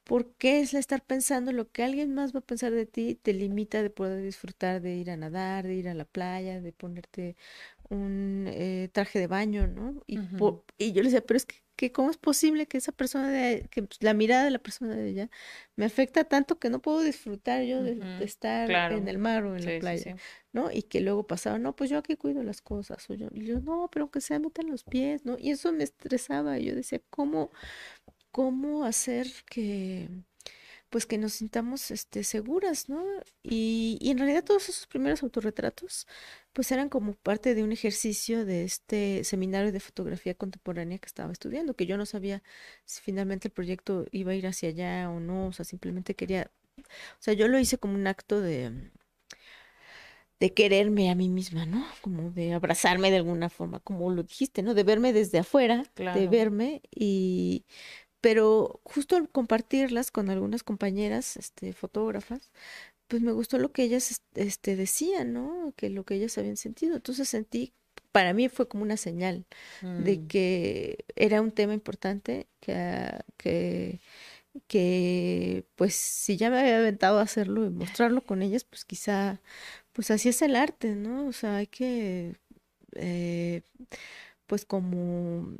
¿por 0.03 0.33
qué 0.35 0.61
es 0.61 0.73
estar 0.73 1.03
pensando 1.05 1.51
lo 1.51 1.71
que 1.71 1.83
alguien 1.83 2.13
más 2.13 2.33
va 2.35 2.39
a 2.39 2.41
pensar 2.43 2.71
de 2.71 2.85
ti? 2.85 3.15
Te 3.15 3.33
limita 3.33 3.81
de 3.83 3.89
poder 3.89 4.23
disfrutar 4.23 4.81
de 4.81 4.95
ir 4.95 5.11
a 5.11 5.17
nadar, 5.17 5.65
de 5.67 5.75
ir 5.75 5.89
a 5.89 5.93
la 5.93 6.05
playa, 6.05 6.61
de 6.61 6.73
ponerte 6.73 7.35
un 7.91 8.45
eh, 8.47 8.89
traje 8.93 9.19
de 9.19 9.27
baño, 9.27 9.67
¿no? 9.67 10.01
Y, 10.07 10.17
y 10.77 10.93
yo 10.93 11.03
le 11.03 11.09
decía, 11.09 11.21
pero 11.21 11.37
es 11.37 11.45
que, 11.75 11.91
¿cómo 11.91 12.09
es 12.09 12.17
posible 12.17 12.65
que 12.65 12.77
esa 12.77 12.91
persona, 12.91 13.29
de, 13.29 13.67
que 13.69 13.83
pues, 13.83 14.01
la 14.01 14.13
mirada 14.13 14.45
de 14.45 14.51
la 14.51 14.59
persona 14.59 14.95
de 14.95 15.09
ella 15.09 15.29
me 15.75 15.85
afecta 15.85 16.23
tanto 16.23 16.57
que 16.57 16.69
no 16.69 16.81
puedo 16.81 17.01
disfrutar 17.01 17.63
yo 17.63 17.83
de, 17.83 18.23
estar 18.23 18.71
en 18.91 19.07
el 19.07 19.17
mar 19.17 19.43
o 19.43 19.57
en 19.57 19.65
la 19.65 19.79
playa, 19.79 20.15
¿no? 20.53 20.71
Y 20.71 20.83
que 20.83 21.01
luego 21.01 21.27
pasaba, 21.27 21.59
no, 21.59 21.75
pues 21.75 21.89
yo 21.89 21.97
aquí 21.97 22.15
cuido 22.15 22.43
las 22.43 22.61
cosas, 22.61 23.09
o 23.09 23.13
yo, 23.13 23.27
y 23.33 23.45
yo 23.45 23.59
no, 23.59 23.89
pero 23.91 24.09
que 24.09 24.21
se 24.21 24.39
metan 24.39 24.69
los 24.69 24.83
pies, 24.83 25.25
¿no? 25.25 25.37
Y 25.37 25.51
eso 25.51 25.73
me 25.73 25.83
estresaba, 25.83 26.59
y 26.59 26.65
yo 26.65 26.75
decía, 26.75 27.01
¿cómo, 27.09 27.51
cómo 28.31 28.85
hacer 28.85 29.27
que 29.49 30.07
pues 30.91 31.05
que 31.05 31.17
nos 31.17 31.33
sintamos 31.33 31.89
este, 31.89 32.23
seguras, 32.23 32.89
¿no? 32.89 33.03
Y, 33.43 33.97
y, 34.01 34.11
en 34.11 34.17
realidad 34.19 34.43
todos 34.43 34.69
esos 34.69 34.87
primeros 34.87 35.23
autorretratos, 35.23 36.05
pues 36.53 36.71
eran 36.71 36.89
como 36.89 37.13
parte 37.13 37.55
de 37.55 37.63
un 37.63 37.71
ejercicio 37.71 38.45
de 38.45 38.65
este 38.65 39.23
seminario 39.23 39.71
de 39.71 39.79
fotografía 39.79 40.35
contemporánea 40.35 40.99
que 40.99 41.07
estaba 41.07 41.31
estudiando, 41.31 41.75
que 41.75 41.85
yo 41.87 41.97
no 41.97 42.05
sabía 42.05 42.43
si 42.85 43.01
finalmente 43.01 43.47
el 43.47 43.53
proyecto 43.53 44.05
iba 44.11 44.33
a 44.33 44.35
ir 44.35 44.47
hacia 44.47 44.69
allá 44.69 45.09
o 45.09 45.19
no, 45.21 45.47
o 45.47 45.53
sea, 45.53 45.65
simplemente 45.65 46.15
quería, 46.15 46.51
o 46.77 47.21
sea, 47.21 47.33
yo 47.33 47.47
lo 47.47 47.57
hice 47.57 47.77
como 47.77 47.95
un 47.95 48.07
acto 48.07 48.41
de 48.41 48.91
de 50.41 50.53
quererme 50.55 51.11
a 51.11 51.15
mí 51.15 51.29
misma, 51.29 51.67
¿no? 51.67 51.85
Como 52.01 52.31
de 52.31 52.55
abrazarme 52.55 53.11
de 53.11 53.17
alguna 53.17 53.47
forma, 53.49 53.79
como 53.79 54.09
lo 54.09 54.23
dijiste, 54.23 54.63
¿no? 54.63 54.73
De 54.73 54.83
verme 54.83 55.13
desde 55.13 55.37
afuera, 55.37 55.83
de 55.95 56.27
verme 56.27 56.81
y 56.89 57.63
pero 58.21 58.79
justo 58.83 59.15
al 59.15 59.27
compartirlas 59.29 60.11
con 60.11 60.29
algunas 60.29 60.63
compañeras, 60.63 61.37
este, 61.37 61.73
fotógrafas, 61.73 62.51
pues 63.07 63.21
me 63.21 63.33
gustó 63.33 63.57
lo 63.57 63.73
que 63.73 63.83
ellas 63.83 64.21
este, 64.35 64.75
decían, 64.75 65.33
¿no? 65.33 65.73
Que 65.75 65.89
lo 65.89 66.05
que 66.05 66.15
ellas 66.15 66.37
habían 66.37 66.55
sentido. 66.55 66.95
Entonces 66.95 67.27
sentí, 67.27 67.73
para 68.11 68.33
mí 68.33 68.47
fue 68.47 68.67
como 68.67 68.83
una 68.83 68.95
señal 68.95 69.45
de 69.81 70.17
mm. 70.17 70.27
que 70.27 71.05
era 71.15 71.41
un 71.41 71.51
tema 71.51 71.73
importante, 71.73 72.47
que, 72.61 73.09
que, 73.37 73.99
que 74.67 75.65
pues 75.75 75.95
si 75.95 76.37
ya 76.37 76.49
me 76.49 76.59
había 76.59 76.77
aventado 76.77 77.19
a 77.19 77.23
hacerlo 77.23 77.65
y 77.65 77.69
mostrarlo 77.69 78.21
con 78.23 78.43
ellas, 78.43 78.63
pues 78.63 78.85
quizá, 78.85 79.41
pues 79.93 80.11
así 80.11 80.29
es 80.29 80.41
el 80.41 80.55
arte, 80.55 80.95
¿no? 80.95 81.27
O 81.27 81.33
sea, 81.33 81.57
hay 81.57 81.67
que, 81.67 82.35
eh, 82.95 83.63
pues 84.47 84.65
como 84.65 85.57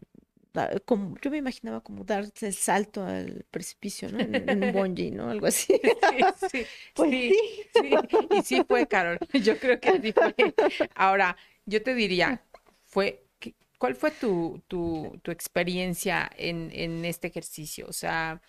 como 0.85 1.17
yo 1.21 1.31
me 1.31 1.37
imaginaba 1.37 1.81
como 1.81 2.03
darse 2.03 2.47
el 2.47 2.53
salto 2.53 3.03
al 3.03 3.45
precipicio, 3.51 4.09
¿no? 4.09 4.19
En, 4.19 4.63
un 4.63 4.71
bungee, 4.73 5.11
¿no? 5.11 5.29
Algo 5.29 5.47
así. 5.47 5.79
Sí, 5.81 6.23
sí, 6.49 6.65
pues 6.93 7.09
sí, 7.11 7.35
sí, 7.73 7.93
Y 8.31 8.41
sí 8.43 8.63
fue, 8.67 8.87
Carol. 8.87 9.17
Yo 9.43 9.57
creo 9.57 9.79
que 9.79 9.89
así 9.89 10.11
fue. 10.11 10.35
Ahora, 10.95 11.37
yo 11.65 11.81
te 11.83 11.93
diría, 11.93 12.43
fue 12.83 13.23
¿cuál 13.81 13.95
fue 13.95 14.11
tu, 14.11 14.61
tu, 14.67 15.19
tu 15.23 15.31
experiencia 15.31 16.29
en, 16.37 16.69
en, 16.71 17.03
este 17.03 17.27
ejercicio? 17.27 17.87
O 17.87 17.93
sea, 17.93 18.39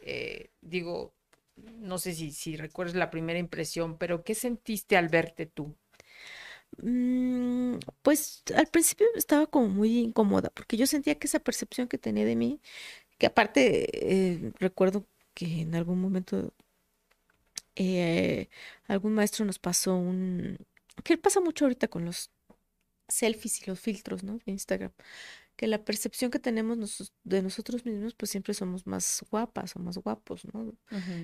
eh, 0.00 0.50
digo, 0.62 1.14
no 1.56 1.98
sé 1.98 2.14
si, 2.14 2.32
si 2.32 2.56
recuerdas 2.56 2.94
la 2.94 3.10
primera 3.10 3.38
impresión, 3.38 3.98
pero 3.98 4.24
¿qué 4.24 4.34
sentiste 4.34 4.96
al 4.96 5.10
verte 5.10 5.44
tú? 5.44 5.76
Mm, 6.78 7.76
pues 8.02 8.42
al 8.56 8.66
principio 8.66 9.06
estaba 9.16 9.46
como 9.46 9.68
muy 9.68 9.98
incómoda 9.98 10.50
porque 10.50 10.76
yo 10.76 10.86
sentía 10.86 11.18
que 11.18 11.26
esa 11.26 11.38
percepción 11.38 11.88
que 11.88 11.98
tenía 11.98 12.24
de 12.24 12.36
mí, 12.36 12.60
que 13.18 13.26
aparte 13.26 14.34
eh, 14.34 14.52
recuerdo 14.60 15.06
que 15.34 15.62
en 15.62 15.74
algún 15.74 16.00
momento 16.00 16.52
eh, 17.76 18.48
algún 18.86 19.14
maestro 19.14 19.44
nos 19.44 19.58
pasó 19.58 19.96
un, 19.96 20.58
que 21.04 21.18
pasa 21.18 21.40
mucho 21.40 21.64
ahorita 21.64 21.88
con 21.88 22.04
los 22.04 22.30
selfies 23.08 23.62
y 23.62 23.66
los 23.66 23.80
filtros, 23.80 24.22
¿no? 24.24 24.38
De 24.44 24.52
Instagram, 24.52 24.92
que 25.56 25.66
la 25.66 25.84
percepción 25.84 26.30
que 26.30 26.38
tenemos 26.38 27.12
de 27.24 27.42
nosotros 27.42 27.84
mismos, 27.84 28.14
pues 28.14 28.30
siempre 28.30 28.54
somos 28.54 28.86
más 28.86 29.24
guapas 29.30 29.76
o 29.76 29.80
más 29.80 29.98
guapos, 29.98 30.46
¿no? 30.52 30.74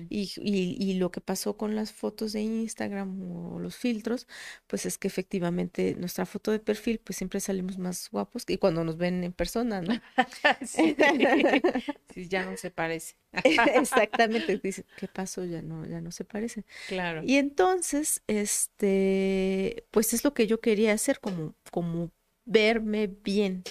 y, 0.09 0.31
y, 0.37 0.93
lo 0.95 1.11
que 1.11 1.21
pasó 1.21 1.57
con 1.57 1.75
las 1.75 1.91
fotos 1.91 2.33
de 2.33 2.41
Instagram 2.41 3.21
o 3.21 3.59
los 3.59 3.75
filtros, 3.75 4.27
pues 4.67 4.85
es 4.85 4.97
que 4.97 5.07
efectivamente 5.07 5.95
nuestra 5.95 6.25
foto 6.25 6.51
de 6.51 6.59
perfil, 6.59 6.99
pues 7.03 7.17
siempre 7.17 7.39
salimos 7.39 7.77
más 7.77 8.09
guapos 8.11 8.45
que 8.45 8.59
cuando 8.59 8.83
nos 8.83 8.97
ven 8.97 9.23
en 9.23 9.33
persona, 9.33 9.81
¿no? 9.81 9.99
sí. 10.65 10.95
sí, 12.13 12.27
ya 12.27 12.45
no 12.45 12.55
se 12.57 12.71
parece. 12.71 13.15
Exactamente, 13.43 14.59
dice, 14.61 14.85
¿qué 14.97 15.07
pasó? 15.07 15.45
Ya 15.45 15.61
no, 15.61 15.85
ya 15.85 16.01
no 16.01 16.11
se 16.11 16.25
parece. 16.25 16.65
Claro. 16.87 17.21
Y 17.23 17.37
entonces, 17.37 18.23
este, 18.27 19.85
pues 19.91 20.13
es 20.13 20.23
lo 20.23 20.33
que 20.33 20.47
yo 20.47 20.59
quería 20.59 20.93
hacer 20.93 21.19
como, 21.19 21.55
como 21.71 22.11
verme 22.49 23.07
bien. 23.07 23.63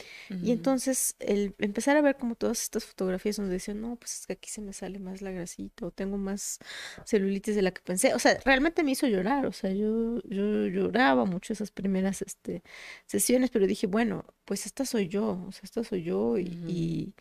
Y 0.43 0.53
entonces 0.53 1.16
el 1.18 1.55
empezar 1.59 1.97
a 1.97 2.01
ver 2.01 2.16
como 2.16 2.37
todas 2.37 2.62
estas 2.62 2.85
fotografías 2.85 3.37
donde 3.37 3.55
decían, 3.55 3.81
no, 3.81 3.97
pues 3.97 4.20
es 4.20 4.26
que 4.26 4.35
aquí 4.35 4.49
se 4.49 4.61
me 4.61 4.72
sale 4.72 5.01
más 5.01 5.20
la 5.20 5.33
grasita 5.33 5.87
o 5.87 5.91
tengo 5.91 6.16
más 6.16 6.61
celulitis 7.05 7.57
de 7.57 7.62
la 7.62 7.72
que 7.72 7.83
pensé. 7.83 8.14
O 8.14 8.20
sea, 8.20 8.39
realmente 8.45 8.85
me 8.85 8.93
hizo 8.93 9.09
llorar. 9.09 9.47
O 9.47 9.53
sea, 9.53 9.72
yo, 9.72 10.22
yo 10.22 10.66
lloraba 10.68 11.24
mucho 11.24 11.53
esas 11.53 11.72
primeras 11.72 12.22
este, 12.22 12.62
sesiones, 13.07 13.51
pero 13.51 13.66
dije, 13.66 13.89
bueno, 13.89 14.24
pues 14.45 14.64
esta 14.64 14.87
soy 14.87 15.09
yo, 15.09 15.45
o 15.49 15.53
sea, 15.53 15.62
esta 15.64 15.83
soy 15.83 16.05
yo 16.05 16.39
y, 16.39 17.12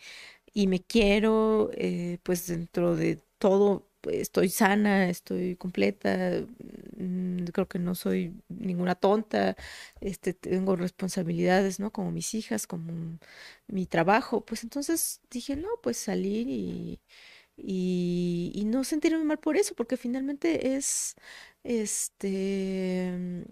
y, 0.53 0.68
me 0.68 0.80
quiero, 0.80 1.72
eh, 1.74 2.20
pues 2.22 2.47
dentro 2.47 2.95
de 2.95 3.20
todo 3.39 3.89
estoy 4.10 4.49
sana, 4.49 5.10
estoy 5.10 5.55
completa, 5.55 6.41
mm, 6.97 7.45
creo 7.53 7.68
que 7.68 7.80
no 7.80 7.95
soy 7.95 8.34
ninguna 8.49 8.95
tonta, 8.95 9.55
este, 10.01 10.34
tengo 10.34 10.76
responsabilidades, 10.76 11.80
¿no? 11.80 11.91
Como 11.91 12.12
mis 12.12 12.34
hijas, 12.34 12.68
como 12.68 13.20
mi 13.68 13.86
trabajo, 13.86 14.45
pues 14.45 14.64
entonces 14.64 15.22
dije, 15.32 15.55
no, 15.55 15.70
pues 15.84 15.97
salir 15.97 16.47
y, 16.49 17.01
y, 17.58 18.64
no 18.66 18.84
sentirme 18.84 19.24
mal 19.24 19.39
por 19.39 19.58
eso, 19.58 19.76
porque 19.76 19.97
finalmente 19.97 20.76
es, 20.76 21.16
este, 21.64 23.45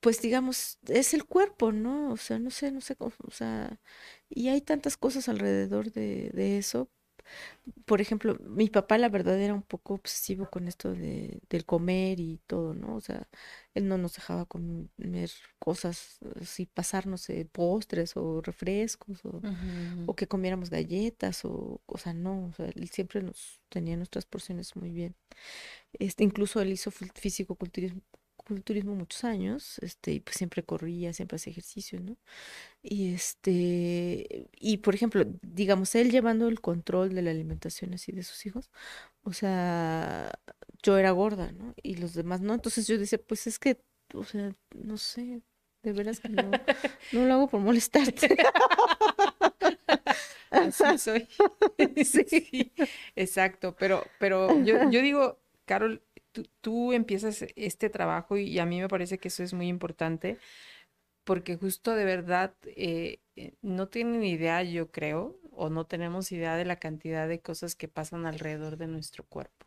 pues 0.00 0.20
digamos, 0.22 0.78
es 0.88 1.14
el 1.14 1.24
cuerpo, 1.24 1.72
¿no? 1.72 2.12
O 2.12 2.16
sea, 2.16 2.38
no 2.38 2.50
sé, 2.50 2.70
no 2.70 2.80
sé 2.80 2.96
cómo, 2.96 3.12
o 3.26 3.30
sea, 3.30 3.80
y 4.28 4.48
hay 4.48 4.60
tantas 4.60 4.96
cosas 4.96 5.28
alrededor 5.28 5.92
de, 5.92 6.30
de 6.34 6.58
eso, 6.58 6.90
por 7.84 8.00
ejemplo, 8.00 8.36
mi 8.40 8.68
papá 8.68 8.98
la 8.98 9.08
verdad 9.08 9.40
era 9.40 9.54
un 9.54 9.62
poco 9.62 9.94
obsesivo 9.94 10.48
con 10.50 10.68
esto 10.68 10.92
de, 10.92 11.40
del 11.50 11.64
comer 11.64 12.20
y 12.20 12.40
todo, 12.46 12.74
¿no? 12.74 12.96
O 12.96 13.00
sea, 13.00 13.28
él 13.74 13.88
no 13.88 13.98
nos 13.98 14.14
dejaba 14.14 14.46
comer 14.46 15.30
cosas 15.58 16.18
así, 16.40 16.66
pasarnos 16.66 17.28
postres 17.52 18.16
o 18.16 18.40
refrescos 18.40 19.24
o, 19.24 19.40
o, 20.06 20.14
que 20.14 20.28
comiéramos 20.28 20.70
galletas 20.70 21.44
o, 21.44 21.80
o 21.86 21.98
sea, 21.98 22.14
no, 22.14 22.46
o 22.46 22.52
sea, 22.52 22.66
él 22.66 22.88
siempre 22.90 23.22
nos 23.22 23.60
tenía 23.68 23.96
nuestras 23.96 24.26
porciones 24.26 24.76
muy 24.76 24.90
bien. 24.90 25.16
Este, 25.94 26.24
incluso 26.24 26.60
él 26.60 26.72
hizo 26.72 26.90
físico-culturismo 26.90 28.02
culturismo 28.46 28.94
muchos 28.94 29.24
años, 29.24 29.78
este, 29.80 30.12
y 30.12 30.20
pues 30.20 30.36
siempre 30.36 30.62
corría, 30.64 31.12
siempre 31.12 31.36
hacía 31.36 31.50
ejercicio, 31.52 32.00
¿no? 32.00 32.16
Y 32.82 33.14
este, 33.14 34.48
y 34.52 34.78
por 34.78 34.94
ejemplo, 34.94 35.24
digamos, 35.42 35.94
él 35.96 36.10
llevando 36.10 36.48
el 36.48 36.60
control 36.60 37.14
de 37.14 37.22
la 37.22 37.30
alimentación 37.32 37.94
así 37.94 38.12
de 38.12 38.22
sus 38.22 38.46
hijos, 38.46 38.70
o 39.22 39.32
sea, 39.32 40.32
yo 40.82 40.98
era 40.98 41.10
gorda, 41.12 41.52
¿no? 41.52 41.74
Y 41.82 41.96
los 41.96 42.14
demás 42.14 42.40
no, 42.40 42.54
entonces 42.54 42.86
yo 42.86 42.98
decía, 42.98 43.18
pues 43.18 43.46
es 43.46 43.58
que, 43.58 43.80
o 44.14 44.24
sea, 44.24 44.54
no 44.74 44.96
sé, 44.98 45.42
de 45.82 45.92
veras 45.92 46.20
que 46.20 46.28
no, 46.30 46.50
no 47.12 47.26
lo 47.26 47.34
hago 47.34 47.48
por 47.48 47.60
molestarte. 47.60 48.36
Así 50.50 50.98
soy. 50.98 51.28
sí. 52.04 52.72
exacto, 53.14 53.76
pero, 53.78 54.04
pero 54.18 54.62
yo, 54.64 54.90
yo 54.90 55.02
digo, 55.02 55.38
Carol, 55.64 56.02
tú, 56.60 56.92
empiezas 56.92 57.44
este 57.56 57.90
trabajo 57.90 58.36
y, 58.36 58.58
a 58.58 58.66
mí 58.66 58.80
me 58.80 58.88
parece 58.88 59.18
que 59.18 59.28
eso 59.28 59.42
es 59.42 59.52
muy 59.52 59.68
importante 59.68 60.38
porque 61.24 61.56
justo 61.56 61.94
de 61.94 62.04
verdad 62.04 62.54
eh, 62.64 63.20
eh, 63.34 63.54
no 63.60 63.88
tienen 63.88 64.22
idea, 64.24 64.62
yo 64.62 64.90
creo, 64.90 65.40
o 65.50 65.70
no 65.70 65.84
tenemos 65.84 66.30
idea 66.30 66.56
de 66.56 66.64
la 66.64 66.76
cantidad 66.76 67.28
de 67.28 67.40
cosas 67.40 67.74
que 67.74 67.88
pasan 67.88 68.26
alrededor 68.26 68.76
de 68.76 68.86
nuestro 68.86 69.24
cuerpo. 69.24 69.66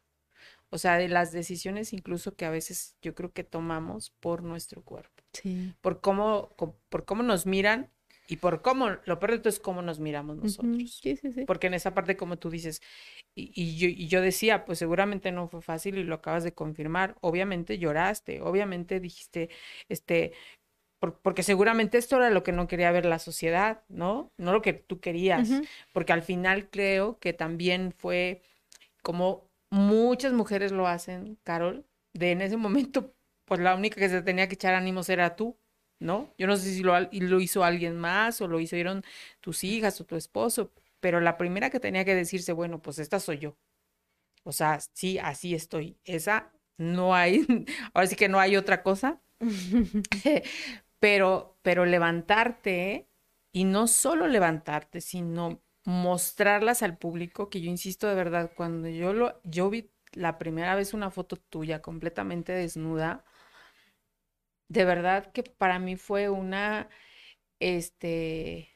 O 0.69 0.77
sea, 0.77 0.97
de 0.97 1.09
las 1.09 1.31
decisiones 1.31 1.93
incluso 1.93 2.35
que 2.35 2.45
a 2.45 2.49
veces 2.49 2.95
yo 3.01 3.15
creo 3.15 3.33
que 3.33 3.43
tomamos 3.43 4.11
por 4.19 4.43
nuestro 4.43 4.83
cuerpo. 4.83 5.23
Sí. 5.33 5.73
Por 5.81 5.99
cómo, 5.99 6.55
por 6.89 7.05
cómo 7.05 7.23
nos 7.23 7.45
miran 7.45 7.89
y 8.29 8.37
por 8.37 8.61
cómo, 8.61 8.89
lo 9.05 9.19
peor 9.19 9.31
de 9.31 9.39
todo 9.39 9.49
es 9.49 9.59
cómo 9.59 9.81
nos 9.81 9.99
miramos 9.99 10.37
nosotros. 10.37 10.99
Sí, 11.01 11.17
sí, 11.17 11.33
sí. 11.33 11.45
Porque 11.45 11.67
en 11.67 11.73
esa 11.73 11.95
parte, 11.95 12.15
como 12.15 12.37
tú 12.37 12.51
dices, 12.51 12.81
y, 13.35 13.75
yo, 13.75 13.87
y 13.87 14.07
yo 14.07 14.21
decía, 14.21 14.65
pues 14.65 14.77
seguramente 14.77 15.31
no 15.31 15.47
fue 15.47 15.63
fácil 15.63 15.97
y 15.97 16.03
lo 16.03 16.15
acabas 16.15 16.43
de 16.43 16.53
confirmar. 16.53 17.15
Obviamente 17.21 17.79
lloraste, 17.79 18.41
obviamente 18.41 18.99
dijiste, 18.99 19.49
este, 19.89 20.33
porque 20.99 21.41
seguramente 21.41 21.97
esto 21.97 22.17
era 22.17 22.29
lo 22.29 22.43
que 22.43 22.51
no 22.51 22.67
quería 22.67 22.91
ver 22.91 23.05
la 23.05 23.17
sociedad, 23.17 23.81
¿no? 23.87 24.31
No 24.37 24.53
lo 24.53 24.61
que 24.61 24.73
tú 24.73 24.99
querías. 24.99 25.49
Porque 25.91 26.13
al 26.13 26.21
final 26.21 26.69
creo 26.69 27.17
que 27.17 27.33
también 27.33 27.93
fue 27.97 28.43
como 29.01 29.49
muchas 29.71 30.33
mujeres 30.33 30.71
lo 30.71 30.87
hacen, 30.87 31.39
Carol, 31.43 31.83
de 32.13 32.31
en 32.31 32.41
ese 32.41 32.57
momento, 32.57 33.11
pues 33.45 33.59
la 33.59 33.75
única 33.75 33.95
que 33.95 34.09
se 34.09 34.21
tenía 34.21 34.47
que 34.47 34.53
echar 34.53 34.75
ánimos 34.75 35.09
era 35.09 35.35
tú. 35.35 35.57
¿No? 35.99 36.33
Yo 36.37 36.47
no 36.47 36.57
sé 36.57 36.73
si 36.73 36.83
lo, 36.83 36.93
lo 36.99 37.39
hizo 37.41 37.63
alguien 37.63 37.97
más 37.97 38.41
o 38.41 38.47
lo 38.47 38.59
hicieron 38.59 39.03
tus 39.41 39.63
hijas 39.63 39.99
o 40.01 40.05
tu 40.05 40.15
esposo, 40.15 40.71
pero 40.99 41.19
la 41.21 41.37
primera 41.37 41.69
que 41.69 41.79
tenía 41.79 42.05
que 42.05 42.15
decirse, 42.15 42.53
bueno, 42.53 42.81
pues 42.81 42.99
esta 42.99 43.19
soy 43.19 43.39
yo. 43.39 43.57
O 44.43 44.51
sea, 44.51 44.79
sí, 44.93 45.19
así 45.19 45.53
estoy. 45.55 45.97
Esa 46.05 46.51
no 46.77 47.15
hay, 47.15 47.45
ahora 47.93 48.07
sí 48.07 48.15
que 48.15 48.29
no 48.29 48.39
hay 48.39 48.55
otra 48.57 48.83
cosa. 48.83 49.21
pero, 50.99 51.57
pero 51.61 51.85
levantarte 51.85 53.07
y 53.51 53.63
no 53.65 53.87
solo 53.87 54.27
levantarte, 54.27 55.01
sino 55.01 55.61
mostrarlas 55.85 56.83
al 56.83 56.97
público, 56.97 57.49
que 57.49 57.61
yo 57.61 57.69
insisto 57.69 58.07
de 58.07 58.15
verdad, 58.15 58.51
cuando 58.55 58.89
yo 58.89 59.13
lo, 59.13 59.41
yo 59.43 59.69
vi 59.69 59.91
la 60.13 60.37
primera 60.37 60.75
vez 60.75 60.93
una 60.93 61.09
foto 61.11 61.35
tuya 61.37 61.81
completamente 61.81 62.51
desnuda, 62.51 63.23
de 64.69 64.85
verdad 64.85 65.31
que 65.33 65.43
para 65.43 65.79
mí 65.79 65.97
fue 65.97 66.29
una, 66.29 66.89
este, 67.59 68.69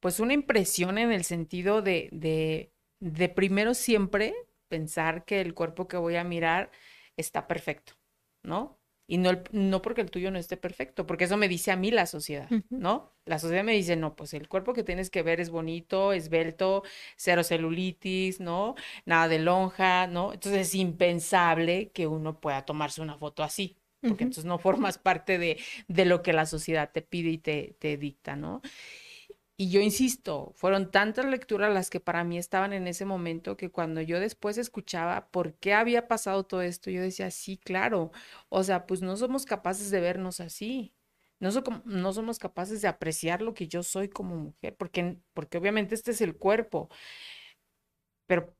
pues 0.00 0.20
una 0.20 0.34
impresión 0.34 0.98
en 0.98 1.12
el 1.12 1.24
sentido 1.24 1.82
de, 1.82 2.08
de, 2.12 2.72
de 3.00 3.28
primero 3.28 3.74
siempre 3.74 4.34
pensar 4.68 5.24
que 5.24 5.40
el 5.40 5.54
cuerpo 5.54 5.88
que 5.88 5.96
voy 5.96 6.16
a 6.16 6.24
mirar 6.24 6.70
está 7.16 7.46
perfecto, 7.46 7.94
¿no? 8.42 8.80
Y 9.06 9.18
no, 9.18 9.32
no 9.52 9.82
porque 9.82 10.00
el 10.00 10.10
tuyo 10.10 10.30
no 10.30 10.38
esté 10.38 10.56
perfecto, 10.56 11.06
porque 11.06 11.24
eso 11.24 11.36
me 11.36 11.48
dice 11.48 11.70
a 11.70 11.76
mí 11.76 11.90
la 11.90 12.06
sociedad, 12.06 12.54
¿no? 12.78 13.12
La 13.26 13.38
sociedad 13.38 13.62
me 13.64 13.72
dice, 13.74 13.96
no, 13.96 14.16
pues 14.16 14.32
el 14.34 14.48
cuerpo 14.48 14.72
que 14.72 14.82
tienes 14.82 15.10
que 15.10 15.22
ver 15.22 15.40
es 15.40 15.50
bonito, 15.50 16.12
esbelto, 16.14 16.82
cero 17.16 17.42
celulitis, 17.44 18.40
¿no? 18.40 18.74
Nada 19.04 19.28
de 19.28 19.38
lonja, 19.40 20.06
¿no? 20.06 20.32
Entonces 20.32 20.68
es 20.68 20.74
impensable 20.74 21.90
que 21.92 22.06
uno 22.06 22.40
pueda 22.40 22.64
tomarse 22.64 23.02
una 23.02 23.18
foto 23.18 23.42
así, 23.42 23.76
porque 24.08 24.24
entonces 24.24 24.44
no 24.44 24.58
formas 24.58 24.98
parte 24.98 25.38
de, 25.38 25.58
de, 25.88 26.04
lo 26.04 26.22
que 26.22 26.32
la 26.32 26.46
sociedad 26.46 26.90
te 26.92 27.02
pide 27.02 27.30
y 27.30 27.38
te, 27.38 27.76
te 27.78 27.96
dicta, 27.96 28.36
¿no? 28.36 28.62
Y 29.56 29.70
yo 29.70 29.80
insisto, 29.80 30.52
fueron 30.56 30.90
tantas 30.90 31.26
lecturas 31.26 31.72
las 31.72 31.88
que 31.88 32.00
para 32.00 32.24
mí 32.24 32.38
estaban 32.38 32.72
en 32.72 32.88
ese 32.88 33.04
momento 33.04 33.56
que 33.56 33.70
cuando 33.70 34.00
yo 34.00 34.18
después 34.18 34.58
escuchaba 34.58 35.28
por 35.30 35.54
qué 35.54 35.74
había 35.74 36.08
pasado 36.08 36.44
todo 36.44 36.60
esto, 36.62 36.90
yo 36.90 37.00
decía, 37.00 37.30
sí, 37.30 37.56
claro, 37.56 38.10
o 38.48 38.64
sea, 38.64 38.84
pues 38.86 39.00
no 39.00 39.16
somos 39.16 39.44
capaces 39.46 39.90
de 39.92 40.00
vernos 40.00 40.40
así, 40.40 40.92
no, 41.38 41.50
no 41.84 42.12
somos 42.12 42.38
capaces 42.40 42.82
de 42.82 42.88
apreciar 42.88 43.42
lo 43.42 43.54
que 43.54 43.68
yo 43.68 43.84
soy 43.84 44.08
como 44.08 44.36
mujer, 44.36 44.76
porque, 44.76 45.18
porque 45.34 45.58
obviamente 45.58 45.94
este 45.94 46.10
es 46.12 46.20
el 46.20 46.36
cuerpo, 46.36 46.88
pero 48.26 48.54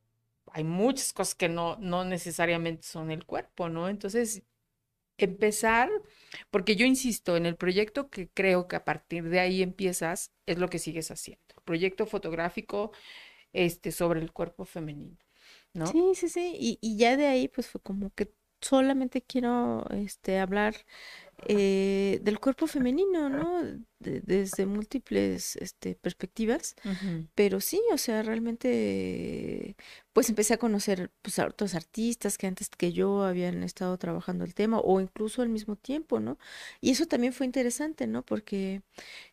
hay 0.52 0.64
muchas 0.64 1.12
cosas 1.12 1.34
que 1.34 1.48
no, 1.48 1.76
no 1.80 2.04
necesariamente 2.04 2.84
son 2.86 3.10
el 3.10 3.24
cuerpo, 3.26 3.68
¿no? 3.68 3.88
Entonces 3.88 4.42
empezar, 5.18 5.90
porque 6.50 6.76
yo 6.76 6.86
insisto, 6.86 7.36
en 7.36 7.46
el 7.46 7.56
proyecto 7.56 8.10
que 8.10 8.28
creo 8.30 8.68
que 8.68 8.76
a 8.76 8.84
partir 8.84 9.28
de 9.28 9.40
ahí 9.40 9.62
empiezas, 9.62 10.32
es 10.46 10.58
lo 10.58 10.68
que 10.68 10.78
sigues 10.78 11.10
haciendo. 11.10 11.42
Proyecto 11.64 12.06
fotográfico 12.06 12.92
este, 13.52 13.92
sobre 13.92 14.20
el 14.20 14.32
cuerpo 14.32 14.64
femenino, 14.66 15.18
¿no? 15.74 15.92
Sí, 15.92 16.14
sí, 16.14 16.28
sí. 16.28 16.54
Y, 16.58 16.78
y 16.80 16.96
ya 16.98 17.16
de 17.16 17.26
ahí, 17.26 17.48
pues 17.48 17.68
fue 17.68 17.80
como 17.82 18.10
que 18.14 18.32
solamente 18.64 19.22
quiero 19.22 19.86
este, 19.90 20.38
hablar 20.38 20.74
eh, 21.48 22.20
del 22.22 22.40
cuerpo 22.40 22.66
femenino, 22.66 23.28
¿no? 23.28 23.62
desde 23.98 24.66
múltiples 24.66 25.56
este, 25.56 25.94
perspectivas, 25.94 26.74
pero 27.34 27.60
sí, 27.60 27.80
o 27.92 27.96
sea, 27.98 28.22
realmente, 28.22 29.76
pues 30.12 30.28
empecé 30.28 30.54
a 30.54 30.58
conocer 30.58 31.10
pues, 31.22 31.38
a 31.38 31.46
otros 31.46 31.74
artistas 31.74 32.36
que 32.36 32.46
antes 32.46 32.68
que 32.68 32.92
yo 32.92 33.24
habían 33.24 33.62
estado 33.62 33.96
trabajando 33.96 34.44
el 34.44 34.54
tema, 34.54 34.78
o 34.78 35.00
incluso 35.00 35.40
al 35.40 35.48
mismo 35.48 35.76
tiempo, 35.76 36.20
¿no? 36.20 36.38
Y 36.82 36.90
eso 36.90 37.06
también 37.06 37.32
fue 37.32 37.46
interesante, 37.46 38.06
¿no? 38.06 38.22
Porque, 38.22 38.82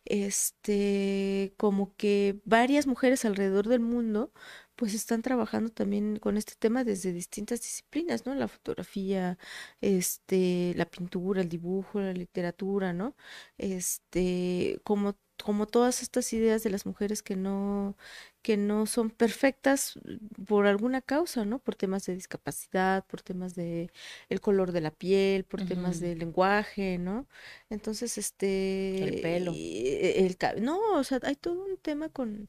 este, 0.06 1.52
como 1.58 1.94
que 1.96 2.40
varias 2.44 2.86
mujeres 2.86 3.24
alrededor 3.24 3.68
del 3.68 3.80
mundo, 3.80 4.32
pues 4.76 4.94
están 4.94 5.22
trabajando 5.22 5.70
también 5.70 6.16
con 6.18 6.36
este 6.36 6.54
tema 6.58 6.84
desde 6.84 7.12
distintas 7.12 7.60
disciplinas, 7.62 8.26
¿no? 8.26 8.34
La 8.34 8.48
fotografía, 8.48 9.38
este, 9.80 10.72
la 10.76 10.86
pintura, 10.86 11.40
el 11.42 11.48
dibujo, 11.48 12.00
la 12.00 12.12
literatura, 12.12 12.92
¿no? 12.92 13.16
Este, 13.58 14.80
como 14.84 15.16
como 15.42 15.66
todas 15.66 16.02
estas 16.02 16.32
ideas 16.32 16.62
de 16.62 16.70
las 16.70 16.86
mujeres 16.86 17.22
que 17.22 17.36
no, 17.36 17.96
que 18.42 18.56
no 18.56 18.86
son 18.86 19.10
perfectas 19.10 19.98
por 20.46 20.66
alguna 20.66 21.02
causa, 21.02 21.44
¿no? 21.44 21.58
Por 21.58 21.74
temas 21.74 22.06
de 22.06 22.14
discapacidad, 22.14 23.04
por 23.06 23.22
temas 23.22 23.54
de 23.54 23.90
el 24.28 24.40
color 24.40 24.72
de 24.72 24.80
la 24.80 24.90
piel, 24.92 25.44
por 25.44 25.64
temas 25.66 26.00
de 26.00 26.14
lenguaje, 26.16 26.98
¿no? 26.98 27.26
Entonces, 27.70 28.18
este... 28.18 29.02
El 29.02 29.20
pelo. 29.20 29.52
El, 29.56 30.36
no, 30.62 30.98
o 30.98 31.04
sea, 31.04 31.20
hay 31.24 31.36
todo 31.36 31.64
un 31.64 31.76
tema 31.76 32.08
con, 32.08 32.48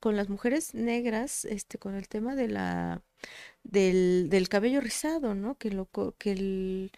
con 0.00 0.16
las 0.16 0.28
mujeres 0.28 0.74
negras, 0.74 1.44
este, 1.44 1.78
con 1.78 1.94
el 1.94 2.08
tema 2.08 2.34
de 2.34 2.48
la... 2.48 3.02
Del, 3.64 4.28
del 4.30 4.48
cabello 4.48 4.80
rizado, 4.80 5.34
¿no? 5.34 5.58
Que, 5.58 5.70
lo, 5.70 5.88
que 6.18 6.30
el, 6.32 6.92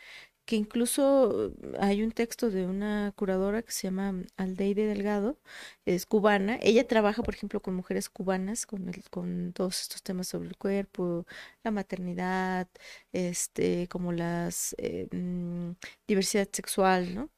que 0.49 0.57
incluso 0.57 1.53
hay 1.78 2.03
un 2.03 2.11
texto 2.11 2.51
de 2.51 2.64
una 2.64 3.12
curadora 3.14 3.61
que 3.61 3.70
se 3.70 3.82
llama 3.86 4.14
Aldeide 4.38 4.86
Delgado, 4.86 5.38
es 5.84 6.07
cubana. 6.07 6.59
Ella 6.62 6.88
trabaja, 6.88 7.22
por 7.22 7.34
ejemplo, 7.34 7.61
con 7.61 7.74
mujeres 7.74 8.09
cubanas, 8.09 8.64
con, 8.64 8.88
el, 8.88 9.03
con 9.11 9.53
todos 9.53 9.82
estos 9.82 10.03
temas 10.03 10.28
sobre 10.28 10.49
el 10.49 10.57
cuerpo, 10.57 11.26
la 11.64 11.70
maternidad, 11.70 12.66
este, 13.12 13.88
como 13.88 14.11
las 14.11 14.74
eh, 14.78 15.09
mm, 15.12 15.72
diversidad 16.07 16.49
sexual, 16.51 17.14
¿no? 17.14 17.30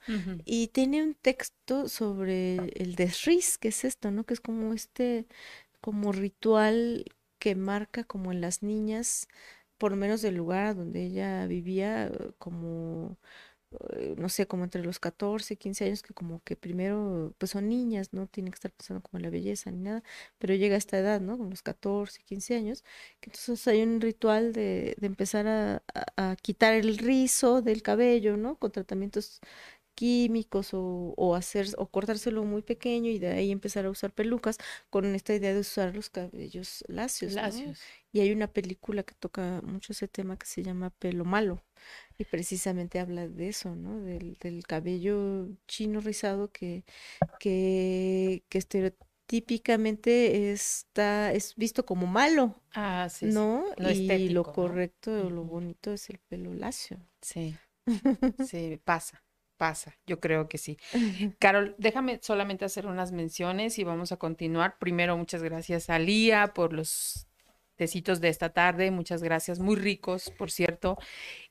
Y 0.45 0.69
tiene 0.69 1.03
un 1.03 1.15
texto 1.15 1.89
sobre 1.89 2.59
el 2.81 2.95
desriz, 2.95 3.59
que 3.59 3.69
es 3.69 3.85
esto, 3.85 4.13
¿no? 4.13 4.23
Que 4.23 4.35
es 4.35 4.41
como 4.41 4.73
este, 4.73 5.27
como 5.81 6.13
ritual 6.13 7.07
que 7.41 7.57
marca 7.57 8.05
como 8.05 8.31
en 8.31 8.41
las 8.41 8.63
niñas 8.63 9.27
por 9.81 9.93
lo 9.93 9.97
menos 9.99 10.23
del 10.23 10.37
lugar 10.37 10.77
donde 10.77 11.05
ella 11.07 11.47
vivía, 11.47 12.13
como, 12.39 13.19
eh, 13.97 14.15
no 14.19 14.29
sé, 14.29 14.47
como 14.47 14.65
entre 14.65 14.83
los 14.85 14.99
14, 15.01 15.57
15 15.57 15.87
años, 15.87 16.03
que 16.03 16.13
como 16.15 16.43
que 16.45 16.57
primero, 16.57 17.35
pues 17.39 17.53
son 17.53 17.69
niñas, 17.69 18.13
no 18.13 18.27
tienen 18.27 18.53
que 18.53 18.57
estar 18.57 18.73
pensando 18.73 19.03
como 19.03 19.19
en 19.19 19.23
la 19.25 19.31
belleza 19.31 19.71
ni 19.71 19.79
nada, 19.81 20.03
pero 20.39 20.55
llega 20.55 20.75
a 20.75 20.79
esta 20.79 20.99
edad, 20.99 21.21
¿no? 21.21 21.39
Con 21.39 21.51
los 21.51 21.63
14, 21.63 22.23
15 22.25 22.57
años, 22.57 22.85
que 23.21 23.31
entonces 23.31 23.67
hay 23.69 23.83
un 23.83 24.01
ritual 24.03 24.53
de, 24.53 24.97
de 24.99 25.07
empezar 25.07 25.47
a, 25.49 25.83
a, 26.17 26.37
quitar 26.43 26.75
el 26.75 26.99
rizo 26.99 27.63
del 27.63 27.83
cabello, 27.83 28.37
¿no? 28.37 28.57
Con 28.59 28.73
tratamientos 28.73 29.41
químicos 29.95 30.73
o, 30.75 31.15
o, 31.17 31.35
hacer 31.35 31.67
o 31.79 31.87
cortárselo 31.87 32.45
muy 32.45 32.63
pequeño 32.63 33.11
y 33.11 33.19
de 33.19 33.29
ahí 33.29 33.53
empezar 33.53 33.85
a 33.87 33.91
usar 33.91 34.13
pelucas 34.13 34.57
con 34.89 35.15
esta 35.15 35.35
idea 35.35 35.53
de 35.53 35.61
usar 35.61 35.95
los 35.95 36.11
cabellos 36.11 36.85
lacios. 36.89 37.35
lacios. 37.35 37.81
Y 38.13 38.21
hay 38.21 38.33
una 38.33 38.49
película 38.49 39.03
que 39.03 39.15
toca 39.15 39.61
mucho 39.63 39.93
ese 39.93 40.09
tema 40.09 40.37
que 40.37 40.47
se 40.47 40.63
llama 40.63 40.91
Pelo 40.91 41.25
Malo 41.25 41.63
y 42.19 42.25
precisamente 42.25 42.99
habla 42.99 43.29
de 43.29 43.49
eso, 43.49 43.75
¿no? 43.75 44.01
Del, 44.01 44.37
del 44.41 44.67
cabello 44.67 45.49
chino 45.67 46.01
rizado 46.01 46.51
que, 46.53 46.85
que, 47.39 48.43
está, 50.53 51.33
es 51.33 51.55
visto 51.57 51.87
como 51.87 52.07
malo. 52.07 52.61
Ah, 52.75 53.09
sí. 53.11 53.27
¿No? 53.27 53.65
y 53.79 54.29
lo 54.31 54.45
correcto, 54.45 55.27
o 55.27 55.31
lo 55.31 55.45
bonito 55.45 55.93
es 55.93 56.11
el 56.11 56.19
pelo 56.19 56.53
lacio. 56.53 56.99
Sí. 57.21 57.57
Sí, 58.47 58.81
pasa 58.85 59.23
pasa, 59.57 59.95
yo 60.07 60.21
creo 60.21 60.49
que 60.49 60.57
sí. 60.57 60.79
Carol, 61.39 61.75
déjame 61.77 62.19
solamente 62.23 62.65
hacer 62.65 62.87
unas 62.87 63.13
menciones 63.13 63.79
y 63.79 63.85
vamos 63.85 64.11
a 64.11 64.17
continuar. 64.17 64.79
Primero, 64.79 65.19
muchas 65.19 65.43
gracias 65.43 65.91
a 65.91 65.99
Lía 65.99 66.55
por 66.55 66.73
los 66.73 67.27
tecitos 67.81 68.21
de 68.21 68.29
esta 68.29 68.51
tarde, 68.51 68.91
muchas 68.91 69.23
gracias, 69.23 69.59
muy 69.59 69.75
ricos, 69.75 70.31
por 70.37 70.51
cierto. 70.51 70.99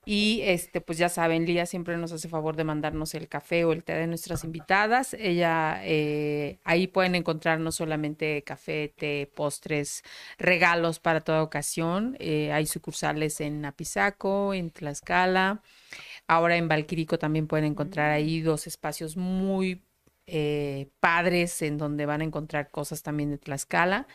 Y 0.05 0.41
este, 0.43 0.79
pues 0.79 0.99
ya 0.99 1.09
saben, 1.09 1.47
Lía 1.47 1.65
siempre 1.65 1.97
nos 1.97 2.11
hace 2.11 2.29
favor 2.29 2.55
de 2.55 2.63
mandarnos 2.63 3.15
el 3.15 3.27
café 3.27 3.65
o 3.65 3.71
el 3.71 3.83
té 3.83 3.93
de 3.93 4.05
nuestras 4.05 4.43
invitadas. 4.43 5.15
Ella, 5.15 5.81
eh, 5.83 6.59
ahí 6.63 6.85
pueden 6.85 7.15
encontrar 7.15 7.59
no 7.59 7.71
solamente 7.71 8.43
café, 8.43 8.93
té, 8.95 9.31
postres, 9.35 10.03
regalos 10.37 10.99
para 10.99 11.21
toda 11.21 11.41
ocasión. 11.41 12.15
Eh, 12.19 12.51
hay 12.51 12.67
sucursales 12.67 13.41
en 13.41 13.65
Apizaco, 13.65 14.53
en 14.53 14.69
Tlaxcala. 14.69 15.63
Ahora 16.27 16.57
en 16.57 16.67
Valquirico 16.67 17.17
también 17.17 17.47
pueden 17.47 17.65
encontrar 17.65 18.11
ahí 18.11 18.41
mm. 18.41 18.45
dos 18.45 18.67
espacios 18.67 19.17
muy 19.17 19.81
eh, 20.27 20.91
padres 20.99 21.63
en 21.63 21.79
donde 21.79 22.05
van 22.05 22.21
a 22.21 22.23
encontrar 22.23 22.69
cosas 22.69 23.01
también 23.01 23.31
de 23.31 23.39
Tlaxcala. 23.39 24.05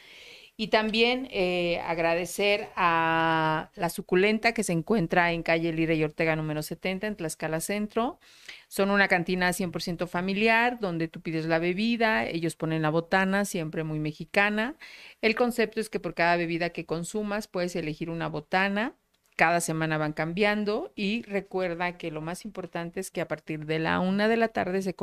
Y 0.57 0.68
también 0.68 1.26
eh, 1.32 1.80
agradecer 1.80 2.68
a 2.76 3.70
La 3.74 3.88
Suculenta 3.90 4.55
que 4.55 4.62
se 4.62 4.72
encuentra 4.72 5.32
en 5.32 5.42
calle 5.42 5.72
Lira 5.72 5.94
y 5.94 6.05
Ortega 6.05 6.36
número 6.36 6.62
70 6.62 7.09
en 7.09 7.16
Tlaxcala 7.16 7.61
Centro. 7.61 8.20
Son 8.68 8.90
una 8.90 9.09
cantina 9.09 9.50
100% 9.50 10.07
familiar 10.07 10.78
donde 10.78 11.09
tú 11.09 11.20
pides 11.20 11.46
la 11.46 11.59
bebida, 11.59 12.24
ellos 12.26 12.55
ponen 12.55 12.82
la 12.82 12.90
botana, 12.90 13.44
siempre 13.44 13.82
muy 13.82 13.98
mexicana. 13.98 14.76
El 15.22 15.34
concepto 15.34 15.80
es 15.80 15.90
que 15.90 15.98
por 15.98 16.14
cada 16.14 16.36
bebida 16.36 16.70
que 16.70 16.86
consumas 16.86 17.48
puedes 17.48 17.74
elegir 17.74 18.09
una 18.09 18.28
botana 18.28 18.94
cada 19.36 19.61
semana 19.61 19.98
van 19.98 20.12
cambiando 20.12 20.92
y 20.94 21.22
recuerda 21.22 21.98
que 21.98 22.11
lo 22.11 22.20
más 22.20 22.44
importante 22.44 23.00
es 23.00 23.11
que 23.11 23.20
a 23.20 23.28
partir 23.28 23.66
de 23.66 23.80
la 23.80 23.98
una 24.00 24.28
de 24.28 24.36
la 24.36 24.48
tarde 24.48 24.82
se, 24.82 24.94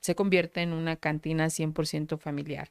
se 0.00 0.14
convierte 0.14 0.62
en 0.62 0.72
una 0.72 0.96
cantina 0.96 1.46
100% 1.46 2.18
familiar. 2.18 2.70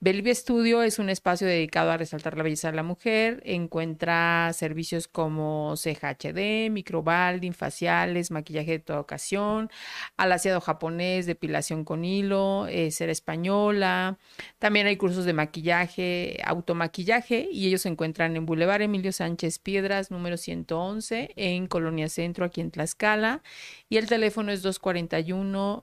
Belvia 0.00 0.32
Studio 0.32 0.82
es 0.82 1.00
un 1.00 1.10
espacio 1.10 1.48
dedicado 1.48 1.90
a 1.90 1.96
resaltar 1.96 2.36
la 2.36 2.44
belleza 2.44 2.70
de 2.70 2.76
la 2.76 2.84
mujer. 2.84 3.42
Encuentra 3.44 4.52
servicios 4.54 5.08
como 5.08 5.74
ceja 5.76 6.10
HD, 6.10 6.70
microbalding, 6.70 7.52
faciales, 7.52 8.30
maquillaje 8.30 8.70
de 8.70 8.78
toda 8.78 9.00
ocasión, 9.00 9.70
alaciado 10.16 10.60
japonés, 10.60 11.26
depilación 11.26 11.82
con 11.82 12.04
hilo, 12.04 12.68
eh, 12.68 12.92
cera 12.92 13.10
española. 13.10 14.18
También 14.60 14.86
hay 14.86 14.96
cursos 14.96 15.24
de 15.24 15.32
maquillaje, 15.32 16.40
automaquillaje 16.44 17.48
y 17.50 17.66
ellos 17.66 17.82
se 17.82 17.88
encuentran 17.88 18.36
en 18.36 18.46
Boulevard 18.46 18.82
Emilio 18.82 19.10
Sánchez 19.10 19.58
Piedras, 19.58 20.12
número 20.12 20.36
111, 20.36 21.32
en 21.34 21.66
Colonia 21.66 22.08
Centro, 22.08 22.44
aquí 22.44 22.60
en 22.60 22.70
Tlaxcala. 22.70 23.42
Y 23.88 23.96
el 23.96 24.06
teléfono 24.06 24.52
es 24.52 24.62
241 24.62 25.82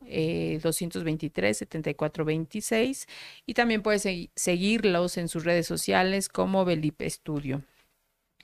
223 0.63 1.57
7426 1.57 3.07
y 3.45 3.53
también 3.55 3.81
puedes 3.81 4.04
seguirlos 4.35 5.17
en 5.17 5.27
sus 5.27 5.43
redes 5.43 5.67
sociales 5.67 6.29
como 6.29 6.65
Belipe 6.65 7.09
Studio. 7.09 7.63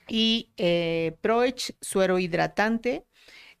Y 0.08 0.50
eh, 0.56 1.16
Proech, 1.20 1.74
suero 1.80 2.18
hidratante, 2.18 3.04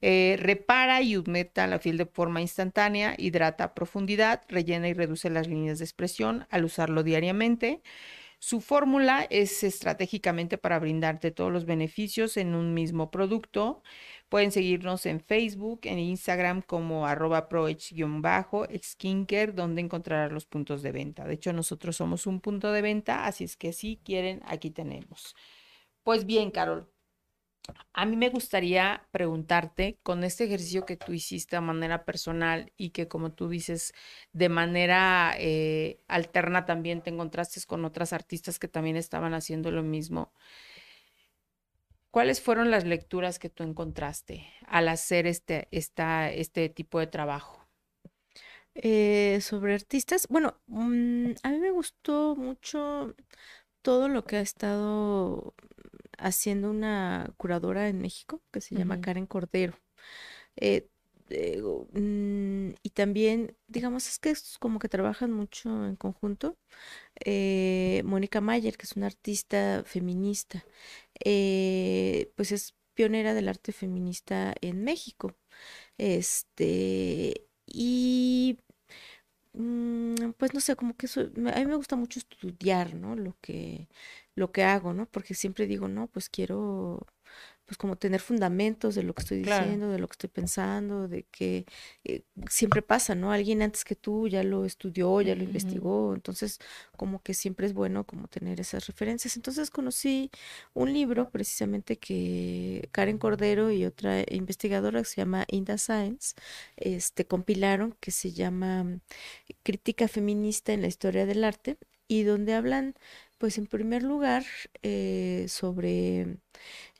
eh, 0.00 0.36
repara 0.40 1.00
y 1.00 1.16
humecta 1.16 1.66
la 1.68 1.78
piel 1.78 1.96
de 1.96 2.06
forma 2.06 2.40
instantánea, 2.40 3.14
hidrata 3.16 3.64
a 3.64 3.74
profundidad, 3.74 4.42
rellena 4.48 4.88
y 4.88 4.94
reduce 4.94 5.30
las 5.30 5.46
líneas 5.46 5.78
de 5.78 5.84
expresión 5.84 6.46
al 6.50 6.64
usarlo 6.64 7.04
diariamente. 7.04 7.82
Su 8.44 8.60
fórmula 8.60 9.24
es 9.30 9.62
estratégicamente 9.62 10.58
para 10.58 10.80
brindarte 10.80 11.30
todos 11.30 11.52
los 11.52 11.64
beneficios 11.64 12.36
en 12.36 12.56
un 12.56 12.74
mismo 12.74 13.12
producto. 13.12 13.84
Pueden 14.28 14.50
seguirnos 14.50 15.06
en 15.06 15.20
Facebook, 15.20 15.82
en 15.84 16.00
Instagram 16.00 16.60
como 16.62 17.06
arroba 17.06 17.48
proech-skincare, 17.48 19.52
donde 19.52 19.80
encontrarán 19.80 20.34
los 20.34 20.46
puntos 20.46 20.82
de 20.82 20.90
venta. 20.90 21.24
De 21.24 21.34
hecho, 21.34 21.52
nosotros 21.52 21.94
somos 21.94 22.26
un 22.26 22.40
punto 22.40 22.72
de 22.72 22.82
venta, 22.82 23.26
así 23.26 23.44
es 23.44 23.56
que 23.56 23.72
si 23.72 24.00
quieren, 24.04 24.42
aquí 24.44 24.72
tenemos. 24.72 25.36
Pues 26.02 26.26
bien, 26.26 26.50
Carol, 26.50 26.91
a 27.92 28.06
mí 28.06 28.16
me 28.16 28.30
gustaría 28.30 29.06
preguntarte 29.10 29.98
con 30.02 30.24
este 30.24 30.44
ejercicio 30.44 30.84
que 30.86 30.96
tú 30.96 31.12
hiciste 31.12 31.56
de 31.56 31.60
manera 31.60 32.04
personal 32.04 32.72
y 32.76 32.90
que 32.90 33.08
como 33.08 33.32
tú 33.32 33.48
dices, 33.48 33.94
de 34.32 34.48
manera 34.48 35.34
eh, 35.38 35.98
alterna 36.08 36.64
también 36.64 37.02
te 37.02 37.10
encontraste 37.10 37.60
con 37.66 37.84
otras 37.84 38.12
artistas 38.12 38.58
que 38.58 38.68
también 38.68 38.96
estaban 38.96 39.34
haciendo 39.34 39.70
lo 39.70 39.82
mismo. 39.82 40.32
¿Cuáles 42.10 42.40
fueron 42.42 42.70
las 42.70 42.84
lecturas 42.84 43.38
que 43.38 43.48
tú 43.48 43.62
encontraste 43.62 44.46
al 44.66 44.88
hacer 44.88 45.26
este, 45.26 45.68
esta, 45.70 46.30
este 46.30 46.68
tipo 46.68 46.98
de 46.98 47.06
trabajo? 47.06 47.66
Eh, 48.74 49.38
sobre 49.42 49.74
artistas, 49.74 50.26
bueno, 50.28 50.58
mm, 50.66 51.32
a 51.42 51.50
mí 51.50 51.58
me 51.58 51.70
gustó 51.70 52.36
mucho 52.36 53.14
todo 53.82 54.08
lo 54.08 54.24
que 54.24 54.36
ha 54.36 54.40
estado 54.40 55.54
haciendo 56.22 56.70
una 56.70 57.32
curadora 57.36 57.88
en 57.88 58.00
México 58.00 58.42
que 58.50 58.60
se 58.60 58.74
llama 58.74 59.00
Karen 59.00 59.26
Cordero. 59.26 59.78
Eh, 60.56 60.88
mm, 61.92 62.70
y 62.82 62.90
también, 62.90 63.56
digamos, 63.68 64.08
es 64.08 64.18
que 64.18 64.30
es 64.30 64.58
como 64.58 64.78
que 64.78 64.88
trabajan 64.88 65.32
mucho 65.32 65.86
en 65.86 65.96
conjunto. 65.96 66.56
Eh, 67.24 68.02
Mónica 68.04 68.40
Mayer, 68.40 68.76
que 68.76 68.86
es 68.86 68.96
una 68.96 69.06
artista 69.06 69.82
feminista, 69.86 70.64
pues 72.36 72.52
es 72.52 72.74
pionera 72.94 73.34
del 73.34 73.48
arte 73.48 73.72
feminista 73.72 74.54
en 74.60 74.84
México. 74.84 75.34
Este, 75.98 77.46
y 77.66 78.58
pues 80.38 80.54
no 80.54 80.60
sé, 80.60 80.76
como 80.76 80.96
que 80.96 81.06
eso, 81.06 81.20
a 81.22 81.58
mí 81.58 81.66
me 81.66 81.76
gusta 81.76 81.96
mucho 81.96 82.18
estudiar, 82.18 82.94
¿no? 82.94 83.16
Lo 83.16 83.36
que, 83.40 83.88
lo 84.34 84.52
que 84.52 84.64
hago, 84.64 84.92
¿no? 84.94 85.06
Porque 85.06 85.34
siempre 85.34 85.66
digo, 85.66 85.88
no, 85.88 86.06
pues 86.08 86.28
quiero 86.30 87.06
pues 87.72 87.78
como 87.78 87.96
tener 87.96 88.20
fundamentos 88.20 88.94
de 88.94 89.02
lo 89.02 89.14
que 89.14 89.22
estoy 89.22 89.38
diciendo, 89.38 89.88
de 89.88 89.98
lo 89.98 90.06
que 90.06 90.12
estoy 90.12 90.28
pensando, 90.28 91.08
de 91.08 91.22
que 91.22 91.64
eh, 92.04 92.22
siempre 92.50 92.82
pasa, 92.82 93.14
¿no? 93.14 93.32
Alguien 93.32 93.62
antes 93.62 93.82
que 93.82 93.96
tú 93.96 94.28
ya 94.28 94.42
lo 94.42 94.66
estudió, 94.66 95.22
ya 95.22 95.34
lo 95.34 95.42
investigó, 95.42 96.12
entonces 96.14 96.58
como 96.98 97.22
que 97.22 97.32
siempre 97.32 97.66
es 97.66 97.72
bueno 97.72 98.04
como 98.04 98.28
tener 98.28 98.60
esas 98.60 98.86
referencias. 98.86 99.36
Entonces 99.36 99.70
conocí 99.70 100.30
un 100.74 100.92
libro 100.92 101.30
precisamente 101.30 101.96
que 101.98 102.90
Karen 102.92 103.16
Cordero 103.16 103.70
y 103.70 103.86
otra 103.86 104.22
investigadora 104.28 105.00
que 105.00 105.08
se 105.08 105.16
llama 105.22 105.46
Inda 105.48 105.78
Science, 105.78 106.34
este, 106.76 107.24
compilaron, 107.24 107.96
que 108.00 108.10
se 108.10 108.32
llama 108.32 109.00
Crítica 109.62 110.08
Feminista 110.08 110.74
en 110.74 110.82
la 110.82 110.88
Historia 110.88 111.24
del 111.24 111.42
Arte, 111.42 111.78
y 112.06 112.24
donde 112.24 112.52
hablan 112.52 112.94
pues 113.42 113.58
en 113.58 113.66
primer 113.66 114.04
lugar, 114.04 114.44
eh, 114.84 115.46
sobre... 115.48 116.38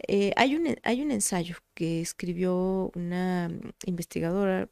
Eh, 0.09 0.33
hay, 0.37 0.57
un, 0.57 0.77
hay 0.83 1.01
un 1.01 1.13
ensayo 1.13 1.55
que 1.75 2.01
escribió 2.01 2.91
una 2.97 3.49
investigadora 3.87 4.69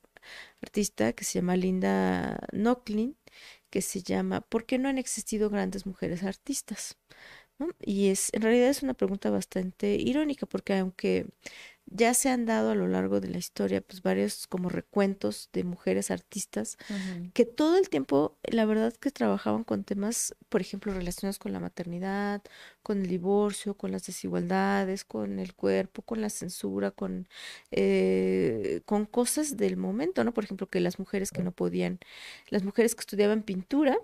artista 0.62 1.12
que 1.12 1.22
se 1.24 1.34
llama 1.40 1.56
Linda 1.56 2.40
Nocklin, 2.52 3.16
que 3.70 3.82
se 3.82 4.02
llama 4.02 4.40
¿Por 4.40 4.66
qué 4.66 4.78
no 4.78 4.88
han 4.88 4.98
existido 4.98 5.48
grandes 5.48 5.86
mujeres 5.86 6.24
artistas? 6.24 6.98
Y 7.82 8.08
es, 8.08 8.30
en 8.32 8.42
realidad 8.42 8.68
es 8.68 8.82
una 8.82 8.94
pregunta 8.94 9.30
bastante 9.30 9.96
irónica, 9.96 10.46
porque 10.46 10.78
aunque 10.78 11.26
ya 11.86 12.14
se 12.14 12.28
han 12.30 12.46
dado 12.46 12.70
a 12.70 12.74
lo 12.76 12.86
largo 12.88 13.20
de 13.20 13.28
la 13.28 13.38
historia, 13.38 13.80
pues 13.80 14.02
varios 14.02 14.46
como 14.46 14.68
recuentos 14.68 15.50
de 15.52 15.64
mujeres 15.64 16.10
artistas 16.10 16.78
que 17.34 17.46
todo 17.46 17.78
el 17.78 17.88
tiempo, 17.90 18.38
la 18.44 18.64
verdad 18.66 18.94
que 18.94 19.10
trabajaban 19.10 19.64
con 19.64 19.84
temas, 19.84 20.36
por 20.48 20.60
ejemplo, 20.60 20.94
relacionados 20.94 21.38
con 21.38 21.52
la 21.52 21.60
maternidad, 21.60 22.42
con 22.82 23.00
el 23.02 23.08
divorcio, 23.08 23.76
con 23.76 23.92
las 23.92 24.06
desigualdades, 24.06 25.04
con 25.04 25.38
el 25.40 25.54
cuerpo, 25.54 26.02
con 26.02 26.20
la 26.20 26.30
censura, 26.30 26.90
con, 26.92 27.28
eh, 27.72 28.82
con 28.86 29.06
cosas 29.06 29.56
del 29.56 29.76
momento, 29.76 30.24
¿no? 30.24 30.34
Por 30.34 30.44
ejemplo, 30.44 30.68
que 30.68 30.80
las 30.80 30.98
mujeres 30.98 31.32
que 31.32 31.42
no 31.42 31.52
podían, 31.52 31.98
las 32.48 32.64
mujeres 32.64 32.94
que 32.94 33.00
estudiaban 33.00 33.42
pintura, 33.42 33.98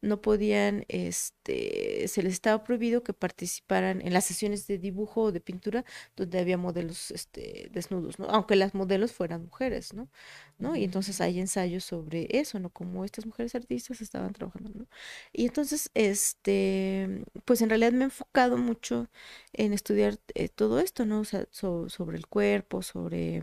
no 0.00 0.20
podían, 0.22 0.84
este, 0.88 2.06
se 2.08 2.22
les 2.22 2.32
estaba 2.34 2.62
prohibido 2.64 3.02
que 3.02 3.12
participaran 3.12 4.00
en 4.02 4.12
las 4.12 4.24
sesiones 4.26 4.66
de 4.66 4.78
dibujo 4.78 5.22
o 5.22 5.32
de 5.32 5.40
pintura 5.40 5.84
donde 6.16 6.38
había 6.38 6.56
modelos 6.58 7.10
este, 7.10 7.68
desnudos, 7.72 8.18
¿no? 8.18 8.26
Aunque 8.26 8.56
las 8.56 8.74
modelos 8.74 9.12
fueran 9.12 9.44
mujeres, 9.44 9.94
¿no? 9.94 10.08
¿no? 10.58 10.76
Y 10.76 10.84
entonces 10.84 11.20
hay 11.20 11.38
ensayos 11.40 11.84
sobre 11.84 12.26
eso, 12.30 12.58
¿no? 12.58 12.70
Como 12.70 13.04
estas 13.04 13.26
mujeres 13.26 13.54
artistas 13.54 14.00
estaban 14.00 14.32
trabajando, 14.32 14.70
¿no? 14.74 14.86
Y 15.32 15.46
entonces, 15.46 15.90
este, 15.94 17.24
pues 17.44 17.62
en 17.62 17.68
realidad 17.70 17.92
me 17.92 18.00
he 18.00 18.04
enfocado 18.04 18.56
mucho 18.58 19.08
en 19.52 19.72
estudiar 19.72 20.18
eh, 20.34 20.48
todo 20.48 20.80
esto, 20.80 21.06
¿no? 21.06 21.20
O 21.20 21.24
sea, 21.24 21.46
sobre 21.52 22.16
el 22.18 22.26
cuerpo, 22.26 22.82
sobre 22.82 23.42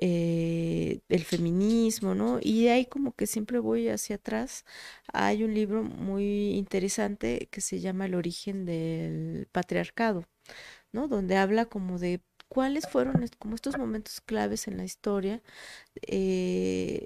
eh, 0.00 1.00
el 1.08 1.24
feminismo, 1.24 2.14
¿no? 2.14 2.38
Y 2.40 2.68
ahí 2.68 2.86
como 2.86 3.12
que 3.14 3.26
siempre 3.26 3.58
voy 3.58 3.88
hacia 3.88 4.16
atrás. 4.16 4.64
Hay 5.12 5.42
un 5.44 5.54
libro 5.54 5.67
muy 5.68 6.54
interesante 6.56 7.48
que 7.50 7.60
se 7.60 7.80
llama 7.80 8.06
El 8.06 8.14
origen 8.14 8.64
del 8.66 9.48
patriarcado, 9.52 10.24
¿no? 10.92 11.08
Donde 11.08 11.36
habla 11.36 11.66
como 11.66 11.98
de 11.98 12.20
cuáles 12.48 12.88
fueron 12.88 13.28
como 13.38 13.54
estos 13.54 13.78
momentos 13.78 14.20
claves 14.20 14.68
en 14.68 14.78
la 14.78 14.84
historia 14.84 15.42
eh, 16.02 17.04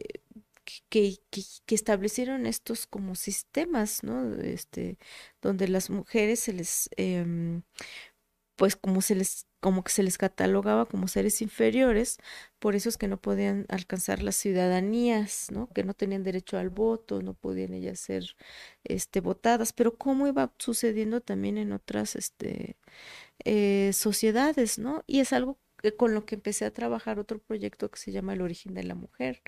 que, 0.88 1.18
que, 1.30 1.74
establecieron 1.74 2.46
estos 2.46 2.86
como 2.86 3.14
sistemas, 3.14 4.02
¿no? 4.04 4.34
Este, 4.34 4.98
donde 5.40 5.68
las 5.68 5.90
mujeres 5.90 6.40
se 6.40 6.52
les, 6.52 6.88
em, 6.96 7.62
pues 8.62 8.76
como 8.76 9.02
se 9.02 9.16
les, 9.16 9.48
como 9.58 9.82
que 9.82 9.90
se 9.90 10.04
les 10.04 10.18
catalogaba 10.18 10.86
como 10.86 11.08
seres 11.08 11.42
inferiores, 11.42 12.18
por 12.60 12.76
eso 12.76 12.88
es 12.88 12.96
que 12.96 13.08
no 13.08 13.20
podían 13.20 13.66
alcanzar 13.68 14.22
las 14.22 14.36
ciudadanías, 14.36 15.48
¿no? 15.50 15.66
Que 15.70 15.82
no 15.82 15.94
tenían 15.94 16.22
derecho 16.22 16.58
al 16.58 16.70
voto, 16.70 17.22
no 17.22 17.34
podían 17.34 17.74
ellas 17.74 17.98
ser, 17.98 18.36
este, 18.84 19.20
votadas, 19.20 19.72
pero 19.72 19.96
cómo 19.98 20.28
iba 20.28 20.54
sucediendo 20.58 21.20
también 21.20 21.58
en 21.58 21.72
otras, 21.72 22.14
este, 22.14 22.76
eh, 23.44 23.90
sociedades, 23.94 24.78
¿no? 24.78 25.02
Y 25.08 25.18
es 25.18 25.32
algo 25.32 25.58
que, 25.78 25.96
con 25.96 26.14
lo 26.14 26.24
que 26.24 26.36
empecé 26.36 26.64
a 26.64 26.72
trabajar 26.72 27.18
otro 27.18 27.40
proyecto 27.40 27.90
que 27.90 27.98
se 27.98 28.12
llama 28.12 28.34
El 28.34 28.42
origen 28.42 28.74
de 28.74 28.84
la 28.84 28.94
mujer, 28.94 29.42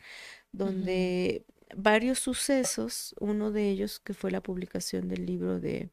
donde 0.50 1.46
varios 1.76 2.18
sucesos, 2.18 3.14
uno 3.20 3.50
de 3.52 3.70
ellos 3.70 4.00
que 4.00 4.14
fue 4.14 4.30
la 4.30 4.42
publicación 4.42 5.08
del 5.08 5.26
libro 5.26 5.60
de 5.60 5.90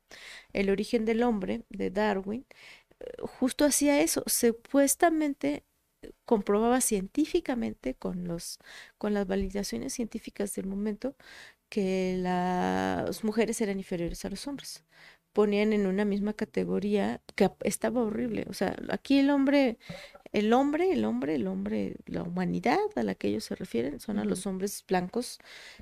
El 0.53 0.69
origen 0.69 1.05
del 1.05 1.23
hombre 1.23 1.63
de 1.69 1.91
Darwin, 1.91 2.45
justo 3.39 3.65
hacía 3.65 4.01
eso, 4.01 4.23
supuestamente 4.27 5.63
comprobaba 6.25 6.81
científicamente 6.81 7.95
con 7.95 8.25
los 8.27 8.59
con 8.97 9.13
las 9.13 9.27
validaciones 9.27 9.93
científicas 9.93 10.53
del 10.55 10.67
momento 10.67 11.15
que 11.69 12.17
las 12.19 13.23
mujeres 13.23 13.61
eran 13.61 13.77
inferiores 13.79 14.25
a 14.25 14.29
los 14.29 14.47
hombres 14.47 14.83
ponían 15.33 15.73
en 15.73 15.87
una 15.87 16.05
misma 16.05 16.33
categoría 16.33 17.21
que 17.35 17.49
estaba 17.63 18.01
horrible. 18.01 18.45
O 18.49 18.53
sea, 18.53 18.75
aquí 18.89 19.19
el 19.19 19.29
hombre, 19.29 19.77
el 20.33 20.53
hombre, 20.53 20.93
el 20.93 21.03
hombre, 21.05 21.35
el 21.35 21.47
hombre, 21.47 21.95
la 22.05 22.23
humanidad 22.23 22.79
a 22.95 23.03
la 23.03 23.15
que 23.15 23.27
ellos 23.27 23.45
se 23.45 23.55
refieren 23.55 23.99
son 23.99 24.19
a 24.19 24.25
los 24.25 24.45
hombres 24.47 24.83
blancos 24.87 25.39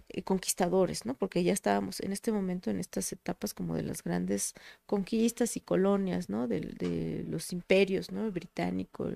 eh, 0.10 0.24
conquistadores, 0.24 1.06
¿no? 1.06 1.16
Porque 1.16 1.44
ya 1.44 1.54
estábamos 1.54 2.00
en 2.00 2.12
este 2.12 2.32
momento 2.32 2.72
en 2.72 2.80
estas 2.80 3.12
etapas 3.12 3.54
como 3.54 3.76
de 3.76 3.84
las 3.84 4.04
grandes 4.04 4.54
conquistas 4.86 5.56
y 5.56 5.62
colonias, 5.62 6.30
¿no? 6.30 6.48
De, 6.48 6.62
de 6.62 7.26
los 7.28 7.52
imperios, 7.54 8.12
¿no? 8.12 8.26
El 8.26 8.32
británico, 8.32 9.10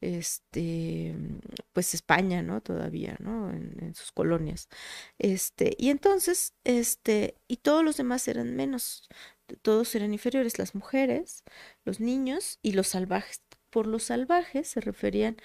este, 0.00 1.14
pues 1.72 1.94
España, 1.94 2.42
¿no? 2.42 2.60
Todavía, 2.60 3.16
¿no? 3.20 3.50
En, 3.50 3.76
en 3.80 3.94
sus 3.94 4.12
colonias. 4.12 4.68
Este, 5.18 5.74
y 5.78 5.90
entonces, 5.90 6.54
este, 6.64 7.36
y 7.48 7.58
todos 7.58 7.84
los 7.84 7.96
demás 7.96 8.26
eran 8.28 8.56
menos 8.56 9.08
todos 9.62 9.94
eran 9.94 10.12
inferiores, 10.12 10.58
las 10.58 10.74
mujeres, 10.74 11.44
los 11.84 12.00
niños 12.00 12.58
y 12.62 12.72
los 12.72 12.88
salvajes. 12.88 13.42
Por 13.70 13.86
los 13.86 14.04
salvajes 14.04 14.68
se 14.68 14.80
referían 14.80 15.36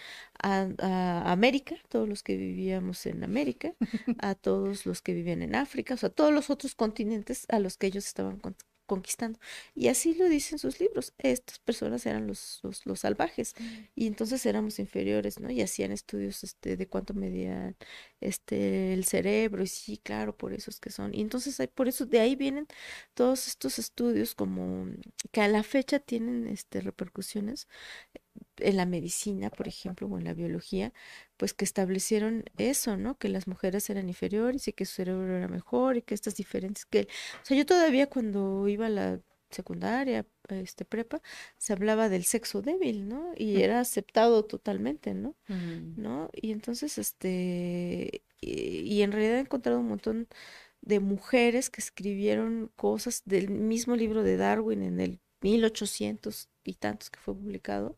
a, 0.41 0.70
a, 0.80 1.32
América, 1.32 1.76
todos 1.89 2.08
los 2.08 2.24
que 2.24 2.38
vivíamos 2.38 3.06
en 3.06 3.24
América, 3.24 3.74
a 4.20 4.36
todos 4.36 4.86
los 4.86 5.02
que 5.02 5.14
vivían 5.14 5.41
en 5.41 5.56
África, 5.56 5.95
o 5.95 5.97
sea, 5.97 6.10
todos 6.10 6.34
los 6.34 6.49
otros 6.49 6.76
continentes 6.76 7.45
a 7.49 7.60
los 7.60 7.78
que 7.78 7.88
ellos 7.88 8.06
estaban 8.06 8.39
conquistando. 8.92 9.39
Y 9.74 9.88
así 9.88 10.16
lo 10.16 10.28
dicen 10.28 10.60
sus 10.60 10.82
libros. 10.82 11.14
Estas 11.18 11.60
personas 11.60 12.06
eran 12.06 12.28
los, 12.28 12.60
los, 12.84 13.00
salvajes 13.00 13.56
mm. 13.58 13.64
y 13.96 14.08
entonces 14.08 14.46
éramos 14.46 14.80
inferiores, 14.80 15.39
¿no? 15.39 15.50
Y 15.50 15.62
hacían 15.62 15.94
estudios 15.94 16.44
este, 16.44 16.76
de 16.76 16.88
cuánto 16.88 17.14
medía 17.14 17.74
este, 18.20 18.94
el 18.94 19.06
cerebro 19.06 19.64
y 19.64 19.68
sí, 19.68 19.98
claro, 19.98 20.36
por 20.36 20.52
eso 20.52 20.70
es 20.70 20.82
que 20.82 20.89
son. 20.89 21.16
Y 21.16 21.22
entonces 21.22 21.58
hay, 21.62 21.68
por 21.68 21.88
eso 21.88 22.06
de 22.06 22.20
ahí 22.20 22.36
vienen 22.36 22.68
todos 23.14 23.48
estos 23.48 23.80
estudios 23.80 24.36
como 24.36 24.88
que 25.32 25.39
a 25.39 25.48
la 25.48 25.64
fecha 25.64 26.00
tienen 26.00 26.48
este, 26.48 26.82
repercusiones 26.82 27.68
en 28.62 28.78
la 28.78 28.86
medicina, 28.86 29.49
por 29.49 29.68
ejemplo, 29.68 30.07
o 30.07 30.18
en 30.18 30.26
la 30.26 30.34
biología, 30.34 30.93
pues 31.38 31.53
que 31.53 31.66
establecieron 31.66 32.45
eso, 32.57 32.97
¿no? 32.97 33.18
Que 33.18 33.30
las 33.30 33.47
mujeres 33.47 33.89
eran 33.89 34.07
inferiores 34.09 34.68
y 34.68 34.74
que 34.74 34.86
su 34.86 34.95
cerebro 34.95 35.36
era 35.36 35.47
mejor 35.47 35.97
y 35.97 36.01
que 36.01 36.14
estas 36.14 36.36
diferencias 36.36 36.86
que, 36.86 37.01
o 37.41 37.45
sea, 37.45 37.57
yo 37.57 37.66
todavía 37.66 38.07
cuando 38.07 38.68
iba 38.68 38.88
a 38.88 38.89
la 38.89 39.20
secundaria, 39.49 40.26
este 40.49 40.86
prepa, 40.86 41.22
se 41.57 41.74
hablaba 41.74 42.09
del 42.09 42.24
sexo 42.24 42.62
débil, 42.62 43.07
¿no? 43.07 43.34
Y 43.36 43.62
era 43.62 43.80
aceptado 43.80 44.45
totalmente, 44.45 45.14
¿no? 45.14 45.36
¿No? 45.97 46.30
Y 46.34 46.51
entonces, 46.51 46.97
este, 46.97 48.24
y, 48.39 48.82
y 48.82 49.01
en 49.01 49.12
realidad 49.12 49.38
he 49.38 49.41
encontrado 49.41 49.80
un 49.80 49.88
montón 49.88 50.28
de 50.82 50.99
mujeres 50.99 51.70
que 51.70 51.82
escribieron 51.82 52.72
cosas 52.76 53.24
del 53.26 53.49
mismo 53.49 53.95
libro 53.95 54.24
de 54.24 54.38
Darwin 54.38 54.84
en 54.84 54.99
el 54.99 55.20
1800 55.41 56.51
y 56.64 56.76
tantos 56.76 57.09
que 57.09 57.20
fue 57.20 57.36
publicado, 57.36 57.95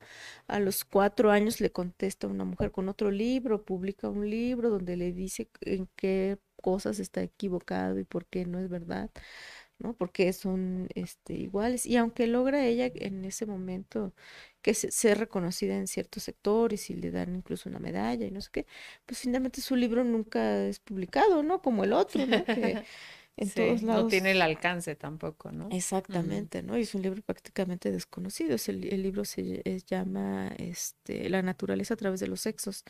a 0.48 0.60
los 0.60 0.86
cuatro 0.86 1.32
años 1.32 1.62
le 1.62 1.72
contesta 1.72 2.28
una 2.28 2.46
mujer 2.46 2.72
con 2.72 2.90
otro 2.90 3.12
libro, 3.12 3.64
publica 3.66 4.10
un 4.10 4.30
libro 4.30 4.70
donde 4.70 4.98
le 4.98 5.14
dice 5.14 5.50
en 5.62 5.88
qué 5.96 6.40
cosas 6.62 7.00
está 7.00 7.22
equivocado 7.24 8.00
y 8.00 8.04
por 8.06 8.26
qué 8.26 8.46
no 8.46 8.60
es 8.60 8.70
verdad. 8.70 9.12
¿no? 9.80 9.96
Porque 9.96 10.32
son 10.34 10.88
este, 10.96 11.34
iguales. 11.36 11.86
Y 11.86 11.98
aunque 11.98 12.28
logra 12.28 12.66
ella 12.66 12.90
en 12.96 13.26
ese 13.26 13.46
momento 13.46 14.14
que 14.62 14.74
se, 14.74 14.92
ser 14.92 15.20
reconocida 15.20 15.76
en 15.76 15.88
ciertos 15.88 16.24
sectores 16.24 16.90
y 16.90 16.96
le 16.96 17.12
dan 17.12 17.36
incluso 17.36 17.70
una 17.70 17.80
medalla 17.80 18.26
y 18.26 18.32
no 18.32 18.42
sé 18.42 18.50
qué, 18.52 18.66
pues 19.06 19.20
finalmente 19.20 19.62
su 19.62 19.76
libro 19.76 20.04
nunca 20.04 20.66
es 20.66 20.80
publicado, 20.80 21.44
¿no? 21.44 21.62
Como 21.62 21.84
el 21.84 21.94
otro, 21.94 22.26
¿no? 22.26 22.44
Que 22.46 22.84
en 23.38 23.50
todos 23.50 23.82
lados. 23.84 24.04
No 24.04 24.10
tiene 24.10 24.32
el 24.32 24.42
alcance 24.42 24.96
tampoco, 24.96 25.52
¿no? 25.52 25.70
Exactamente, 25.72 26.64
¿no? 26.64 26.78
Y 26.78 26.82
es 26.82 26.94
un 26.96 27.02
libro 27.02 27.22
prácticamente 27.22 27.92
desconocido. 27.92 28.56
el, 28.68 28.94
el, 28.94 29.04
libro 29.04 29.26
se 29.26 29.64
llama 29.88 30.50
este, 30.58 31.30
La 31.30 31.42
naturaleza 31.42 31.96
a 31.96 31.98
través 31.98 32.20
de 32.20 32.28
los 32.28 32.42
sexos. 32.42 32.84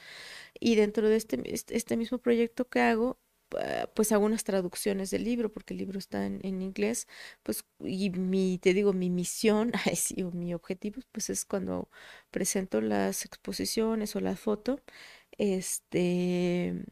Y 0.60 0.76
dentro 0.76 1.08
de 1.10 1.16
este, 1.16 1.42
este, 1.46 1.98
mismo 1.98 2.18
proyecto 2.18 2.68
que 2.68 2.82
hago, 2.82 3.20
Ah, 3.60 3.90
pues 3.94 4.12
hago 4.12 4.26
unas 4.26 4.44
traducciones 4.44 5.12
del 5.12 5.24
libro 5.24 5.52
porque 5.52 5.74
el 5.74 5.80
libro 5.80 6.00
está 6.00 6.26
en, 6.26 6.62
inglés, 6.62 7.08
pues 7.44 7.66
y 7.80 8.10
mi, 8.10 8.58
te 8.60 8.74
digo, 8.74 8.94
mi 8.94 9.10
misión, 9.10 9.72
o 10.26 10.32
mi 10.32 10.54
objetivo, 10.54 11.02
pues 11.12 11.30
es 11.30 11.46
cuando 11.46 11.90
presento 12.32 12.82
las 12.82 13.26
exposiciones 13.26 14.16
o 14.16 14.20
la 14.22 14.36
foto, 14.36 14.80
este, 15.38 16.84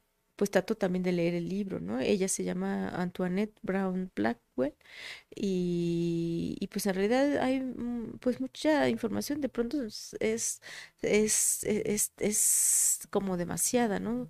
pues 0.42 0.50
trato 0.50 0.76
también 0.76 1.04
de 1.04 1.12
leer 1.12 1.36
el 1.36 1.48
libro, 1.50 1.80
¿no? 1.80 2.00
Ella 2.00 2.28
se 2.28 2.44
llama 2.44 2.90
Antoinette 2.90 3.54
Brown 3.62 4.12
Blackwell 4.16 4.74
y, 5.36 6.58
y 6.60 6.68
pues 6.68 6.88
en 6.88 6.96
realidad 6.96 7.38
hay 7.44 7.60
mm, 7.62 8.18
pues 8.20 8.42
mucha 8.42 8.90
información, 8.90 9.40
de 9.42 9.50
pronto 9.50 9.84
es, 9.84 10.18
es, 10.20 10.62
es, 11.04 11.64
es, 11.66 12.14
es 12.18 13.00
como 13.12 13.38
demasiada, 13.38 14.00
¿no? 14.00 14.30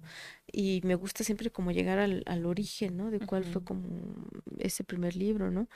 Y 0.51 0.81
me 0.83 0.95
gusta 0.95 1.23
siempre 1.23 1.51
como 1.51 1.71
llegar 1.71 1.99
al, 1.99 2.23
al 2.25 2.45
origen, 2.45 2.97
¿no? 2.97 3.11
De 3.11 3.19
cuál 3.19 3.45
fue 3.45 3.63
como 3.63 3.85
ese 4.59 4.83
primer 4.83 5.15
libro, 5.15 5.51
¿no? 5.51 5.67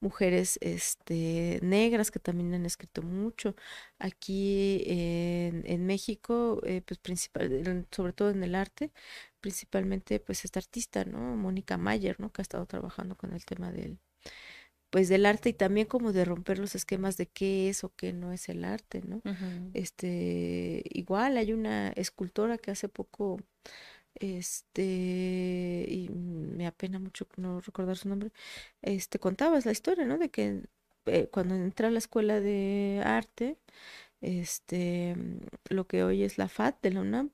Mujeres 0.00 0.58
este, 0.60 1.58
negras 1.62 2.10
que 2.10 2.18
también 2.20 2.54
han 2.54 2.66
escrito 2.66 3.02
mucho. 3.02 3.54
Aquí 3.98 4.82
en, 4.86 5.62
en 5.66 5.86
México, 5.86 6.60
eh, 6.64 6.82
pues 6.84 6.98
principal, 6.98 7.86
sobre 7.90 8.12
todo 8.12 8.30
en 8.30 8.42
el 8.42 8.54
arte, 8.54 8.92
principalmente 9.40 10.20
pues 10.20 10.44
esta 10.44 10.60
artista, 10.60 11.04
¿no? 11.04 11.18
Mónica 11.36 11.76
Mayer, 11.78 12.20
¿no? 12.20 12.32
Que 12.32 12.42
ha 12.42 12.44
estado 12.44 12.66
trabajando 12.66 13.16
con 13.16 13.32
el 13.32 13.44
tema 13.44 13.72
del 13.72 13.98
pues 14.90 15.08
del 15.08 15.26
arte 15.26 15.48
y 15.48 15.52
también 15.54 15.88
como 15.88 16.12
de 16.12 16.24
romper 16.24 16.58
los 16.60 16.76
esquemas 16.76 17.16
de 17.16 17.26
qué 17.26 17.68
es 17.68 17.82
o 17.82 17.92
qué 17.96 18.12
no 18.12 18.32
es 18.32 18.48
el 18.48 18.64
arte, 18.64 19.02
¿no? 19.04 19.22
Este, 19.72 20.82
igual 20.90 21.36
hay 21.36 21.52
una 21.52 21.88
escultora 21.96 22.58
que 22.58 22.70
hace 22.70 22.88
poco 22.88 23.40
este, 24.16 25.86
y 25.88 26.08
me 26.10 26.66
apena 26.66 26.98
mucho 26.98 27.26
no 27.36 27.60
recordar 27.60 27.96
su 27.96 28.08
nombre, 28.08 28.30
este, 28.82 29.18
contabas 29.18 29.66
la 29.66 29.72
historia, 29.72 30.04
¿no? 30.06 30.18
De 30.18 30.30
que 30.30 30.62
eh, 31.06 31.28
cuando 31.32 31.54
entra 31.54 31.88
a 31.88 31.90
la 31.90 31.98
escuela 31.98 32.40
de 32.40 33.02
arte, 33.04 33.58
este, 34.20 35.16
lo 35.70 35.86
que 35.86 36.04
hoy 36.04 36.22
es 36.24 36.38
la 36.38 36.48
FAT 36.48 36.82
de 36.82 36.90
la 36.92 37.00
UNAM, 37.02 37.30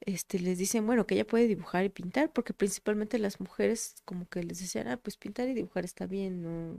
este, 0.00 0.38
les 0.40 0.58
dicen, 0.58 0.86
bueno, 0.86 1.06
que 1.06 1.14
ella 1.14 1.26
puede 1.26 1.46
dibujar 1.48 1.84
y 1.84 1.90
pintar, 1.90 2.32
porque 2.32 2.54
principalmente 2.54 3.18
las 3.18 3.40
mujeres 3.40 3.96
como 4.04 4.28
que 4.28 4.42
les 4.42 4.60
decían, 4.60 4.88
ah, 4.88 4.96
pues 4.98 5.16
pintar 5.16 5.48
y 5.48 5.54
dibujar 5.54 5.84
está 5.84 6.06
bien, 6.06 6.42
no, 6.42 6.76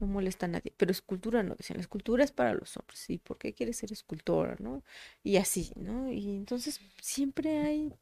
no 0.00 0.06
molesta 0.06 0.46
a 0.46 0.48
nadie. 0.48 0.72
Pero 0.76 0.90
escultura 0.90 1.42
no, 1.42 1.54
decían, 1.54 1.78
la 1.78 1.82
escultura 1.82 2.24
es 2.24 2.32
para 2.32 2.54
los 2.54 2.76
hombres. 2.76 3.08
¿Y 3.10 3.18
por 3.18 3.38
qué 3.38 3.52
quieres 3.52 3.78
ser 3.78 3.92
escultora, 3.92 4.56
no? 4.58 4.82
Y 5.22 5.36
así, 5.36 5.72
¿no? 5.76 6.10
Y 6.10 6.36
entonces 6.36 6.80
siempre 7.00 7.58
hay 7.58 7.92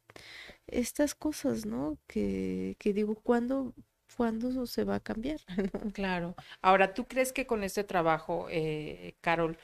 estas 0.67 1.15
cosas, 1.15 1.65
¿no? 1.65 1.97
Que, 2.07 2.75
que 2.79 2.93
digo, 2.93 3.15
¿cuándo, 3.15 3.73
¿cuándo 4.17 4.65
se 4.65 4.83
va 4.83 4.95
a 4.95 4.99
cambiar? 4.99 5.39
claro. 5.93 6.35
Ahora, 6.61 6.93
¿tú 6.93 7.07
crees 7.07 7.33
que 7.33 7.47
con 7.47 7.63
este 7.63 7.83
trabajo, 7.83 8.47
eh, 8.49 9.15
Carol, 9.21 9.57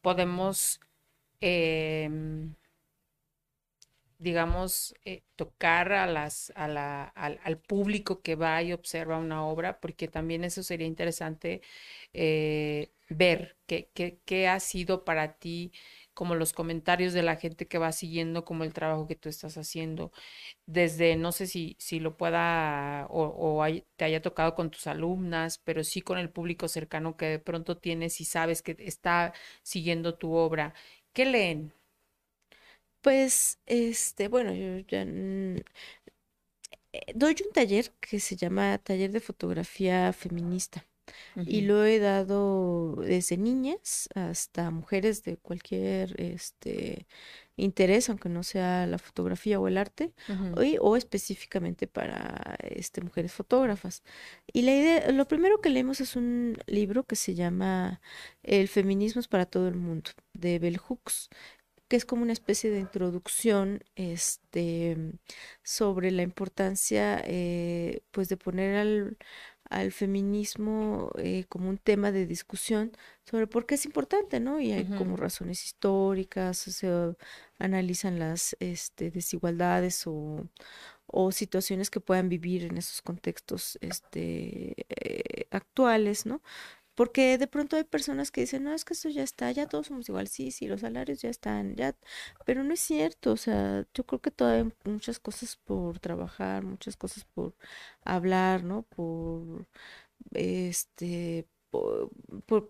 podemos... 0.00 0.80
Eh, 1.40 2.08
digamos, 4.24 4.94
eh, 5.04 5.22
tocar 5.36 5.92
a 5.92 6.06
las, 6.06 6.52
a 6.56 6.66
la, 6.68 7.04
al, 7.04 7.58
público 7.58 8.22
que 8.22 8.36
va 8.36 8.62
y 8.62 8.72
observa 8.72 9.18
una 9.18 9.46
obra, 9.46 9.80
porque 9.80 10.08
también 10.08 10.44
eso 10.44 10.62
sería 10.62 10.86
interesante 10.86 11.60
eh, 12.14 12.90
ver 13.08 13.56
qué, 13.66 14.48
ha 14.48 14.60
sido 14.60 15.04
para 15.04 15.34
ti, 15.38 15.72
como 16.14 16.34
los 16.36 16.52
comentarios 16.54 17.12
de 17.12 17.22
la 17.22 17.36
gente 17.36 17.66
que 17.68 17.78
va 17.78 17.92
siguiendo, 17.92 18.44
como 18.44 18.64
el 18.64 18.72
trabajo 18.72 19.06
que 19.06 19.16
tú 19.16 19.28
estás 19.28 19.58
haciendo, 19.58 20.12
desde, 20.66 21.16
no 21.16 21.32
sé 21.32 21.46
si, 21.46 21.76
si 21.78 22.00
lo 22.00 22.16
pueda 22.16 23.06
o 23.10 23.64
te 23.96 24.04
haya 24.06 24.22
tocado 24.22 24.54
con 24.54 24.70
tus 24.70 24.86
alumnas, 24.86 25.58
pero 25.58 25.84
sí 25.84 26.00
con 26.02 26.18
el 26.18 26.30
público 26.30 26.68
cercano 26.68 27.16
que 27.16 27.26
de 27.26 27.38
pronto 27.40 27.76
tienes 27.78 28.20
y 28.20 28.24
sabes 28.24 28.62
que 28.62 28.76
está 28.80 29.34
siguiendo 29.62 30.14
tu 30.16 30.32
obra. 30.34 30.74
¿Qué 31.12 31.26
leen? 31.26 31.72
Pues, 33.04 33.58
este, 33.66 34.28
bueno, 34.28 34.54
yo 34.54 34.78
ya 34.88 35.02
eh, 35.02 35.62
doy 37.14 37.36
un 37.44 37.52
taller 37.52 37.92
que 38.00 38.18
se 38.18 38.34
llama 38.34 38.78
Taller 38.78 39.12
de 39.12 39.20
Fotografía 39.20 40.10
Feminista. 40.14 40.86
Y 41.44 41.60
lo 41.62 41.84
he 41.84 41.98
dado 41.98 42.96
desde 42.96 43.36
niñas 43.36 44.08
hasta 44.14 44.70
mujeres 44.70 45.22
de 45.22 45.36
cualquier 45.36 46.18
este 46.18 47.06
interés, 47.56 48.08
aunque 48.08 48.30
no 48.30 48.42
sea 48.42 48.86
la 48.86 48.98
fotografía 48.98 49.60
o 49.60 49.68
el 49.68 49.76
arte, 49.76 50.14
o, 50.80 50.96
específicamente 50.96 51.86
para 51.86 52.56
este 52.62 53.02
mujeres 53.02 53.32
fotógrafas. 53.34 54.02
Y 54.50 54.62
la 54.62 54.74
idea, 54.74 55.12
lo 55.12 55.28
primero 55.28 55.60
que 55.60 55.68
leemos 55.68 56.00
es 56.00 56.16
un 56.16 56.56
libro 56.66 57.04
que 57.04 57.16
se 57.16 57.34
llama 57.34 58.00
El 58.42 58.68
feminismo 58.68 59.20
es 59.20 59.28
para 59.28 59.44
todo 59.44 59.68
el 59.68 59.74
mundo, 59.74 60.10
de 60.32 60.58
Bell 60.58 60.78
Hooks 60.78 61.28
que 61.94 61.98
es 61.98 62.04
como 62.04 62.22
una 62.22 62.32
especie 62.32 62.70
de 62.70 62.80
introducción 62.80 63.84
este, 63.94 64.96
sobre 65.62 66.10
la 66.10 66.22
importancia 66.22 67.22
eh, 67.24 68.02
pues 68.10 68.28
de 68.28 68.36
poner 68.36 68.74
al, 68.74 69.16
al 69.70 69.92
feminismo 69.92 71.12
eh, 71.18 71.44
como 71.48 71.70
un 71.70 71.78
tema 71.78 72.10
de 72.10 72.26
discusión 72.26 72.90
sobre 73.22 73.46
por 73.46 73.64
qué 73.64 73.76
es 73.76 73.84
importante, 73.84 74.40
¿no? 74.40 74.58
Y 74.58 74.72
hay 74.72 74.86
como 74.86 75.16
razones 75.16 75.64
históricas, 75.64 76.58
se 76.58 77.14
analizan 77.60 78.18
las 78.18 78.56
este, 78.58 79.12
desigualdades 79.12 80.04
o, 80.08 80.48
o 81.06 81.30
situaciones 81.30 81.90
que 81.90 82.00
puedan 82.00 82.28
vivir 82.28 82.64
en 82.64 82.76
esos 82.76 83.02
contextos 83.02 83.78
este, 83.82 84.74
eh, 84.88 85.46
actuales, 85.52 86.26
¿no? 86.26 86.42
Porque 86.94 87.38
de 87.38 87.46
pronto 87.48 87.76
hay 87.76 87.84
personas 87.84 88.30
que 88.30 88.42
dicen, 88.42 88.64
no, 88.64 88.72
es 88.72 88.84
que 88.84 88.94
eso 88.94 89.08
ya 89.08 89.22
está, 89.22 89.50
ya 89.52 89.66
todos 89.66 89.88
somos 89.88 90.08
igual, 90.08 90.28
sí, 90.28 90.50
sí, 90.52 90.66
los 90.68 90.82
salarios 90.82 91.20
ya 91.22 91.28
están, 91.30 91.74
ya, 91.76 91.96
pero 92.46 92.62
no 92.64 92.72
es 92.74 92.80
cierto, 92.80 93.32
o 93.32 93.36
sea, 93.36 93.86
yo 93.94 94.04
creo 94.04 94.20
que 94.20 94.30
todavía 94.30 94.62
hay 94.84 94.90
muchas 94.90 95.18
cosas 95.18 95.56
por 95.56 95.98
trabajar, 95.98 96.62
muchas 96.64 96.96
cosas 96.96 97.24
por 97.24 97.54
hablar, 98.04 98.64
¿no? 98.64 98.82
Por, 98.82 99.66
este, 100.32 101.46
por, 101.70 102.10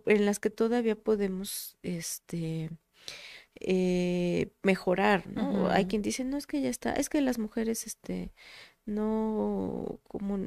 en 0.06 0.26
las 0.26 0.40
que 0.40 0.50
todavía 0.50 0.96
podemos, 0.96 1.76
este, 1.82 2.70
eh, 3.60 4.50
mejorar, 4.62 5.26
¿no? 5.28 5.68
Hay 5.70 5.86
quien 5.86 6.02
dice, 6.02 6.24
no, 6.24 6.36
es 6.36 6.46
que 6.46 6.60
ya 6.60 6.70
está, 6.70 6.92
es 6.94 7.08
que 7.08 7.20
las 7.20 7.38
mujeres, 7.38 7.86
este, 7.86 8.32
no 8.86 10.00
como 10.08 10.38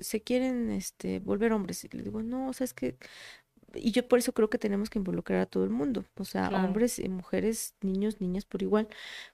se 0.00 0.22
quieren 0.22 0.70
este 0.70 1.20
volver 1.20 1.52
hombres. 1.52 1.84
Y 1.84 1.88
le 1.88 2.02
digo 2.02 2.22
no 2.22 2.48
o 2.48 2.52
sea 2.52 2.64
es 2.64 2.74
que 2.74 2.96
y 3.74 3.92
yo 3.92 4.06
por 4.08 4.18
eso 4.18 4.32
creo 4.32 4.50
que 4.50 4.58
tenemos 4.58 4.90
que 4.90 4.98
involucrar 4.98 5.40
a 5.40 5.46
todo 5.46 5.64
el 5.64 5.70
mundo 5.70 6.04
o 6.16 6.24
sea 6.24 6.48
hombres 6.48 6.98
y 6.98 7.08
mujeres 7.08 7.74
niños 7.80 8.20
niñas 8.20 8.44
por 8.44 8.62
igual 8.62 8.88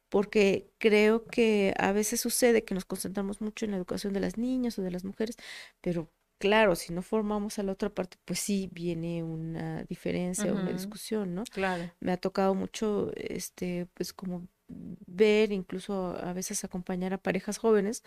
porque 0.09 0.71
creo 0.79 1.25
que 1.25 1.75
a 1.79 1.93
veces 1.93 2.21
sucede 2.21 2.65
que 2.65 2.75
nos 2.75 2.85
concentramos 2.85 3.41
mucho 3.41 3.65
en 3.65 3.71
la 3.73 3.77
educación 3.79 4.13
de 4.13 4.21
las 4.21 4.37
niñas 4.37 4.79
o 4.79 4.83
de 4.83 4.91
las 4.91 5.05
mujeres 5.05 5.37
pero 5.81 6.11
claro 6.39 6.75
si 6.75 6.93
no 6.93 7.03
formamos 7.03 7.59
a 7.59 7.63
la 7.63 7.73
otra 7.73 7.89
parte 7.89 8.19
pues 8.25 8.41
sí 8.41 8.69
viene 8.73 9.23
una 9.23 9.85
diferencia 9.85 10.53
una 10.53 10.73
discusión 10.73 11.35
no 11.35 11.45
claro. 11.45 11.91
Me 12.01 12.13
ha 12.13 12.17
tocado 12.19 12.55
mucho 12.55 13.11
este 13.17 13.87
pues 13.95 14.13
como 14.13 14.47
ver, 14.69 15.53
incluso 15.53 16.17
a 16.23 16.33
veces 16.33 16.65
acompañar 16.65 17.13
a 17.13 17.19
parejas 17.19 17.59
jóvenes, 17.59 18.03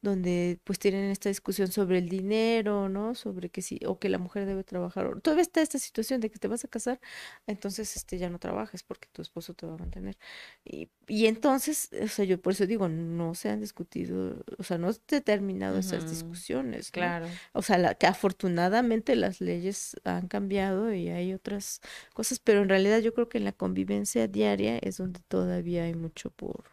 donde 0.00 0.58
pues 0.64 0.78
tienen 0.78 1.10
esta 1.10 1.28
discusión 1.28 1.70
sobre 1.70 1.98
el 1.98 2.08
dinero, 2.08 2.88
¿no? 2.88 3.14
Sobre 3.14 3.50
que 3.50 3.62
sí, 3.62 3.80
o 3.86 3.98
que 3.98 4.08
la 4.08 4.18
mujer 4.18 4.46
debe 4.46 4.64
trabajar. 4.64 5.06
O, 5.06 5.20
todavía 5.20 5.42
está 5.42 5.60
esta 5.60 5.78
situación 5.78 6.20
de 6.20 6.30
que 6.30 6.38
te 6.38 6.48
vas 6.48 6.64
a 6.64 6.68
casar, 6.68 7.00
entonces 7.46 7.96
este 7.96 8.18
ya 8.18 8.30
no 8.30 8.38
trabajes 8.38 8.82
porque 8.82 9.08
tu 9.12 9.22
esposo 9.22 9.54
te 9.54 9.66
va 9.66 9.74
a 9.74 9.78
mantener. 9.78 10.16
Y, 10.64 10.88
y 11.08 11.26
entonces, 11.26 11.90
o 12.02 12.08
sea, 12.08 12.24
yo 12.24 12.40
por 12.40 12.52
eso 12.52 12.66
digo, 12.66 12.88
no 12.88 13.34
se 13.34 13.50
han 13.50 13.60
discutido, 13.60 14.44
o 14.58 14.62
sea, 14.62 14.78
no 14.78 14.92
se 14.92 15.00
han 15.16 15.22
terminado 15.22 15.78
esas 15.78 16.08
discusiones. 16.08 16.90
Claro. 16.90 17.26
O 17.52 17.62
sea, 17.62 17.78
la, 17.78 17.94
que 17.94 18.06
afortunadamente 18.06 19.16
las 19.16 19.40
leyes 19.40 19.96
han 20.04 20.28
cambiado 20.28 20.92
y 20.94 21.08
hay 21.08 21.34
otras 21.34 21.80
cosas, 22.14 22.38
pero 22.38 22.62
en 22.62 22.68
realidad 22.68 23.00
yo 23.00 23.12
creo 23.14 23.28
que 23.28 23.38
en 23.38 23.44
la 23.44 23.52
convivencia 23.52 24.28
diaria 24.28 24.78
es 24.78 24.96
donde 24.98 25.20
todavía 25.28 25.84
hay 25.84 25.94
mucho 26.04 26.30
por, 26.30 26.64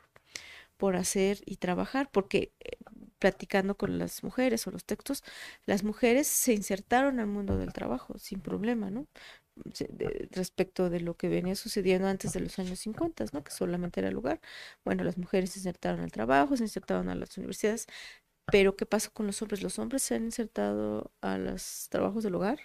por 0.77 0.95
hacer 0.95 1.39
y 1.45 1.57
trabajar, 1.57 2.09
porque 2.11 2.53
eh, 2.59 2.77
platicando 3.19 3.75
con 3.77 3.99
las 3.99 4.23
mujeres 4.23 4.67
o 4.67 4.71
los 4.71 4.85
textos, 4.85 5.23
las 5.65 5.83
mujeres 5.83 6.27
se 6.27 6.53
insertaron 6.53 7.19
al 7.19 7.27
mundo 7.27 7.57
del 7.57 7.73
trabajo 7.73 8.17
sin 8.19 8.41
problema, 8.41 8.89
¿no? 8.91 9.07
respecto 10.31 10.89
de 10.89 11.01
lo 11.01 11.15
que 11.17 11.29
venía 11.29 11.55
sucediendo 11.55 12.07
antes 12.07 12.33
de 12.33 12.39
los 12.39 12.57
años 12.59 12.79
50, 12.79 13.25
¿no? 13.33 13.43
Que 13.43 13.51
solamente 13.51 13.99
era 13.99 14.09
lugar. 14.11 14.39
Bueno, 14.85 15.03
las 15.03 15.17
mujeres 15.17 15.51
se 15.51 15.59
insertaron 15.59 16.01
al 16.01 16.11
trabajo, 16.11 16.57
se 16.57 16.63
insertaron 16.63 17.09
a 17.09 17.15
las 17.15 17.37
universidades, 17.37 17.87
pero 18.51 18.75
¿qué 18.75 18.85
pasa 18.85 19.09
con 19.11 19.27
los 19.27 19.41
hombres? 19.41 19.63
Los 19.63 19.79
hombres 19.79 20.03
se 20.03 20.15
han 20.15 20.25
insertado 20.25 21.11
a 21.21 21.37
los 21.37 21.87
trabajos 21.89 22.23
del 22.23 22.35
hogar, 22.35 22.59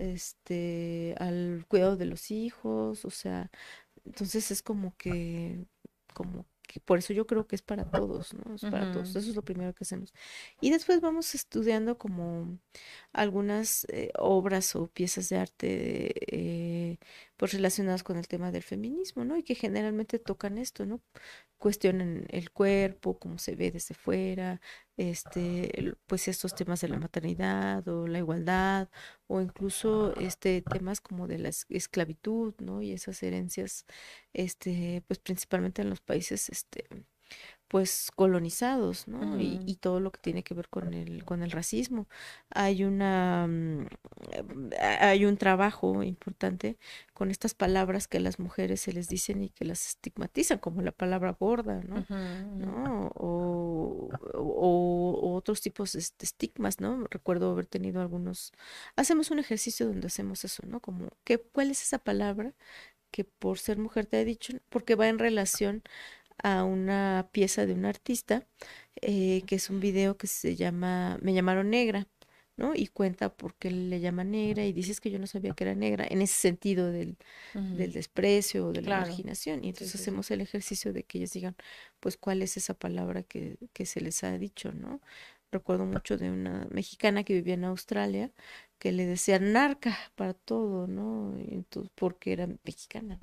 este, 0.00 1.14
al 1.18 1.64
cuidado 1.68 1.96
de 1.96 2.06
los 2.06 2.30
hijos, 2.30 3.04
o 3.04 3.10
sea, 3.10 3.50
entonces 4.04 4.50
es 4.50 4.62
como 4.62 4.96
que, 4.96 5.66
como 6.16 6.46
que 6.66 6.80
por 6.80 6.98
eso 6.98 7.12
yo 7.12 7.26
creo 7.26 7.46
que 7.46 7.56
es 7.56 7.62
para 7.62 7.84
todos, 7.90 8.34
¿no? 8.34 8.54
Es 8.54 8.62
para 8.62 8.90
todos. 8.90 9.10
Eso 9.10 9.28
es 9.30 9.36
lo 9.36 9.42
primero 9.42 9.74
que 9.74 9.84
hacemos. 9.84 10.14
Y 10.60 10.70
después 10.70 11.00
vamos 11.02 11.34
estudiando 11.34 11.98
como 11.98 12.58
algunas 13.12 13.86
eh, 13.90 14.10
obras 14.18 14.74
o 14.76 14.88
piezas 14.88 15.28
de 15.28 15.36
arte 15.36 16.14
eh, 16.34 16.85
pues 17.36 17.52
relacionadas 17.52 18.02
con 18.02 18.16
el 18.16 18.28
tema 18.28 18.50
del 18.52 18.62
feminismo, 18.62 19.24
¿no? 19.24 19.36
Y 19.36 19.42
que 19.42 19.54
generalmente 19.54 20.18
tocan 20.18 20.58
esto, 20.58 20.86
¿no? 20.86 21.00
Cuestionan 21.58 22.26
el 22.30 22.50
cuerpo, 22.50 23.18
cómo 23.18 23.38
se 23.38 23.56
ve 23.56 23.70
desde 23.70 23.94
fuera, 23.94 24.60
este, 24.96 25.94
pues 26.06 26.28
estos 26.28 26.54
temas 26.54 26.80
de 26.80 26.88
la 26.88 26.98
maternidad 26.98 27.86
o 27.88 28.06
la 28.06 28.18
igualdad, 28.18 28.88
o 29.26 29.40
incluso 29.40 30.14
este 30.16 30.62
temas 30.62 31.00
como 31.00 31.26
de 31.28 31.38
la 31.38 31.50
esclavitud, 31.68 32.54
¿no? 32.60 32.82
Y 32.82 32.92
esas 32.92 33.22
herencias, 33.22 33.86
este, 34.32 35.02
pues 35.06 35.18
principalmente 35.20 35.82
en 35.82 35.90
los 35.90 36.00
países, 36.00 36.48
este, 36.50 36.86
pues 37.68 38.12
colonizados, 38.14 39.08
¿no? 39.08 39.40
y, 39.40 39.60
y, 39.66 39.76
todo 39.76 39.98
lo 39.98 40.12
que 40.12 40.20
tiene 40.20 40.44
que 40.44 40.54
ver 40.54 40.68
con 40.68 40.94
el, 40.94 41.24
con 41.24 41.42
el 41.42 41.50
racismo. 41.50 42.06
Hay 42.50 42.84
una 42.84 43.46
mm, 43.48 43.86
hay 45.00 45.24
un 45.24 45.36
trabajo 45.36 46.02
importante 46.04 46.78
con 47.12 47.30
estas 47.30 47.54
palabras 47.54 48.06
que 48.06 48.18
a 48.18 48.20
las 48.20 48.38
mujeres 48.38 48.82
se 48.82 48.92
les 48.92 49.08
dicen 49.08 49.42
y 49.42 49.50
que 49.50 49.64
las 49.64 49.84
estigmatizan, 49.88 50.58
como 50.58 50.80
la 50.82 50.92
palabra 50.92 51.32
gorda, 51.32 51.82
¿no? 51.82 52.06
¿No? 52.54 53.10
O, 53.16 54.10
o, 54.34 55.34
otros 55.34 55.60
tipos 55.60 55.92
de 55.92 55.98
estigmas, 55.98 56.80
¿no? 56.80 57.04
Recuerdo 57.10 57.50
haber 57.50 57.66
tenido 57.66 58.00
algunos. 58.00 58.52
Hacemos 58.94 59.30
un 59.32 59.40
ejercicio 59.40 59.86
donde 59.86 60.06
hacemos 60.06 60.44
eso, 60.44 60.62
¿no? 60.66 60.80
Como, 60.80 61.10
¿qué, 61.24 61.38
¿cuál 61.38 61.70
es 61.70 61.82
esa 61.82 61.98
palabra 61.98 62.54
que 63.10 63.24
por 63.24 63.58
ser 63.58 63.78
mujer 63.78 64.06
te 64.06 64.18
ha 64.18 64.24
dicho? 64.24 64.52
Porque 64.68 64.94
va 64.94 65.08
en 65.08 65.18
relación 65.18 65.82
a 66.42 66.64
una 66.64 67.28
pieza 67.32 67.66
de 67.66 67.74
un 67.74 67.84
artista, 67.84 68.46
eh, 68.96 69.42
que 69.46 69.56
es 69.56 69.70
un 69.70 69.80
video 69.80 70.16
que 70.16 70.26
se 70.26 70.56
llama 70.56 71.18
Me 71.22 71.34
llamaron 71.34 71.70
negra, 71.70 72.06
¿no? 72.56 72.74
Y 72.74 72.88
cuenta 72.88 73.34
por 73.34 73.54
qué 73.56 73.70
le 73.70 74.00
llama 74.00 74.24
negra 74.24 74.64
y 74.64 74.72
dices 74.72 75.00
que 75.00 75.10
yo 75.10 75.18
no 75.18 75.26
sabía 75.26 75.52
que 75.54 75.64
era 75.64 75.74
negra, 75.74 76.06
en 76.08 76.22
ese 76.22 76.34
sentido 76.34 76.90
del, 76.90 77.16
del 77.68 77.92
desprecio 77.92 78.68
o 78.68 78.72
de 78.72 78.82
la 78.82 78.90
imaginación. 78.92 79.64
Y 79.64 79.70
entonces 79.70 79.94
hacemos 79.94 80.30
el 80.30 80.40
ejercicio 80.40 80.92
de 80.92 81.04
que 81.04 81.18
ellos 81.18 81.32
digan, 81.32 81.56
pues, 82.00 82.16
¿cuál 82.16 82.42
es 82.42 82.56
esa 82.56 82.74
palabra 82.74 83.22
que, 83.22 83.58
que 83.72 83.86
se 83.86 84.00
les 84.00 84.24
ha 84.24 84.38
dicho, 84.38 84.72
¿no? 84.72 85.00
Recuerdo 85.52 85.86
mucho 85.86 86.16
de 86.18 86.30
una 86.30 86.66
mexicana 86.70 87.24
que 87.24 87.34
vivía 87.34 87.54
en 87.54 87.64
Australia 87.64 88.32
que 88.78 88.92
le 88.92 89.06
decía 89.06 89.38
narca 89.38 89.96
para 90.14 90.34
todo, 90.34 90.86
¿no? 90.86 91.36
entonces, 91.38 91.90
porque 91.94 92.32
era 92.32 92.46
mexicana. 92.64 93.18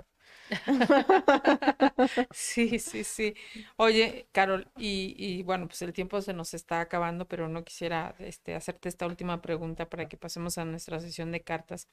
Sí, 2.32 2.80
sí, 2.80 3.04
sí. 3.04 3.36
Oye, 3.78 4.28
Carol, 4.32 4.68
y, 4.78 5.16
y, 5.18 5.44
bueno, 5.44 5.68
pues 5.68 5.82
el 5.82 5.94
tiempo 5.94 6.22
se 6.22 6.34
nos 6.34 6.54
está 6.54 6.82
acabando, 6.82 7.28
pero 7.28 7.48
no 7.48 7.64
quisiera 7.64 8.16
este, 8.20 8.56
hacerte 8.56 8.90
esta 8.90 9.06
última 9.08 9.42
pregunta 9.42 9.90
para 9.90 10.08
que 10.08 10.18
pasemos 10.18 10.58
a 10.58 10.66
nuestra 10.66 11.00
sesión 11.00 11.32
de 11.32 11.42
cartas. 11.44 11.88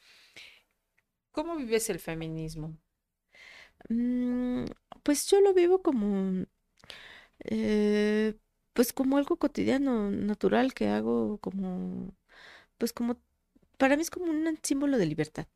¿Cómo 1.33 1.57
vives 1.57 1.91
el 1.91 1.99
feminismo? 1.99 2.77
Mm, 3.89 4.65
pues 5.03 5.27
yo 5.29 5.41
lo 5.41 5.55
vivo 5.55 5.83
como, 5.83 6.45
eh, 7.45 8.35
pues 8.73 8.93
como 8.93 9.19
algo 9.19 9.39
cotidiano, 9.39 10.11
natural 10.11 10.75
que 10.75 10.89
hago, 10.89 11.39
como, 11.41 12.15
pues 12.79 12.93
como, 12.93 13.21
para 13.79 13.97
mí 13.97 14.03
es 14.03 14.11
como 14.11 14.27
un 14.33 14.59
símbolo 14.63 14.99
de 14.99 15.07
libertad. 15.07 15.49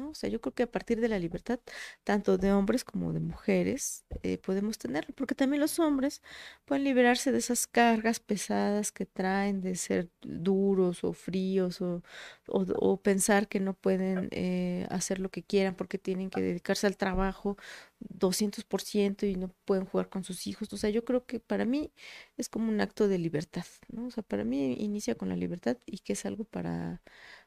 ¿No? 0.00 0.10
O 0.10 0.14
sea, 0.14 0.30
yo 0.30 0.40
creo 0.40 0.54
que 0.54 0.62
a 0.64 0.70
partir 0.70 1.00
de 1.00 1.08
la 1.08 1.18
libertad, 1.18 1.60
tanto 2.04 2.38
de 2.38 2.52
hombres 2.52 2.84
como 2.84 3.12
de 3.12 3.20
mujeres, 3.20 4.04
eh, 4.22 4.38
podemos 4.38 4.78
tenerlo, 4.78 5.14
porque 5.14 5.34
también 5.34 5.60
los 5.60 5.78
hombres 5.78 6.22
pueden 6.64 6.84
liberarse 6.84 7.32
de 7.32 7.38
esas 7.38 7.66
cargas 7.66 8.20
pesadas 8.20 8.92
que 8.92 9.06
traen 9.06 9.60
de 9.60 9.76
ser 9.76 10.10
duros 10.22 11.04
o 11.04 11.12
fríos 11.12 11.80
o, 11.80 12.02
o, 12.48 12.96
pensar 13.02 13.48
que 13.48 13.60
no 13.60 13.74
pueden 13.74 14.28
eh, 14.32 14.86
hacer 14.90 15.18
lo 15.20 15.30
que 15.30 15.42
quieran 15.42 15.74
porque 15.76 15.98
tienen 15.98 16.30
que 16.30 16.40
dedicarse 16.40 16.86
al 16.86 16.96
trabajo 16.96 17.56
200% 18.00 19.26
y 19.26 19.36
no 19.36 19.48
pueden 19.64 19.86
jugar 19.86 20.08
con 20.08 20.24
sus 20.24 20.46
hijos. 20.46 20.72
O 20.72 20.76
sea, 20.76 20.90
yo 20.90 21.04
creo 21.04 21.26
que 21.26 21.40
para 21.40 21.64
mí 21.64 21.92
es 22.36 22.48
como 22.48 22.68
un 22.70 22.80
acto 22.80 23.08
de 23.08 23.18
libertad, 23.18 23.64
¿no? 23.88 24.06
O 24.06 24.10
sea, 24.10 24.22
para 24.22 24.44
mí 24.44 24.74
inicia 24.74 25.14
con 25.14 25.28
la 25.28 25.36
libertad 25.36 25.76
y 25.86 25.98
que 25.98 26.14
es 26.14 26.26
algo 26.26 26.44
para, 26.44 27.02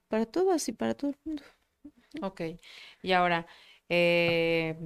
para 0.08 0.26
todas 0.26 0.68
y 0.70 0.74
para 0.74 0.96
todo 0.96 1.12
el 1.12 1.18
mundo. 1.26 1.44
Ok, 2.22 2.42
y 3.02 3.12
ahora, 3.12 3.48
eh, 3.90 4.78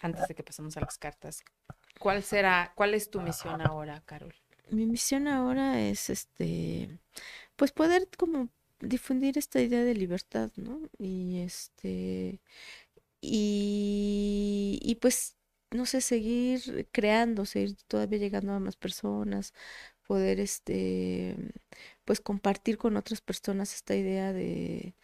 antes 0.00 0.26
de 0.28 0.34
que 0.34 0.42
pasemos 0.42 0.76
a 0.76 0.80
las 0.80 0.98
cartas, 0.98 1.44
¿cuál 1.98 2.22
será, 2.22 2.72
cuál 2.74 2.94
es 2.94 3.10
tu 3.10 3.20
misión 3.20 3.60
ahora, 3.60 4.02
Carol? 4.06 4.34
Mi 4.70 4.86
misión 4.86 5.28
ahora 5.28 5.80
es, 5.80 6.08
este, 6.10 6.98
pues 7.56 7.72
poder 7.72 8.08
como 8.18 8.48
difundir 8.80 9.38
esta 9.38 9.60
idea 9.60 9.84
de 9.84 9.94
libertad, 9.94 10.50
¿no? 10.56 10.80
Y 10.98 11.40
este, 11.40 12.40
y, 13.20 14.80
y 14.82 14.96
pues, 14.96 15.36
no 15.72 15.86
sé, 15.86 16.00
seguir 16.00 16.88
creando, 16.92 17.46
seguir 17.46 17.76
todavía 17.88 18.18
llegando 18.18 18.52
a 18.54 18.60
más 18.60 18.76
personas, 18.76 19.54
poder, 20.06 20.40
este, 20.40 21.36
pues 22.04 22.20
compartir 22.20 22.78
con 22.78 22.96
otras 22.96 23.20
personas 23.20 23.74
esta 23.74 23.96
idea 23.96 24.32
de, 24.32 24.94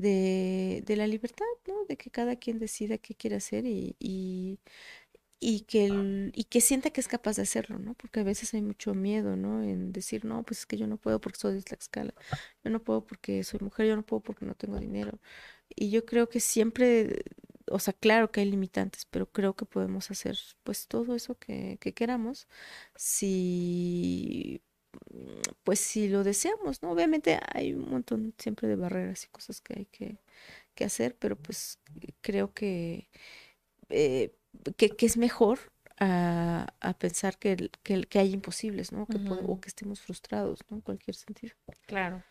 de, 0.00 0.82
de 0.86 0.96
la 0.96 1.06
libertad, 1.06 1.44
¿no? 1.66 1.84
De 1.88 1.96
que 1.96 2.10
cada 2.10 2.36
quien 2.36 2.58
decida 2.58 2.98
qué 2.98 3.14
quiere 3.14 3.36
hacer 3.36 3.66
y, 3.66 3.96
y, 4.00 4.60
y 5.40 5.60
que, 5.62 5.86
el, 5.86 6.32
y 6.34 6.44
que 6.44 6.60
sienta 6.60 6.90
que 6.90 7.00
es 7.00 7.08
capaz 7.08 7.36
de 7.36 7.42
hacerlo, 7.42 7.78
¿no? 7.78 7.94
Porque 7.94 8.20
a 8.20 8.24
veces 8.24 8.54
hay 8.54 8.62
mucho 8.62 8.94
miedo, 8.94 9.36
¿no? 9.36 9.62
En 9.62 9.92
decir, 9.92 10.24
no, 10.24 10.42
pues 10.44 10.60
es 10.60 10.66
que 10.66 10.76
yo 10.76 10.86
no 10.88 10.96
puedo 10.98 11.20
porque 11.20 11.38
soy 11.38 11.54
de 11.54 11.64
la 11.70 11.76
escala, 11.78 12.14
yo 12.64 12.70
no 12.70 12.82
puedo 12.82 13.04
porque 13.06 13.44
soy 13.44 13.60
mujer, 13.62 13.86
yo 13.88 13.96
no 13.96 14.04
puedo 14.06 14.22
porque 14.22 14.46
no 14.46 14.54
tengo 14.56 14.78
dinero. 14.80 15.20
Y 15.68 15.90
yo 15.90 16.04
creo 16.06 16.28
que 16.28 16.40
siempre, 16.40 17.24
o 17.70 17.78
sea, 17.78 17.92
claro 17.94 18.30
que 18.32 18.40
hay 18.40 18.50
limitantes, 18.50 19.04
pero 19.06 19.30
creo 19.30 19.54
que 19.56 19.64
podemos 19.66 20.10
hacer 20.10 20.36
pues 20.64 20.88
todo 20.88 21.14
eso 21.14 21.38
que, 21.38 21.78
que 21.80 21.94
queramos 21.94 22.48
si 22.96 24.62
pues 25.64 25.80
si 25.80 26.08
lo 26.08 26.24
deseamos, 26.24 26.82
¿no? 26.82 26.90
Obviamente 26.90 27.38
hay 27.52 27.74
un 27.74 27.90
montón 27.90 28.34
siempre 28.38 28.68
de 28.68 28.76
barreras 28.76 29.24
y 29.24 29.28
cosas 29.28 29.60
que 29.60 29.74
hay 29.78 29.84
que, 29.86 30.18
que 30.74 30.84
hacer, 30.84 31.16
pero 31.18 31.36
pues 31.36 31.78
creo 32.20 32.52
que, 32.52 33.08
eh, 33.88 34.34
que, 34.76 34.90
que, 34.90 35.06
es 35.06 35.16
mejor 35.16 35.58
a, 35.98 36.66
a 36.80 36.94
pensar 36.94 37.38
que, 37.38 37.70
que, 37.82 38.02
que, 38.02 38.18
hay 38.18 38.32
imposibles, 38.32 38.92
¿no? 38.92 39.06
Que 39.06 39.18
o 39.46 39.60
que 39.60 39.68
estemos 39.68 40.00
frustrados, 40.00 40.60
¿no? 40.70 40.76
En 40.76 40.80
cualquier 40.82 41.16
sentido. 41.16 41.54
Claro. 41.86 42.22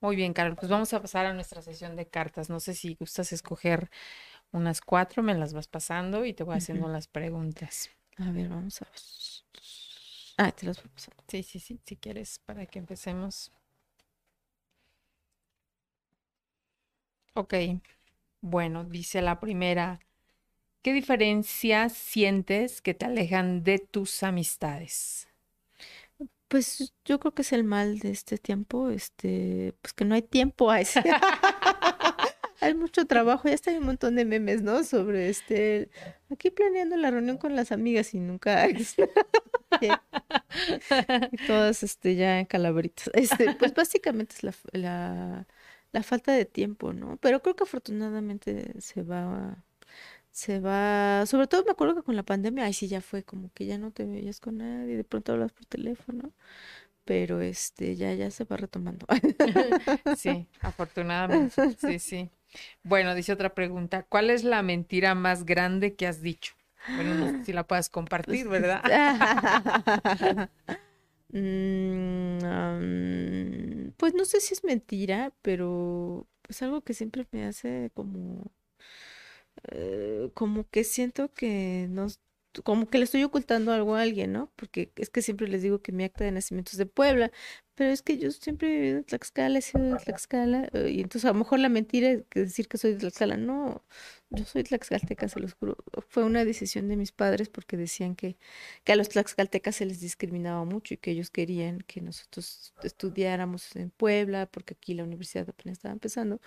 Muy 0.00 0.14
bien, 0.14 0.34
Carol. 0.34 0.56
Pues 0.56 0.70
vamos 0.70 0.92
a 0.92 1.00
pasar 1.00 1.26
a 1.26 1.32
nuestra 1.32 1.62
sesión 1.62 1.96
de 1.96 2.06
cartas. 2.06 2.50
No 2.50 2.60
sé 2.60 2.74
si 2.74 2.94
gustas 2.94 3.32
escoger 3.32 3.90
unas 4.52 4.80
cuatro, 4.80 5.22
me 5.22 5.34
las 5.34 5.54
vas 5.54 5.68
pasando 5.68 6.24
y 6.24 6.34
te 6.34 6.44
voy 6.44 6.56
haciendo 6.56 6.88
las 6.88 7.08
preguntas. 7.08 7.90
A 8.18 8.30
ver, 8.30 8.48
vamos 8.48 8.80
a 8.82 8.86
ver. 8.86 9.00
Ah, 10.38 10.50
te 10.52 10.64
las 10.66 10.82
voy 10.82 10.88
pasando. 10.94 11.22
Sí, 11.28 11.42
sí, 11.42 11.60
sí, 11.60 11.78
si 11.84 11.96
quieres, 11.96 12.38
para 12.46 12.64
que 12.66 12.78
empecemos. 12.78 13.52
Ok, 17.34 17.54
bueno, 18.40 18.84
dice 18.84 19.22
la 19.22 19.40
primera, 19.40 20.00
¿qué 20.82 20.92
diferencias 20.94 21.94
sientes 21.94 22.82
que 22.82 22.94
te 22.94 23.06
alejan 23.06 23.64
de 23.64 23.78
tus 23.80 24.22
amistades? 24.24 25.28
Pues 26.48 26.94
yo 27.04 27.18
creo 27.18 27.34
que 27.34 27.42
es 27.42 27.52
el 27.52 27.64
mal 27.64 27.98
de 27.98 28.10
este 28.10 28.38
tiempo, 28.38 28.90
este, 28.90 29.74
pues 29.82 29.92
que 29.94 30.04
no 30.04 30.14
hay 30.14 30.22
tiempo 30.22 30.70
a 30.70 30.80
ese. 30.80 31.02
hay 32.60 32.74
mucho 32.74 33.06
trabajo, 33.06 33.48
ya 33.48 33.54
está 33.54 33.70
hay 33.70 33.78
un 33.78 33.84
montón 33.86 34.14
de 34.16 34.24
memes, 34.24 34.62
¿no? 34.62 34.84
Sobre 34.84 35.28
este, 35.28 35.90
aquí 36.30 36.50
planeando 36.50 36.96
la 36.96 37.10
reunión 37.10 37.38
con 37.38 37.56
las 37.56 37.72
amigas 37.72 38.14
y 38.14 38.20
nunca 38.20 38.66
y 41.30 41.38
todas 41.38 41.82
este 41.82 42.16
ya 42.16 42.38
en 42.40 42.46
calaveritas. 42.46 43.10
Este, 43.14 43.52
pues 43.52 43.72
básicamente 43.76 44.34
es 44.36 44.42
la, 44.42 44.54
la, 44.72 45.46
la 45.92 46.02
falta 46.02 46.32
de 46.32 46.44
tiempo, 46.44 46.92
¿no? 46.92 47.16
Pero 47.18 47.42
creo 47.42 47.56
que 47.56 47.64
afortunadamente 47.64 48.80
se 48.80 49.02
va 49.02 49.62
se 50.32 50.60
va, 50.60 51.24
sobre 51.26 51.48
todo 51.48 51.64
me 51.64 51.72
acuerdo 51.72 51.96
que 51.96 52.02
con 52.04 52.14
la 52.16 52.22
pandemia, 52.24 52.66
ay 52.66 52.74
sí 52.74 52.88
ya 52.88 53.00
fue 53.02 53.24
como 53.24 53.50
que 53.54 53.66
ya 53.66 53.78
no 53.78 53.90
te 53.92 54.04
veías 54.06 54.38
con 54.40 54.58
nadie, 54.58 54.96
de 54.96 55.04
pronto 55.04 55.32
hablas 55.32 55.52
por 55.52 55.64
teléfono, 55.66 56.32
pero 57.04 57.40
este 57.40 57.96
ya 57.96 58.12
ya 58.14 58.30
se 58.30 58.44
va 58.44 58.56
retomando. 58.58 59.06
Sí, 60.12 60.48
afortunadamente. 60.60 61.54
Sí, 61.78 61.98
sí. 61.98 62.30
Bueno, 62.82 63.14
dice 63.14 63.32
otra 63.32 63.54
pregunta, 63.54 64.04
¿cuál 64.08 64.30
es 64.30 64.44
la 64.44 64.62
mentira 64.62 65.14
más 65.14 65.44
grande 65.44 65.94
que 65.94 66.06
has 66.06 66.22
dicho? 66.22 66.54
Bueno, 66.86 67.14
no 67.14 67.28
sé 67.28 67.44
si 67.44 67.52
la 67.52 67.66
puedes 67.66 67.88
compartir, 67.88 68.46
pues, 68.46 68.62
¿verdad? 68.62 68.82
Mm, 71.28 72.38
pues 73.96 74.14
no 74.14 74.24
sé 74.24 74.40
si 74.40 74.54
es 74.54 74.62
mentira, 74.64 75.32
pero 75.42 76.28
es 76.48 76.62
algo 76.62 76.82
que 76.82 76.94
siempre 76.94 77.26
me 77.32 77.44
hace 77.44 77.90
como 77.94 78.52
eh, 79.70 80.30
como 80.34 80.68
que 80.68 80.84
siento 80.84 81.32
que 81.32 81.86
no, 81.90 82.06
como 82.64 82.88
que 82.88 82.98
le 82.98 83.04
estoy 83.04 83.24
ocultando 83.24 83.72
algo 83.72 83.96
a 83.96 84.02
alguien, 84.02 84.32
¿no? 84.32 84.52
Porque 84.56 84.92
es 84.96 85.10
que 85.10 85.22
siempre 85.22 85.48
les 85.48 85.62
digo 85.62 85.80
que 85.82 85.92
mi 85.92 86.04
acta 86.04 86.24
de 86.24 86.32
nacimiento 86.32 86.70
es 86.72 86.78
de 86.78 86.86
Puebla, 86.86 87.32
pero 87.76 87.90
es 87.90 88.02
que 88.02 88.18
yo 88.18 88.30
siempre 88.30 88.68
he 88.68 88.80
vivido 88.80 88.98
en 88.98 89.04
Tlaxcala, 89.04 89.58
he 89.58 89.62
sido 89.62 89.84
de 89.84 89.96
Tlaxcala, 89.98 90.68
eh, 90.72 90.90
y 90.90 91.00
entonces 91.00 91.26
a 91.26 91.32
lo 91.32 91.38
mejor 91.38 91.60
la 91.60 91.68
mentira 91.68 92.10
es 92.10 92.24
decir 92.34 92.68
que 92.68 92.78
soy 92.78 92.94
de 92.94 92.98
Tlaxcala, 92.98 93.36
no, 93.36 93.84
yo 94.30 94.44
soy 94.44 94.64
tlaxcalteca, 94.64 95.28
se 95.28 95.38
los 95.40 95.54
juro. 95.54 95.76
Fue 96.08 96.24
una 96.24 96.44
decisión 96.44 96.88
de 96.88 96.96
mis 96.96 97.12
padres 97.12 97.48
porque 97.48 97.76
decían 97.76 98.16
que, 98.16 98.36
que 98.84 98.92
a 98.92 98.96
los 98.96 99.08
tlaxcaltecas 99.08 99.76
se 99.76 99.86
les 99.86 100.00
discriminaba 100.00 100.64
mucho 100.64 100.94
y 100.94 100.96
que 100.96 101.12
ellos 101.12 101.30
querían 101.30 101.80
que 101.86 102.00
nosotros 102.00 102.74
estudiáramos 102.82 103.76
en 103.76 103.90
Puebla, 103.90 104.46
porque 104.46 104.74
aquí 104.74 104.94
la 104.94 105.04
universidad 105.04 105.48
apenas 105.48 105.78
estaba 105.78 105.92
empezando, 105.92 106.40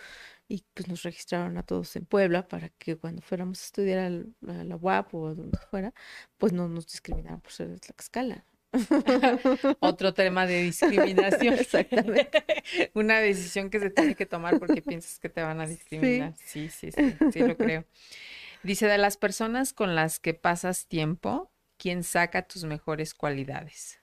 y 0.49 0.65
pues 0.73 0.87
nos 0.89 1.03
registraron 1.03 1.57
a 1.57 1.63
todos 1.63 1.95
en 1.95 2.05
Puebla 2.05 2.47
para 2.47 2.69
que 2.69 2.97
cuando 2.97 3.21
fuéramos 3.21 3.61
a 3.61 3.65
estudiar 3.65 3.99
a 3.99 4.63
la, 4.63 4.75
UAP 4.75 5.13
o 5.15 5.27
a 5.27 5.33
donde 5.35 5.57
fuera, 5.69 5.93
pues 6.37 6.53
no 6.53 6.67
nos 6.67 6.87
discriminaran 6.87 7.41
por 7.41 7.51
ser 7.51 7.69
de 7.69 7.79
Tlaxcala. 7.79 8.45
Otro 9.79 10.13
tema 10.13 10.45
de 10.45 10.63
discriminación. 10.63 11.55
Exactamente. 11.55 12.43
Una 12.93 13.19
decisión 13.19 13.69
que 13.69 13.79
se 13.79 13.89
tiene 13.89 14.15
que 14.15 14.25
tomar 14.25 14.59
porque 14.59 14.81
piensas 14.81 15.19
que 15.19 15.29
te 15.29 15.41
van 15.41 15.59
a 15.59 15.67
discriminar. 15.67 16.35
Sí, 16.37 16.69
sí, 16.69 16.91
sí, 16.91 17.15
sí, 17.31 17.39
lo 17.39 17.57
creo. 17.57 17.85
Dice, 18.63 18.87
de 18.87 18.97
las 18.97 19.17
personas 19.17 19.73
con 19.73 19.95
las 19.95 20.19
que 20.19 20.33
pasas 20.33 20.87
tiempo, 20.87 21.51
¿quién 21.77 22.03
saca 22.03 22.43
tus 22.43 22.65
mejores 22.65 23.13
cualidades? 23.13 23.99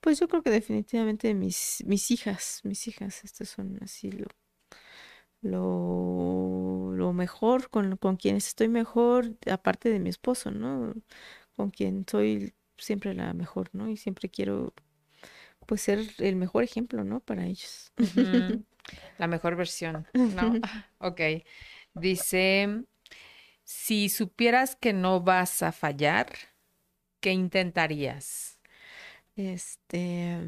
Pues 0.00 0.20
yo 0.20 0.28
creo 0.28 0.42
que 0.42 0.50
definitivamente 0.50 1.34
mis, 1.34 1.82
mis 1.86 2.10
hijas, 2.10 2.60
mis 2.64 2.86
hijas, 2.86 3.24
estas 3.24 3.48
son 3.48 3.78
así 3.82 4.12
lo, 4.12 4.26
lo, 5.40 6.92
lo 6.92 7.12
mejor, 7.12 7.70
con, 7.70 7.96
con 7.96 8.16
quienes 8.16 8.48
estoy 8.48 8.68
mejor, 8.68 9.36
aparte 9.50 9.90
de 9.90 10.00
mi 10.00 10.10
esposo, 10.10 10.50
¿no? 10.50 10.94
Con 11.56 11.70
quien 11.70 12.04
soy 12.08 12.54
siempre 12.78 13.14
la 13.14 13.32
mejor, 13.34 13.70
¿no? 13.72 13.88
Y 13.88 13.96
siempre 13.96 14.28
quiero 14.28 14.72
pues 15.66 15.82
ser 15.82 16.00
el 16.18 16.36
mejor 16.36 16.64
ejemplo, 16.64 17.04
¿no? 17.04 17.20
Para 17.20 17.46
ellos. 17.46 17.92
La 19.18 19.26
mejor 19.26 19.54
versión, 19.54 20.06
¿no? 20.14 20.54
ok. 20.98 21.20
Dice, 21.94 22.84
si 23.64 24.08
supieras 24.08 24.76
que 24.76 24.94
no 24.94 25.20
vas 25.20 25.62
a 25.62 25.72
fallar, 25.72 26.28
¿qué 27.20 27.32
intentarías? 27.32 28.60
Este, 29.36 30.38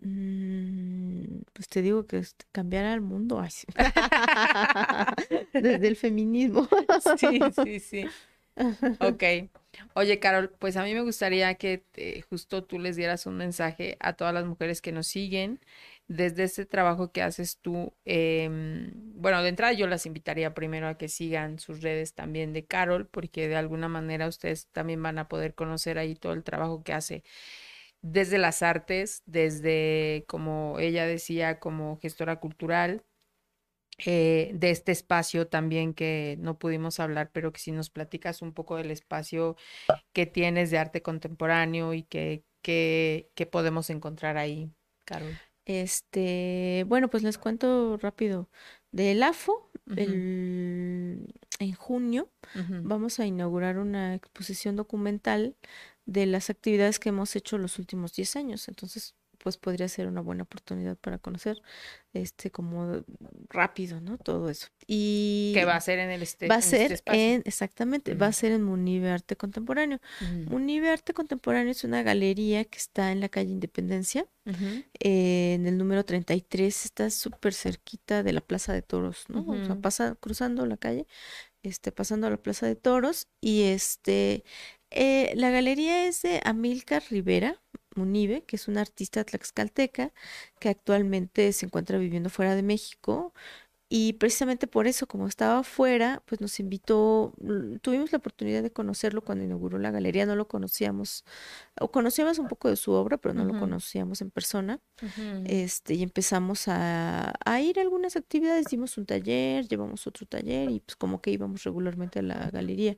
mm, 0.00 1.42
pues 1.52 1.68
te 1.68 1.82
digo 1.82 2.06
que 2.06 2.22
cambiar 2.52 2.86
al 2.86 3.02
mundo, 3.02 3.44
desde 5.52 5.88
el 5.88 5.96
feminismo. 5.96 6.66
sí, 7.18 7.38
sí, 7.62 7.80
sí. 7.80 8.06
Ok. 9.00 9.22
Oye, 9.94 10.18
Carol, 10.20 10.50
pues 10.58 10.76
a 10.76 10.84
mí 10.84 10.92
me 10.94 11.00
gustaría 11.02 11.54
que 11.54 11.84
justo 12.28 12.64
tú 12.64 12.78
les 12.78 12.96
dieras 12.96 13.26
un 13.26 13.36
mensaje 13.36 13.96
a 14.00 14.14
todas 14.14 14.34
las 14.34 14.44
mujeres 14.44 14.80
que 14.82 14.92
nos 14.92 15.06
siguen 15.06 15.60
desde 16.08 16.44
este 16.44 16.66
trabajo 16.66 17.10
que 17.12 17.22
haces 17.22 17.58
tú. 17.58 17.94
Em, 18.04 18.92
bueno, 19.14 19.42
de 19.42 19.48
entrada 19.48 19.72
yo 19.72 19.86
las 19.86 20.04
invitaría 20.06 20.54
primero 20.54 20.88
a 20.88 20.98
que 20.98 21.08
sigan 21.08 21.58
sus 21.58 21.80
redes 21.82 22.14
también 22.14 22.52
de 22.52 22.66
Carol, 22.66 23.06
porque 23.08 23.48
de 23.48 23.56
alguna 23.56 23.88
manera 23.88 24.28
ustedes 24.28 24.66
también 24.72 25.02
van 25.02 25.18
a 25.18 25.28
poder 25.28 25.54
conocer 25.54 25.98
ahí 25.98 26.14
todo 26.14 26.32
el 26.34 26.44
trabajo 26.44 26.82
que 26.84 26.92
hace 26.92 27.22
desde 28.02 28.38
las 28.38 28.62
artes, 28.62 29.22
desde, 29.26 30.24
como 30.28 30.78
ella 30.80 31.06
decía, 31.06 31.58
como 31.60 31.98
gestora 32.00 32.36
cultural, 32.40 33.04
eh, 34.04 34.50
de 34.54 34.70
este 34.70 34.92
espacio 34.92 35.46
también 35.46 35.94
que 35.94 36.36
no 36.40 36.58
pudimos 36.58 37.00
hablar, 37.00 37.30
pero 37.32 37.52
que 37.52 37.60
si 37.60 37.72
nos 37.72 37.90
platicas 37.90 38.42
un 38.42 38.52
poco 38.52 38.76
del 38.76 38.90
espacio 38.90 39.56
que 40.12 40.26
tienes 40.26 40.70
de 40.70 40.78
arte 40.78 41.02
contemporáneo 41.02 41.94
y 41.94 42.02
que, 42.02 42.44
que, 42.62 43.48
podemos 43.50 43.90
encontrar 43.90 44.36
ahí, 44.36 44.70
Carol. 45.04 45.38
Este, 45.64 46.84
bueno, 46.88 47.08
pues 47.08 47.22
les 47.22 47.38
cuento 47.38 47.96
rápido. 47.98 48.48
Del 48.90 49.22
AFO, 49.22 49.70
en 49.86 51.26
junio, 51.76 52.30
vamos 52.82 53.20
a 53.20 53.26
inaugurar 53.26 53.78
una 53.78 54.14
exposición 54.14 54.76
documental 54.76 55.56
de 56.04 56.26
las 56.26 56.50
actividades 56.50 56.98
que 56.98 57.10
hemos 57.10 57.34
hecho 57.36 57.58
los 57.58 57.78
últimos 57.78 58.14
10 58.14 58.36
años. 58.36 58.68
Entonces, 58.68 59.14
pues 59.42 59.56
podría 59.56 59.88
ser 59.88 60.06
una 60.06 60.20
buena 60.20 60.44
oportunidad 60.44 60.96
para 60.96 61.18
conocer 61.18 61.60
este 62.12 62.50
como 62.52 63.02
rápido, 63.48 64.00
¿no? 64.00 64.16
Todo 64.16 64.48
eso. 64.50 64.68
Y 64.86 65.50
que 65.54 65.64
va 65.64 65.74
a 65.74 65.80
ser 65.80 65.98
en 65.98 66.10
el 66.10 66.22
este, 66.22 66.46
va 66.46 66.56
a 66.56 66.58
este 66.58 66.88
ser 66.88 67.02
en 67.06 67.42
exactamente, 67.44 68.14
va 68.14 68.28
a 68.28 68.32
ser 68.32 68.52
en 68.52 68.62
Munive 68.62 69.10
Arte 69.10 69.36
Contemporáneo. 69.36 69.98
Munive 70.46 70.90
Arte 70.90 71.12
Contemporáneo 71.12 71.72
es 71.72 71.82
una 71.82 72.02
galería 72.02 72.64
que 72.64 72.78
está 72.78 73.10
en 73.10 73.20
la 73.20 73.28
calle 73.28 73.50
Independencia, 73.50 74.26
eh, 75.00 75.54
en 75.54 75.66
el 75.66 75.76
número 75.76 76.04
33, 76.04 76.84
está 76.84 77.10
súper 77.10 77.52
cerquita 77.52 78.22
de 78.22 78.32
la 78.32 78.40
Plaza 78.40 78.72
de 78.72 78.82
Toros, 78.82 79.24
¿no? 79.28 79.44
O 79.44 79.64
sea, 79.64 79.74
pasa 79.74 80.16
cruzando 80.20 80.66
la 80.66 80.76
calle, 80.76 81.06
este 81.64 81.90
pasando 81.90 82.28
a 82.28 82.30
la 82.30 82.36
Plaza 82.36 82.66
de 82.66 82.76
Toros 82.76 83.26
y 83.40 83.62
este 83.62 84.44
eh, 84.94 85.32
la 85.36 85.50
galería 85.50 86.06
es 86.06 86.20
de 86.22 86.40
Amilcar 86.44 87.02
Rivera, 87.08 87.61
Munive, 87.96 88.44
que 88.44 88.56
es 88.56 88.68
una 88.68 88.80
artista 88.82 89.24
tlaxcalteca 89.24 90.12
que 90.58 90.68
actualmente 90.68 91.52
se 91.52 91.66
encuentra 91.66 91.98
viviendo 91.98 92.30
fuera 92.30 92.54
de 92.54 92.62
México. 92.62 93.34
Y 93.94 94.14
precisamente 94.14 94.66
por 94.66 94.86
eso, 94.86 95.06
como 95.06 95.26
estaba 95.26 95.62
fuera, 95.62 96.22
pues 96.24 96.40
nos 96.40 96.58
invitó, 96.60 97.34
tuvimos 97.82 98.10
la 98.10 98.16
oportunidad 98.16 98.62
de 98.62 98.70
conocerlo 98.70 99.20
cuando 99.20 99.44
inauguró 99.44 99.78
la 99.78 99.90
galería, 99.90 100.24
no 100.24 100.34
lo 100.34 100.48
conocíamos, 100.48 101.26
o 101.78 101.90
conocíamos 101.90 102.38
un 102.38 102.48
poco 102.48 102.70
de 102.70 102.76
su 102.76 102.92
obra, 102.92 103.18
pero 103.18 103.34
no 103.34 103.44
lo 103.44 103.60
conocíamos 103.60 104.22
en 104.22 104.30
persona. 104.30 104.80
este, 105.44 105.92
y 105.92 106.02
empezamos 106.02 106.68
a, 106.68 107.34
a, 107.44 107.60
ir 107.60 107.78
a 107.78 107.82
algunas 107.82 108.16
actividades, 108.16 108.64
dimos 108.70 108.96
un 108.96 109.04
taller, 109.04 109.68
llevamos 109.68 110.06
otro 110.06 110.24
taller 110.24 110.70
y 110.70 110.80
pues 110.80 110.96
como 110.96 111.20
que 111.20 111.30
íbamos 111.30 111.62
regularmente 111.64 112.20
a 112.20 112.22
la 112.22 112.48
galería. 112.50 112.96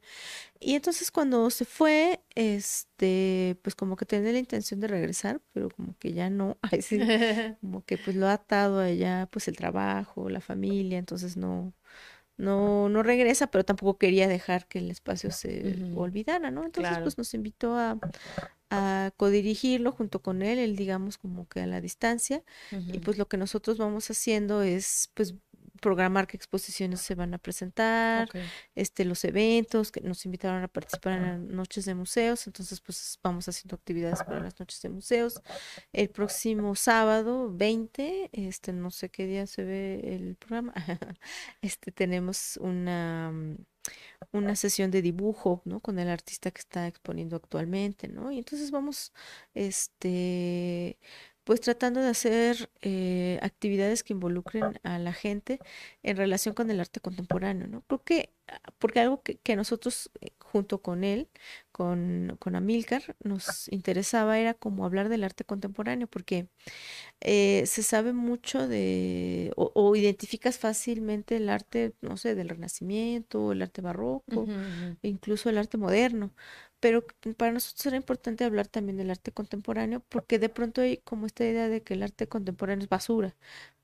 Y 0.61 0.76
entonces 0.76 1.11
cuando 1.11 1.51
se 1.51 1.64
fue, 1.64 2.20
este, 2.34 3.59
pues 3.62 3.74
como 3.74 3.97
que 3.97 4.07
tenía 4.07 4.32
la 4.32 4.38
intención 4.38 4.80
de 4.80 4.88
regresar, 4.88 5.40
pero 5.53 5.68
como 5.70 5.95
que 5.99 6.12
ya 6.12 6.30
no, 6.30 6.57
como 7.61 7.84
que 7.84 7.99
pues 7.99 8.16
lo 8.16 8.28
ha 8.28 8.34
atado 8.34 8.78
allá, 8.78 9.28
pues 9.30 9.49
el 9.49 9.57
trabajo, 9.57 10.30
la 10.30 10.40
familia, 10.40 10.84
entonces 10.93 11.37
no, 11.37 11.72
no, 12.37 12.89
no 12.89 13.03
regresa, 13.03 13.47
pero 13.47 13.64
tampoco 13.64 13.97
quería 13.97 14.28
dejar 14.28 14.66
que 14.66 14.80
el 14.80 14.91
espacio 14.91 15.30
se 15.30 15.76
olvidara, 15.95 16.51
¿no? 16.51 16.64
Entonces 16.64 16.99
pues 17.03 17.16
nos 17.16 17.32
invitó 17.35 17.76
a, 17.76 17.99
a 18.70 19.12
codirigirlo 19.16 19.93
junto 19.93 20.20
con 20.20 20.43
él, 20.43 20.59
él 20.59 20.76
digamos 20.76 21.16
como 21.16 21.49
que 21.49 21.61
a 21.61 21.66
la 21.66 21.80
distancia, 21.80 22.43
y 22.70 22.99
pues 22.99 23.18
lo 23.18 23.28
que 23.28 23.37
nosotros 23.37 23.78
vamos 23.78 24.11
haciendo 24.11 24.62
es 24.62 25.11
pues 25.14 25.35
programar 25.85 26.26
qué 26.26 26.39
exposiciones 26.39 27.03
se 27.03 27.14
van 27.14 27.35
a 27.35 27.39
presentar, 27.39 28.30
este, 28.74 29.05
los 29.05 29.22
eventos, 29.24 29.93
que 29.93 30.01
nos 30.01 30.24
invitaron 30.24 30.62
a 30.62 30.68
participar 30.68 31.12
en 31.12 31.22
las 31.22 31.41
noches 31.41 31.85
de 31.85 31.95
museos, 31.95 32.47
entonces 32.47 32.80
pues 32.80 33.18
vamos 33.22 33.47
haciendo 33.49 33.76
actividades 33.76 34.22
para 34.22 34.41
las 34.41 34.59
noches 34.59 34.80
de 34.80 34.89
museos. 34.89 35.43
El 35.93 36.09
próximo 36.09 36.74
sábado 36.74 37.53
20, 37.53 38.30
este, 38.32 38.72
no 38.72 38.91
sé 38.91 39.11
qué 39.11 39.26
día 39.26 39.47
se 39.47 39.62
ve 39.62 40.01
el 40.14 40.37
programa, 40.37 40.72
este, 41.61 41.93
tenemos 41.93 42.57
una 42.62 43.30
una 44.32 44.57
sesión 44.57 44.91
de 44.91 45.03
dibujo, 45.03 45.61
¿no? 45.66 45.80
Con 45.80 45.99
el 45.99 46.09
artista 46.09 46.51
que 46.51 46.61
está 46.61 46.87
exponiendo 46.87 47.37
actualmente, 47.37 48.09
¿no? 48.09 48.32
Y 48.32 48.39
entonces 48.39 48.70
vamos, 48.70 49.12
este, 49.53 50.99
pues 51.45 51.61
tratando 51.61 52.01
de 52.01 52.09
hacer 52.09 52.70
eh, 52.80 53.38
actividades 53.42 54.03
que 54.03 54.14
involucren 54.14 54.80
a 54.82 54.99
la 54.99 55.12
gente 55.12 55.59
en 56.03 56.16
relación 56.16 56.55
con 56.55 56.70
el 56.70 56.80
arte 56.80 57.01
contemporáneo, 57.01 57.66
¿no? 57.68 57.82
Creo 57.82 58.03
que, 58.03 58.32
ah, 58.49 58.59
porque 58.78 59.01
algo 59.01 59.22
que, 59.22 59.36
que 59.36 59.55
nosotros, 59.55 60.11
eh, 60.22 60.30
junto 60.38 60.80
con 60.80 61.05
él, 61.05 61.28
con, 61.70 62.36
con, 62.40 62.57
Amilcar, 62.57 63.16
nos 63.22 63.68
interesaba 63.68 64.38
era 64.38 64.55
como 64.55 64.86
hablar 64.86 65.11
del 65.11 65.22
arte 65.24 65.45
contemporáneo, 65.45 66.07
porque 66.07 66.49
eh, 67.20 67.64
se 67.66 67.82
sabe 67.82 68.14
mucho 68.14 68.66
de, 68.66 69.53
o, 69.57 69.70
o, 69.74 69.97
identificas 69.97 70.59
fácilmente 70.59 71.36
el 71.36 71.51
arte, 71.51 71.95
no 72.01 72.16
sé, 72.16 72.34
del 72.34 72.49
Renacimiento, 72.49 73.53
el 73.53 73.62
arte 73.62 73.82
barroco, 73.82 74.40
uh 74.42 74.47
-huh. 74.47 74.99
incluso 75.03 75.51
el 75.51 75.59
arte 75.59 75.76
moderno, 75.76 76.32
pero 76.85 77.03
para 77.39 77.51
nosotros 77.51 77.87
era 77.87 77.97
importante 77.97 78.45
hablar 78.45 78.68
también 78.68 78.99
del 78.99 79.11
arte 79.11 79.32
contemporáneo 79.32 80.03
porque 80.11 80.39
de 80.39 80.51
pronto 80.51 80.82
hay 80.82 80.99
como 80.99 81.24
esta 81.24 81.43
idea 81.43 81.70
de 81.70 81.82
que 81.82 81.95
el 81.95 82.03
arte 82.03 82.28
contemporáneo 82.28 82.82
es 82.85 82.91
basura, 82.91 83.35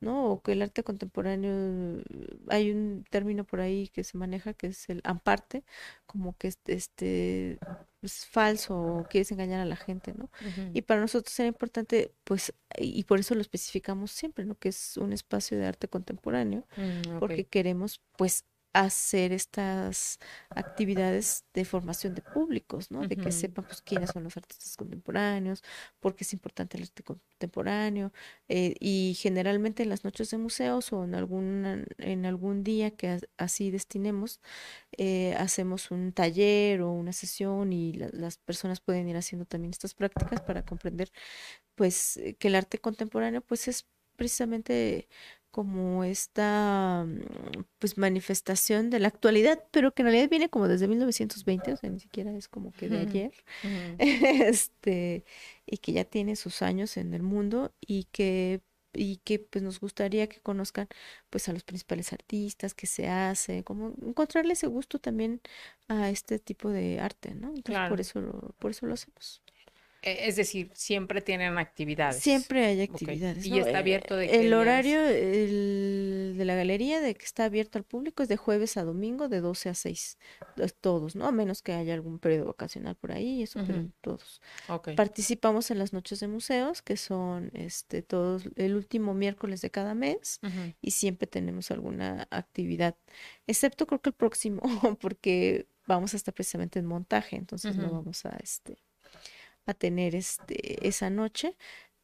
¿no? 0.00 0.26
O 0.26 0.42
que 0.42 0.52
el 0.52 0.60
arte 0.60 0.82
contemporáneo, 0.84 2.02
hay 2.48 2.70
un 2.70 3.06
término 3.08 3.44
por 3.44 3.62
ahí 3.62 3.88
que 3.88 4.04
se 4.04 4.18
maneja 4.18 4.52
que 4.52 4.66
es 4.66 4.86
el 4.90 5.00
amparte, 5.04 5.64
como 6.04 6.36
que 6.36 6.48
este, 6.48 6.74
este 6.74 7.58
es 8.02 8.26
falso 8.26 8.78
o 8.78 9.04
quieres 9.08 9.32
engañar 9.32 9.60
a 9.60 9.64
la 9.64 9.76
gente, 9.76 10.12
¿no? 10.12 10.24
Uh 10.24 10.28
-huh. 10.44 10.70
Y 10.74 10.82
para 10.82 11.00
nosotros 11.00 11.40
era 11.40 11.48
importante, 11.48 12.12
pues, 12.24 12.52
y 12.76 13.04
por 13.04 13.18
eso 13.18 13.34
lo 13.34 13.40
especificamos 13.40 14.10
siempre, 14.10 14.44
¿no? 14.44 14.56
Que 14.56 14.68
es 14.68 14.98
un 14.98 15.14
espacio 15.14 15.56
de 15.58 15.64
arte 15.64 15.88
contemporáneo, 15.88 16.66
mm, 16.76 17.00
okay. 17.16 17.18
porque 17.18 17.44
queremos, 17.46 18.02
pues, 18.18 18.44
hacer 18.72 19.32
estas 19.32 20.18
actividades 20.54 21.44
de 21.54 21.64
formación 21.64 22.14
de 22.14 22.22
públicos, 22.22 22.90
¿no? 22.90 23.00
Uh 23.00 23.04
-huh. 23.04 23.08
De 23.08 23.16
que 23.16 23.32
sepan 23.32 23.64
pues 23.66 23.82
quiénes 23.82 24.10
son 24.10 24.24
los 24.24 24.36
artistas 24.36 24.76
contemporáneos, 24.76 25.62
por 26.00 26.14
qué 26.14 26.24
es 26.24 26.32
importante 26.32 26.76
el 26.76 26.84
arte 26.84 27.02
contemporáneo 27.02 28.12
eh, 28.48 28.74
y 28.80 29.14
generalmente 29.18 29.82
en 29.82 29.88
las 29.88 30.04
noches 30.04 30.30
de 30.30 30.38
museos 30.38 30.92
o 30.92 31.04
en 31.04 31.14
algún 31.14 31.86
en 31.98 32.26
algún 32.26 32.62
día 32.64 32.90
que 32.92 33.18
así 33.38 33.70
destinemos 33.70 34.40
eh, 34.96 35.34
hacemos 35.38 35.90
un 35.90 36.12
taller 36.12 36.82
o 36.82 36.92
una 36.92 37.12
sesión 37.12 37.72
y 37.72 37.92
la, 37.94 38.08
las 38.12 38.38
personas 38.38 38.80
pueden 38.80 39.08
ir 39.08 39.16
haciendo 39.16 39.46
también 39.46 39.70
estas 39.72 39.94
prácticas 39.94 40.40
para 40.42 40.64
comprender 40.64 41.10
pues 41.74 42.20
que 42.38 42.48
el 42.48 42.54
arte 42.56 42.78
contemporáneo 42.78 43.40
pues 43.42 43.68
es 43.68 43.86
precisamente 44.16 45.08
como 45.50 46.04
esta 46.04 47.04
mm, 47.06 47.64
pues 47.78 47.98
manifestación 47.98 48.90
de 48.90 49.00
la 49.00 49.08
actualidad, 49.08 49.64
pero 49.70 49.92
que 49.92 50.02
en 50.02 50.06
realidad 50.08 50.30
viene 50.30 50.48
como 50.50 50.68
desde 50.68 50.88
1920, 50.88 51.72
o 51.72 51.76
sea, 51.76 51.90
ni 51.90 52.00
siquiera 52.00 52.32
es 52.36 52.48
como 52.48 52.72
que 52.72 52.88
de 52.88 52.98
ayer, 52.98 53.32
uh 53.64 53.66
-huh. 53.68 53.96
este, 54.48 55.24
y 55.66 55.78
que 55.78 55.92
ya 55.92 56.04
tiene 56.04 56.36
sus 56.36 56.62
años 56.62 56.96
en 56.96 57.14
el 57.14 57.22
mundo 57.22 57.72
y 57.80 58.04
que 58.04 58.62
y 58.92 59.18
que 59.18 59.38
pues 59.38 59.62
nos 59.62 59.80
gustaría 59.80 60.28
que 60.28 60.40
conozcan 60.40 60.88
pues 61.30 61.48
a 61.48 61.52
los 61.52 61.62
principales 61.64 62.12
artistas, 62.12 62.74
que 62.74 62.86
se 62.86 63.08
hace, 63.08 63.62
como 63.64 63.94
encontrarle 64.02 64.54
ese 64.54 64.66
gusto 64.66 64.98
también 64.98 65.40
a 65.88 66.10
este 66.10 66.38
tipo 66.38 66.70
de 66.70 67.00
arte, 67.00 67.34
¿no? 67.34 67.48
Entonces 67.48 67.64
claro. 67.66 67.90
por 67.90 68.00
eso 68.00 68.20
lo, 68.20 68.54
por 68.58 68.72
eso 68.72 68.86
lo 68.86 68.94
hacemos. 68.94 69.42
E, 70.02 70.28
es 70.28 70.36
decir, 70.36 70.70
siempre 70.74 71.20
tienen 71.20 71.58
actividades. 71.58 72.22
Siempre 72.22 72.64
hay 72.64 72.82
actividades. 72.82 73.38
Okay. 73.38 73.50
¿no? 73.50 73.56
Y 73.56 73.60
está 73.60 73.78
abierto 73.78 74.16
de 74.16 74.46
El 74.46 74.54
horario 74.54 75.06
el, 75.06 76.34
de 76.38 76.44
la 76.44 76.54
galería 76.54 77.00
de 77.00 77.14
que 77.14 77.24
está 77.24 77.44
abierto 77.44 77.78
al 77.78 77.84
público 77.84 78.22
es 78.22 78.28
de 78.28 78.36
jueves 78.36 78.76
a 78.76 78.84
domingo 78.84 79.28
de 79.28 79.40
12 79.40 79.68
a 79.68 79.74
6. 79.74 80.18
Todos, 80.80 81.16
¿no? 81.16 81.26
A 81.26 81.32
menos 81.32 81.60
que 81.62 81.72
haya 81.72 81.92
algún 81.92 82.18
periodo 82.18 82.46
vacacional 82.46 82.96
por 82.96 83.12
ahí, 83.12 83.42
eso, 83.42 83.58
uh 83.58 83.62
-huh. 83.62 83.66
pero 83.66 83.86
todos. 84.00 84.40
Okay. 84.68 84.96
Participamos 84.96 85.70
en 85.70 85.78
las 85.78 85.92
noches 85.92 86.20
de 86.20 86.28
museos, 86.28 86.80
que 86.80 86.96
son 86.96 87.50
este 87.54 88.02
todos 88.02 88.44
el 88.56 88.74
último 88.74 89.12
miércoles 89.12 89.60
de 89.60 89.70
cada 89.70 89.94
mes, 89.94 90.40
uh 90.42 90.46
-huh. 90.46 90.74
y 90.80 90.92
siempre 90.92 91.26
tenemos 91.26 91.70
alguna 91.70 92.26
actividad. 92.30 92.96
Excepto 93.46 93.86
creo 93.86 94.00
que 94.00 94.10
el 94.10 94.14
próximo, 94.14 94.62
porque 95.00 95.66
vamos 95.86 96.14
a 96.14 96.16
estar 96.16 96.32
precisamente 96.32 96.78
en 96.78 96.86
montaje, 96.86 97.36
entonces 97.36 97.76
uh 97.76 97.78
-huh. 97.78 97.82
no 97.82 97.90
vamos 97.92 98.24
a 98.24 98.36
este 98.42 98.78
a 99.70 99.74
tener 99.74 100.14
este, 100.14 100.86
esa 100.88 101.10
noche, 101.10 101.56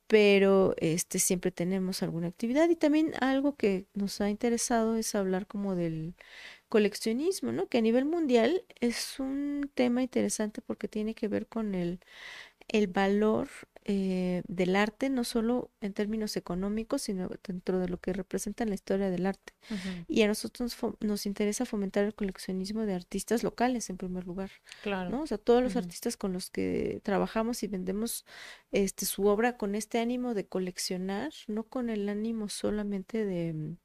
pero 0.09 0.75
este, 0.79 1.19
siempre 1.21 1.51
tenemos 1.53 2.03
alguna 2.03 2.29
actividad 2.29 2.69
y 2.71 2.77
también 2.77 3.13
algo 3.21 3.57
que 3.57 3.87
nos 3.95 4.21
ha 4.21 4.31
interesado 4.31 4.97
es 4.97 5.15
hablar 5.15 5.47
como 5.47 5.75
del 5.77 6.15
coleccionismo, 6.69 7.53
¿no? 7.53 7.69
Que 7.69 7.79
a 7.79 7.83
nivel 7.83 8.05
mundial 8.07 8.65
es 8.81 9.21
un 9.21 9.71
tema 9.75 10.03
interesante 10.03 10.63
porque 10.63 10.89
tiene 10.89 11.15
que 11.15 11.29
ver 11.29 11.47
con 11.49 11.75
el, 11.75 12.01
el 12.69 12.87
valor 12.89 13.49
eh, 13.89 14.43
del 14.49 14.75
arte, 14.75 15.11
no 15.11 15.23
solo 15.23 15.71
en 15.81 15.93
términos 15.93 16.37
económicos, 16.37 17.03
sino 17.03 17.31
dentro 17.47 17.79
de 17.79 17.89
lo 17.89 18.01
que 18.01 18.13
representa 18.13 18.65
en 18.65 18.71
la 18.71 18.75
historia 18.75 19.11
del 19.11 19.27
arte. 19.27 19.53
Uh 19.71 19.75
-huh. 19.75 20.05
Y 20.09 20.23
a 20.23 20.27
nosotros 20.27 20.77
nos, 20.83 20.95
nos, 21.01 21.25
interesa 21.25 21.65
fomentar 21.67 22.05
el 22.05 22.13
coleccionismo 22.13 22.85
de 22.85 22.95
artistas 22.95 23.45
locales, 23.45 23.89
en 23.89 23.97
primer 23.97 24.27
lugar. 24.27 24.51
Claro. 24.83 25.11
¿no? 25.11 25.23
O 25.23 25.27
sea, 25.29 25.39
todos 25.39 25.63
los 25.63 25.75
uh 25.75 25.79
-huh. 25.79 25.83
artistas 25.83 26.17
con 26.17 26.33
los 26.33 26.51
que 26.51 27.01
trabajamos 27.05 27.63
y 27.63 27.69
vendemos 27.69 28.27
este, 28.73 29.07
su 29.07 29.27
obra 29.27 29.57
con 29.57 29.77
este 29.77 30.01
ánimo 30.01 30.35
de 30.35 30.49
coleccionar, 30.49 31.33
no 31.47 31.63
con 31.63 31.89
el 31.89 32.09
ánimo 32.09 32.49
solamente 32.49 33.25
de 33.25 33.77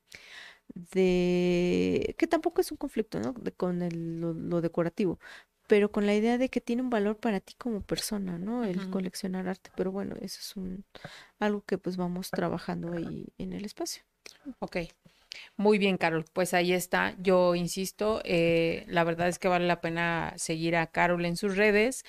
de 0.73 2.15
que 2.17 2.27
tampoco 2.27 2.61
es 2.61 2.71
un 2.71 2.77
conflicto 2.77 3.19
¿no? 3.19 3.33
de, 3.33 3.51
con 3.51 3.81
el, 3.81 4.21
lo, 4.21 4.33
lo, 4.33 4.61
decorativo 4.61 5.19
pero 5.71 5.89
con 5.89 6.05
la 6.05 6.13
idea 6.13 6.37
de 6.37 6.49
que 6.49 6.59
tiene 6.59 6.81
un 6.81 6.89
valor 6.89 7.15
para 7.15 7.39
ti 7.39 7.53
como 7.57 7.79
persona, 7.79 8.37
¿no? 8.37 8.65
El 8.65 8.77
uh 8.77 8.81
-huh. 8.81 8.89
coleccionar 8.89 9.47
arte. 9.47 9.71
Pero 9.77 9.89
bueno, 9.89 10.17
eso 10.19 10.39
es 10.41 10.57
un 10.57 10.83
algo 11.39 11.61
que 11.61 11.77
pues 11.77 11.95
vamos 11.95 12.29
trabajando 12.29 12.91
ahí 12.91 13.29
en 13.37 13.53
el 13.53 13.63
espacio. 13.63 14.03
Ok. 14.59 14.79
Muy 15.55 15.77
bien, 15.77 15.95
Carol. 15.95 16.25
Pues 16.33 16.53
ahí 16.53 16.73
está. 16.73 17.15
Yo 17.21 17.55
insisto, 17.55 18.21
eh, 18.25 18.83
la 18.87 19.05
verdad 19.05 19.29
es 19.29 19.39
que 19.39 19.47
vale 19.47 19.65
la 19.65 19.79
pena 19.79 20.33
seguir 20.35 20.75
a 20.75 20.87
Carol 20.87 21.23
en 21.23 21.37
sus 21.37 21.55
redes 21.55 22.03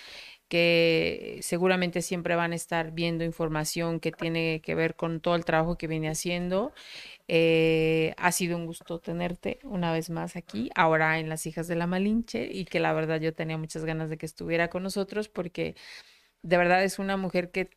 que 0.49 1.39
seguramente 1.41 2.03
siempre 2.03 2.35
van 2.37 2.53
a 2.53 2.57
estar 2.57 2.91
viendo 2.91 3.25
información 3.25 4.01
que 4.01 4.13
tiene 4.13 4.61
que 4.61 4.75
ver 4.75 4.97
con 4.97 5.21
todo 5.21 5.35
el 5.35 5.47
trabajo 5.47 5.79
que 5.79 5.87
viene 5.87 6.11
haciendo. 6.11 6.75
Eh, 7.35 8.13
ha 8.19 8.31
sido 8.31 8.59
un 8.59 8.67
gusto 8.67 9.01
tenerte 9.01 9.59
una 9.63 9.91
vez 9.91 10.11
más 10.11 10.37
aquí, 10.37 10.69
ahora 10.75 11.19
en 11.19 11.31
Las 11.31 11.47
Hijas 11.47 11.67
de 11.67 11.77
la 11.77 11.87
Malinche, 11.87 12.45
y 12.53 12.67
que 12.67 12.79
la 12.79 12.93
verdad 12.93 13.23
yo 13.23 13.33
tenía 13.33 13.57
muchas 13.57 13.87
ganas 13.87 14.11
de 14.11 14.19
que 14.19 14.27
estuviera 14.27 14.69
con 14.69 14.83
nosotros 14.83 15.31
porque 15.31 15.75
de 16.43 16.59
verdad 16.59 16.85
es 16.85 16.99
una 16.99 17.17
mujer 17.17 17.51
que 17.51 17.71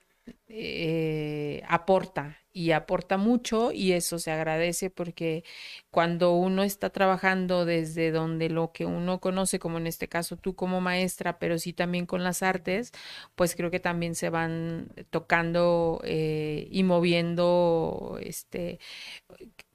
eh, 0.47 1.61
aporta 1.67 2.37
y 2.51 2.71
aporta 2.71 3.17
mucho 3.17 3.71
y 3.71 3.91
eso 3.91 4.17
se 4.19 4.31
agradece 4.31 4.89
porque 4.89 5.43
cuando 5.91 6.33
uno 6.33 6.63
está 6.63 6.89
trabajando 6.89 7.65
desde 7.65 8.11
donde 8.11 8.49
lo 8.49 8.71
que 8.71 8.85
uno 8.85 9.19
conoce, 9.19 9.59
como 9.59 9.77
en 9.77 9.87
este 9.87 10.07
caso 10.07 10.37
tú 10.37 10.55
como 10.55 10.81
maestra, 10.81 11.37
pero 11.39 11.57
sí 11.59 11.73
también 11.73 12.05
con 12.05 12.23
las 12.23 12.43
artes, 12.43 12.91
pues 13.35 13.55
creo 13.55 13.71
que 13.71 13.79
también 13.79 14.15
se 14.15 14.29
van 14.29 14.89
tocando 15.09 16.01
eh, 16.05 16.67
y 16.71 16.83
moviendo, 16.83 18.17
este, 18.21 18.79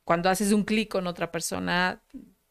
cuando 0.05 0.31
haces 0.31 0.53
un 0.53 0.65
clic 0.65 0.91
con 0.91 1.07
otra 1.07 1.31
persona, 1.31 2.03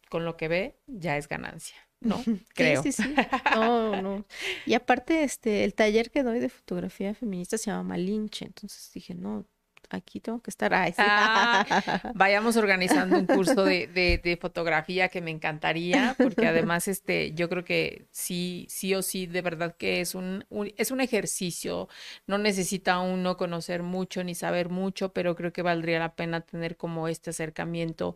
con 0.10 0.26
lo 0.26 0.38
que 0.38 0.47
ve, 0.47 0.80
ya 0.88 1.18
es 1.18 1.28
ganancia. 1.28 1.89
¿No? 2.02 2.18
Creo. 2.56 2.84
Sí, 2.84 2.91
sí, 2.91 3.04
sí. 3.04 3.16
No, 3.56 4.02
no. 4.02 4.26
Y 4.66 4.74
aparte, 4.74 5.24
este, 5.24 5.64
el 5.64 5.74
taller 5.74 6.12
que 6.12 6.24
doy 6.24 6.39
de 6.39 6.50
fotografía 6.50 7.14
feminista 7.14 7.58
se 7.58 7.72
llama 7.72 7.84
Malinche, 7.89 8.45
entonces 8.45 8.91
dije, 8.93 9.16
no, 9.16 9.45
aquí 9.90 10.20
tengo 10.20 10.42
que 10.42 10.50
estar. 10.50 10.74
Ay, 10.74 10.92
sí. 10.92 10.98
ah, 11.00 11.66
vayamos 12.16 12.58
organizando 12.58 13.18
un 13.18 13.26
curso 13.26 13.64
de, 13.64 13.88
de, 13.88 14.20
de, 14.24 14.38
fotografía 14.38 15.10
que 15.10 15.22
me 15.22 15.32
encantaría, 15.32 16.16
porque 16.18 16.48
además 16.48 16.88
este, 16.88 17.34
yo 17.34 17.50
creo 17.50 17.66
que 17.66 18.08
sí, 18.12 18.66
sí 18.70 18.94
o 18.96 19.02
sí, 19.02 19.26
de 19.26 19.42
verdad 19.42 19.76
que 19.78 20.02
es 20.02 20.16
un, 20.16 20.46
un, 20.50 20.72
es 20.78 20.92
un 20.92 21.02
ejercicio. 21.02 21.90
No 22.28 22.38
necesita 22.38 23.00
uno 23.00 23.38
conocer 23.38 23.84
mucho 23.84 24.24
ni 24.24 24.36
saber 24.36 24.70
mucho, 24.70 25.14
pero 25.14 25.36
creo 25.36 25.52
que 25.52 25.62
valdría 25.62 26.00
la 26.00 26.16
pena 26.16 26.42
tener 26.42 26.78
como 26.78 27.08
este 27.08 27.32
acercamiento 27.32 28.16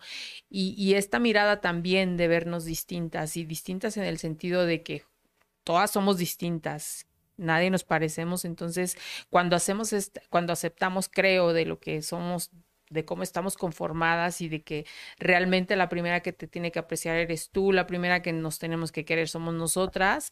y, 0.50 0.76
y 0.78 0.96
esta 0.96 1.20
mirada 1.20 1.62
también 1.62 2.18
de 2.18 2.28
vernos 2.28 2.66
distintas 2.66 3.38
y 3.38 3.46
distintas 3.46 3.98
en 3.98 4.04
el 4.04 4.18
sentido 4.18 4.66
de 4.66 4.84
que 4.84 5.04
todas 5.64 5.92
somos 5.92 6.18
distintas, 6.18 7.08
nadie 7.38 7.70
nos 7.70 7.84
parecemos, 7.84 8.46
entonces 8.46 8.98
cuando 9.30 9.56
hacemos 9.56 9.94
este, 9.94 10.22
cuando 10.30 10.54
aceptamos, 10.54 11.10
creo, 11.10 11.54
de 11.54 11.66
lo 11.66 11.80
que 11.80 12.02
somos 12.02 12.52
de 12.94 13.06
cómo 13.06 13.24
estamos 13.24 13.58
conformadas 13.58 14.42
y 14.42 14.50
de 14.50 14.62
que 14.62 14.86
realmente 15.20 15.76
la 15.76 15.90
primera 15.90 16.22
que 16.22 16.34
te 16.34 16.48
tiene 16.48 16.72
que 16.72 16.80
apreciar 16.80 17.18
eres 17.18 17.50
tú, 17.50 17.72
la 17.72 17.88
primera 17.88 18.22
que 18.22 18.34
nos 18.34 18.60
tenemos 18.60 18.92
que 18.92 19.06
querer 19.06 19.28
somos 19.28 19.54
nosotras, 19.54 20.32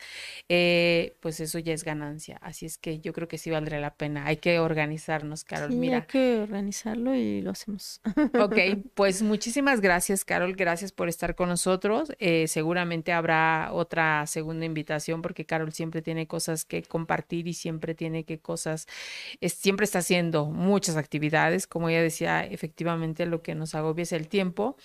eh, 0.50 1.16
pues 1.20 1.40
eso 1.40 1.60
ya 1.60 1.74
es 1.74 1.84
ganancia. 1.84 2.38
Así 2.42 2.66
es 2.66 2.78
que 2.78 3.00
yo 3.00 3.14
creo 3.14 3.28
que 3.28 3.38
sí 3.38 3.50
valdría 3.50 3.80
la 3.80 3.96
pena. 3.96 4.26
Hay 4.26 4.38
que 4.38 4.60
organizarnos, 4.60 5.44
Carol. 5.44 5.72
Sí, 5.72 5.78
Mira. 5.78 5.98
hay 5.98 6.04
que 6.04 6.40
organizarlo 6.40 7.16
y 7.16 7.42
lo 7.42 7.52
hacemos. 7.52 8.02
Ok, 8.40 8.56
pues 8.94 9.22
muchísimas 9.22 9.82
gracias, 9.82 10.26
Carol. 10.26 10.54
Gracias 10.54 10.92
por 10.92 11.10
estar 11.10 11.36
con 11.36 11.50
nosotros. 11.50 12.14
Eh, 12.20 12.48
seguramente 12.48 13.12
habrá 13.12 13.70
otra 13.72 14.26
segunda 14.28 14.66
invitación 14.66 15.22
porque 15.22 15.46
Carol 15.46 15.74
siempre 15.74 16.02
tiene 16.02 16.28
cosas 16.28 16.66
que 16.66 16.84
compartir 16.84 17.48
y 17.48 17.54
siempre 17.54 17.96
tiene 17.96 18.24
que 18.24 18.40
cosas, 18.40 18.88
es, 19.40 19.54
siempre 19.54 19.84
está 19.86 20.00
haciendo 20.00 20.46
muchas 20.46 20.98
actividades. 20.98 21.68
Como 21.68 21.90
ella 21.90 22.02
decía, 22.02 22.46
efectivamente 22.54 23.26
lo 23.26 23.42
que 23.42 23.56
nos 23.56 23.76
agobia 23.76 24.04
es 24.04 24.12
el 24.12 24.28
tiempo 24.28 24.78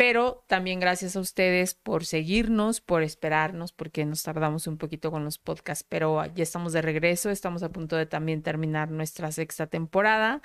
pero 0.00 0.42
también 0.46 0.80
gracias 0.80 1.14
a 1.14 1.20
ustedes 1.20 1.74
por 1.74 2.06
seguirnos, 2.06 2.80
por 2.80 3.02
esperarnos, 3.02 3.72
porque 3.72 4.06
nos 4.06 4.22
tardamos 4.22 4.66
un 4.66 4.78
poquito 4.78 5.10
con 5.10 5.26
los 5.26 5.36
podcasts, 5.36 5.84
pero 5.86 6.24
ya 6.34 6.42
estamos 6.42 6.72
de 6.72 6.80
regreso, 6.80 7.28
estamos 7.28 7.62
a 7.62 7.68
punto 7.68 7.96
de 7.96 8.06
también 8.06 8.42
terminar 8.42 8.90
nuestra 8.90 9.30
sexta 9.30 9.66
temporada, 9.66 10.40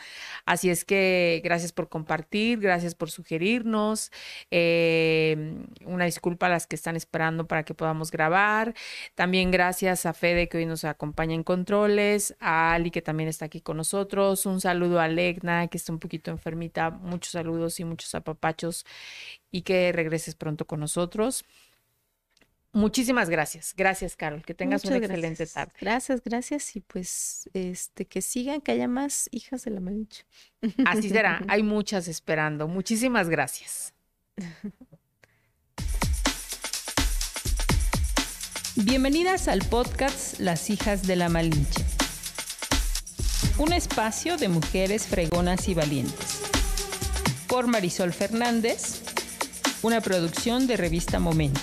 así 0.45 0.69
es 0.69 0.83
que 0.83 1.39
gracias 1.41 1.71
por 1.71 1.87
compartir, 1.87 2.59
gracias 2.59 2.95
por 2.95 3.09
sugerirnos, 3.09 4.11
eh, 4.51 5.55
una 5.85 6.03
disculpa 6.03 6.47
a 6.47 6.49
las 6.49 6.67
que 6.67 6.75
están 6.75 6.97
esperando 6.97 7.47
para 7.47 7.63
que 7.63 7.73
podamos 7.73 8.11
grabar, 8.11 8.73
también 9.15 9.51
gracias 9.51 10.05
a 10.05 10.11
Fede 10.11 10.49
que 10.49 10.57
hoy 10.57 10.65
nos 10.65 10.83
acompaña 10.83 11.33
en 11.33 11.43
controles, 11.43 12.35
a 12.41 12.73
Ali 12.73 12.91
que 12.91 13.01
también 13.01 13.29
está 13.29 13.45
aquí 13.45 13.61
con 13.61 13.77
nosotros, 13.77 14.45
un 14.45 14.59
saludo 14.59 14.99
a 14.99 15.07
Legna 15.07 15.69
que 15.69 15.77
está 15.77 15.93
un 15.93 15.99
poquito 15.99 16.29
enfermita, 16.29 16.89
muchos 16.89 17.31
saludos 17.31 17.79
y 17.79 17.85
muchos 17.85 18.13
apapachos 18.15 18.85
y 19.55 19.61
que 19.61 19.93
regreses 19.93 20.35
pronto 20.35 20.67
con 20.67 20.81
nosotros. 20.81 21.45
Muchísimas 22.73 23.29
gracias. 23.29 23.73
Gracias, 23.77 24.17
Carol. 24.17 24.43
Que 24.43 24.53
tengas 24.53 24.83
Muchas 24.83 24.97
una 24.97 25.05
excelente 25.05 25.45
gracias. 25.45 25.53
tarde. 25.53 25.73
Gracias, 25.79 26.21
gracias. 26.25 26.75
Y 26.75 26.81
pues 26.81 27.49
este 27.53 28.05
que 28.05 28.21
sigan, 28.21 28.59
que 28.59 28.73
haya 28.73 28.89
más 28.89 29.29
hijas 29.31 29.63
de 29.63 29.71
la 29.71 29.79
Malinche. 29.79 30.25
Así 30.85 31.07
será. 31.07 31.41
Hay 31.47 31.63
muchas 31.63 32.09
esperando. 32.09 32.67
Muchísimas 32.67 33.29
gracias. 33.29 33.93
Bienvenidas 38.75 39.47
al 39.47 39.59
podcast 39.59 40.37
Las 40.41 40.69
hijas 40.69 41.07
de 41.07 41.15
la 41.15 41.29
Malinche. 41.29 41.81
Un 43.57 43.71
espacio 43.71 44.35
de 44.35 44.49
mujeres 44.49 45.07
fregonas 45.07 45.69
y 45.69 45.73
valientes. 45.73 46.41
Por 47.47 47.67
Marisol 47.67 48.11
Fernández, 48.11 49.05
una 49.85 50.01
producción 50.01 50.65
de 50.65 50.77
revista 50.77 51.19
Momento. 51.19 51.61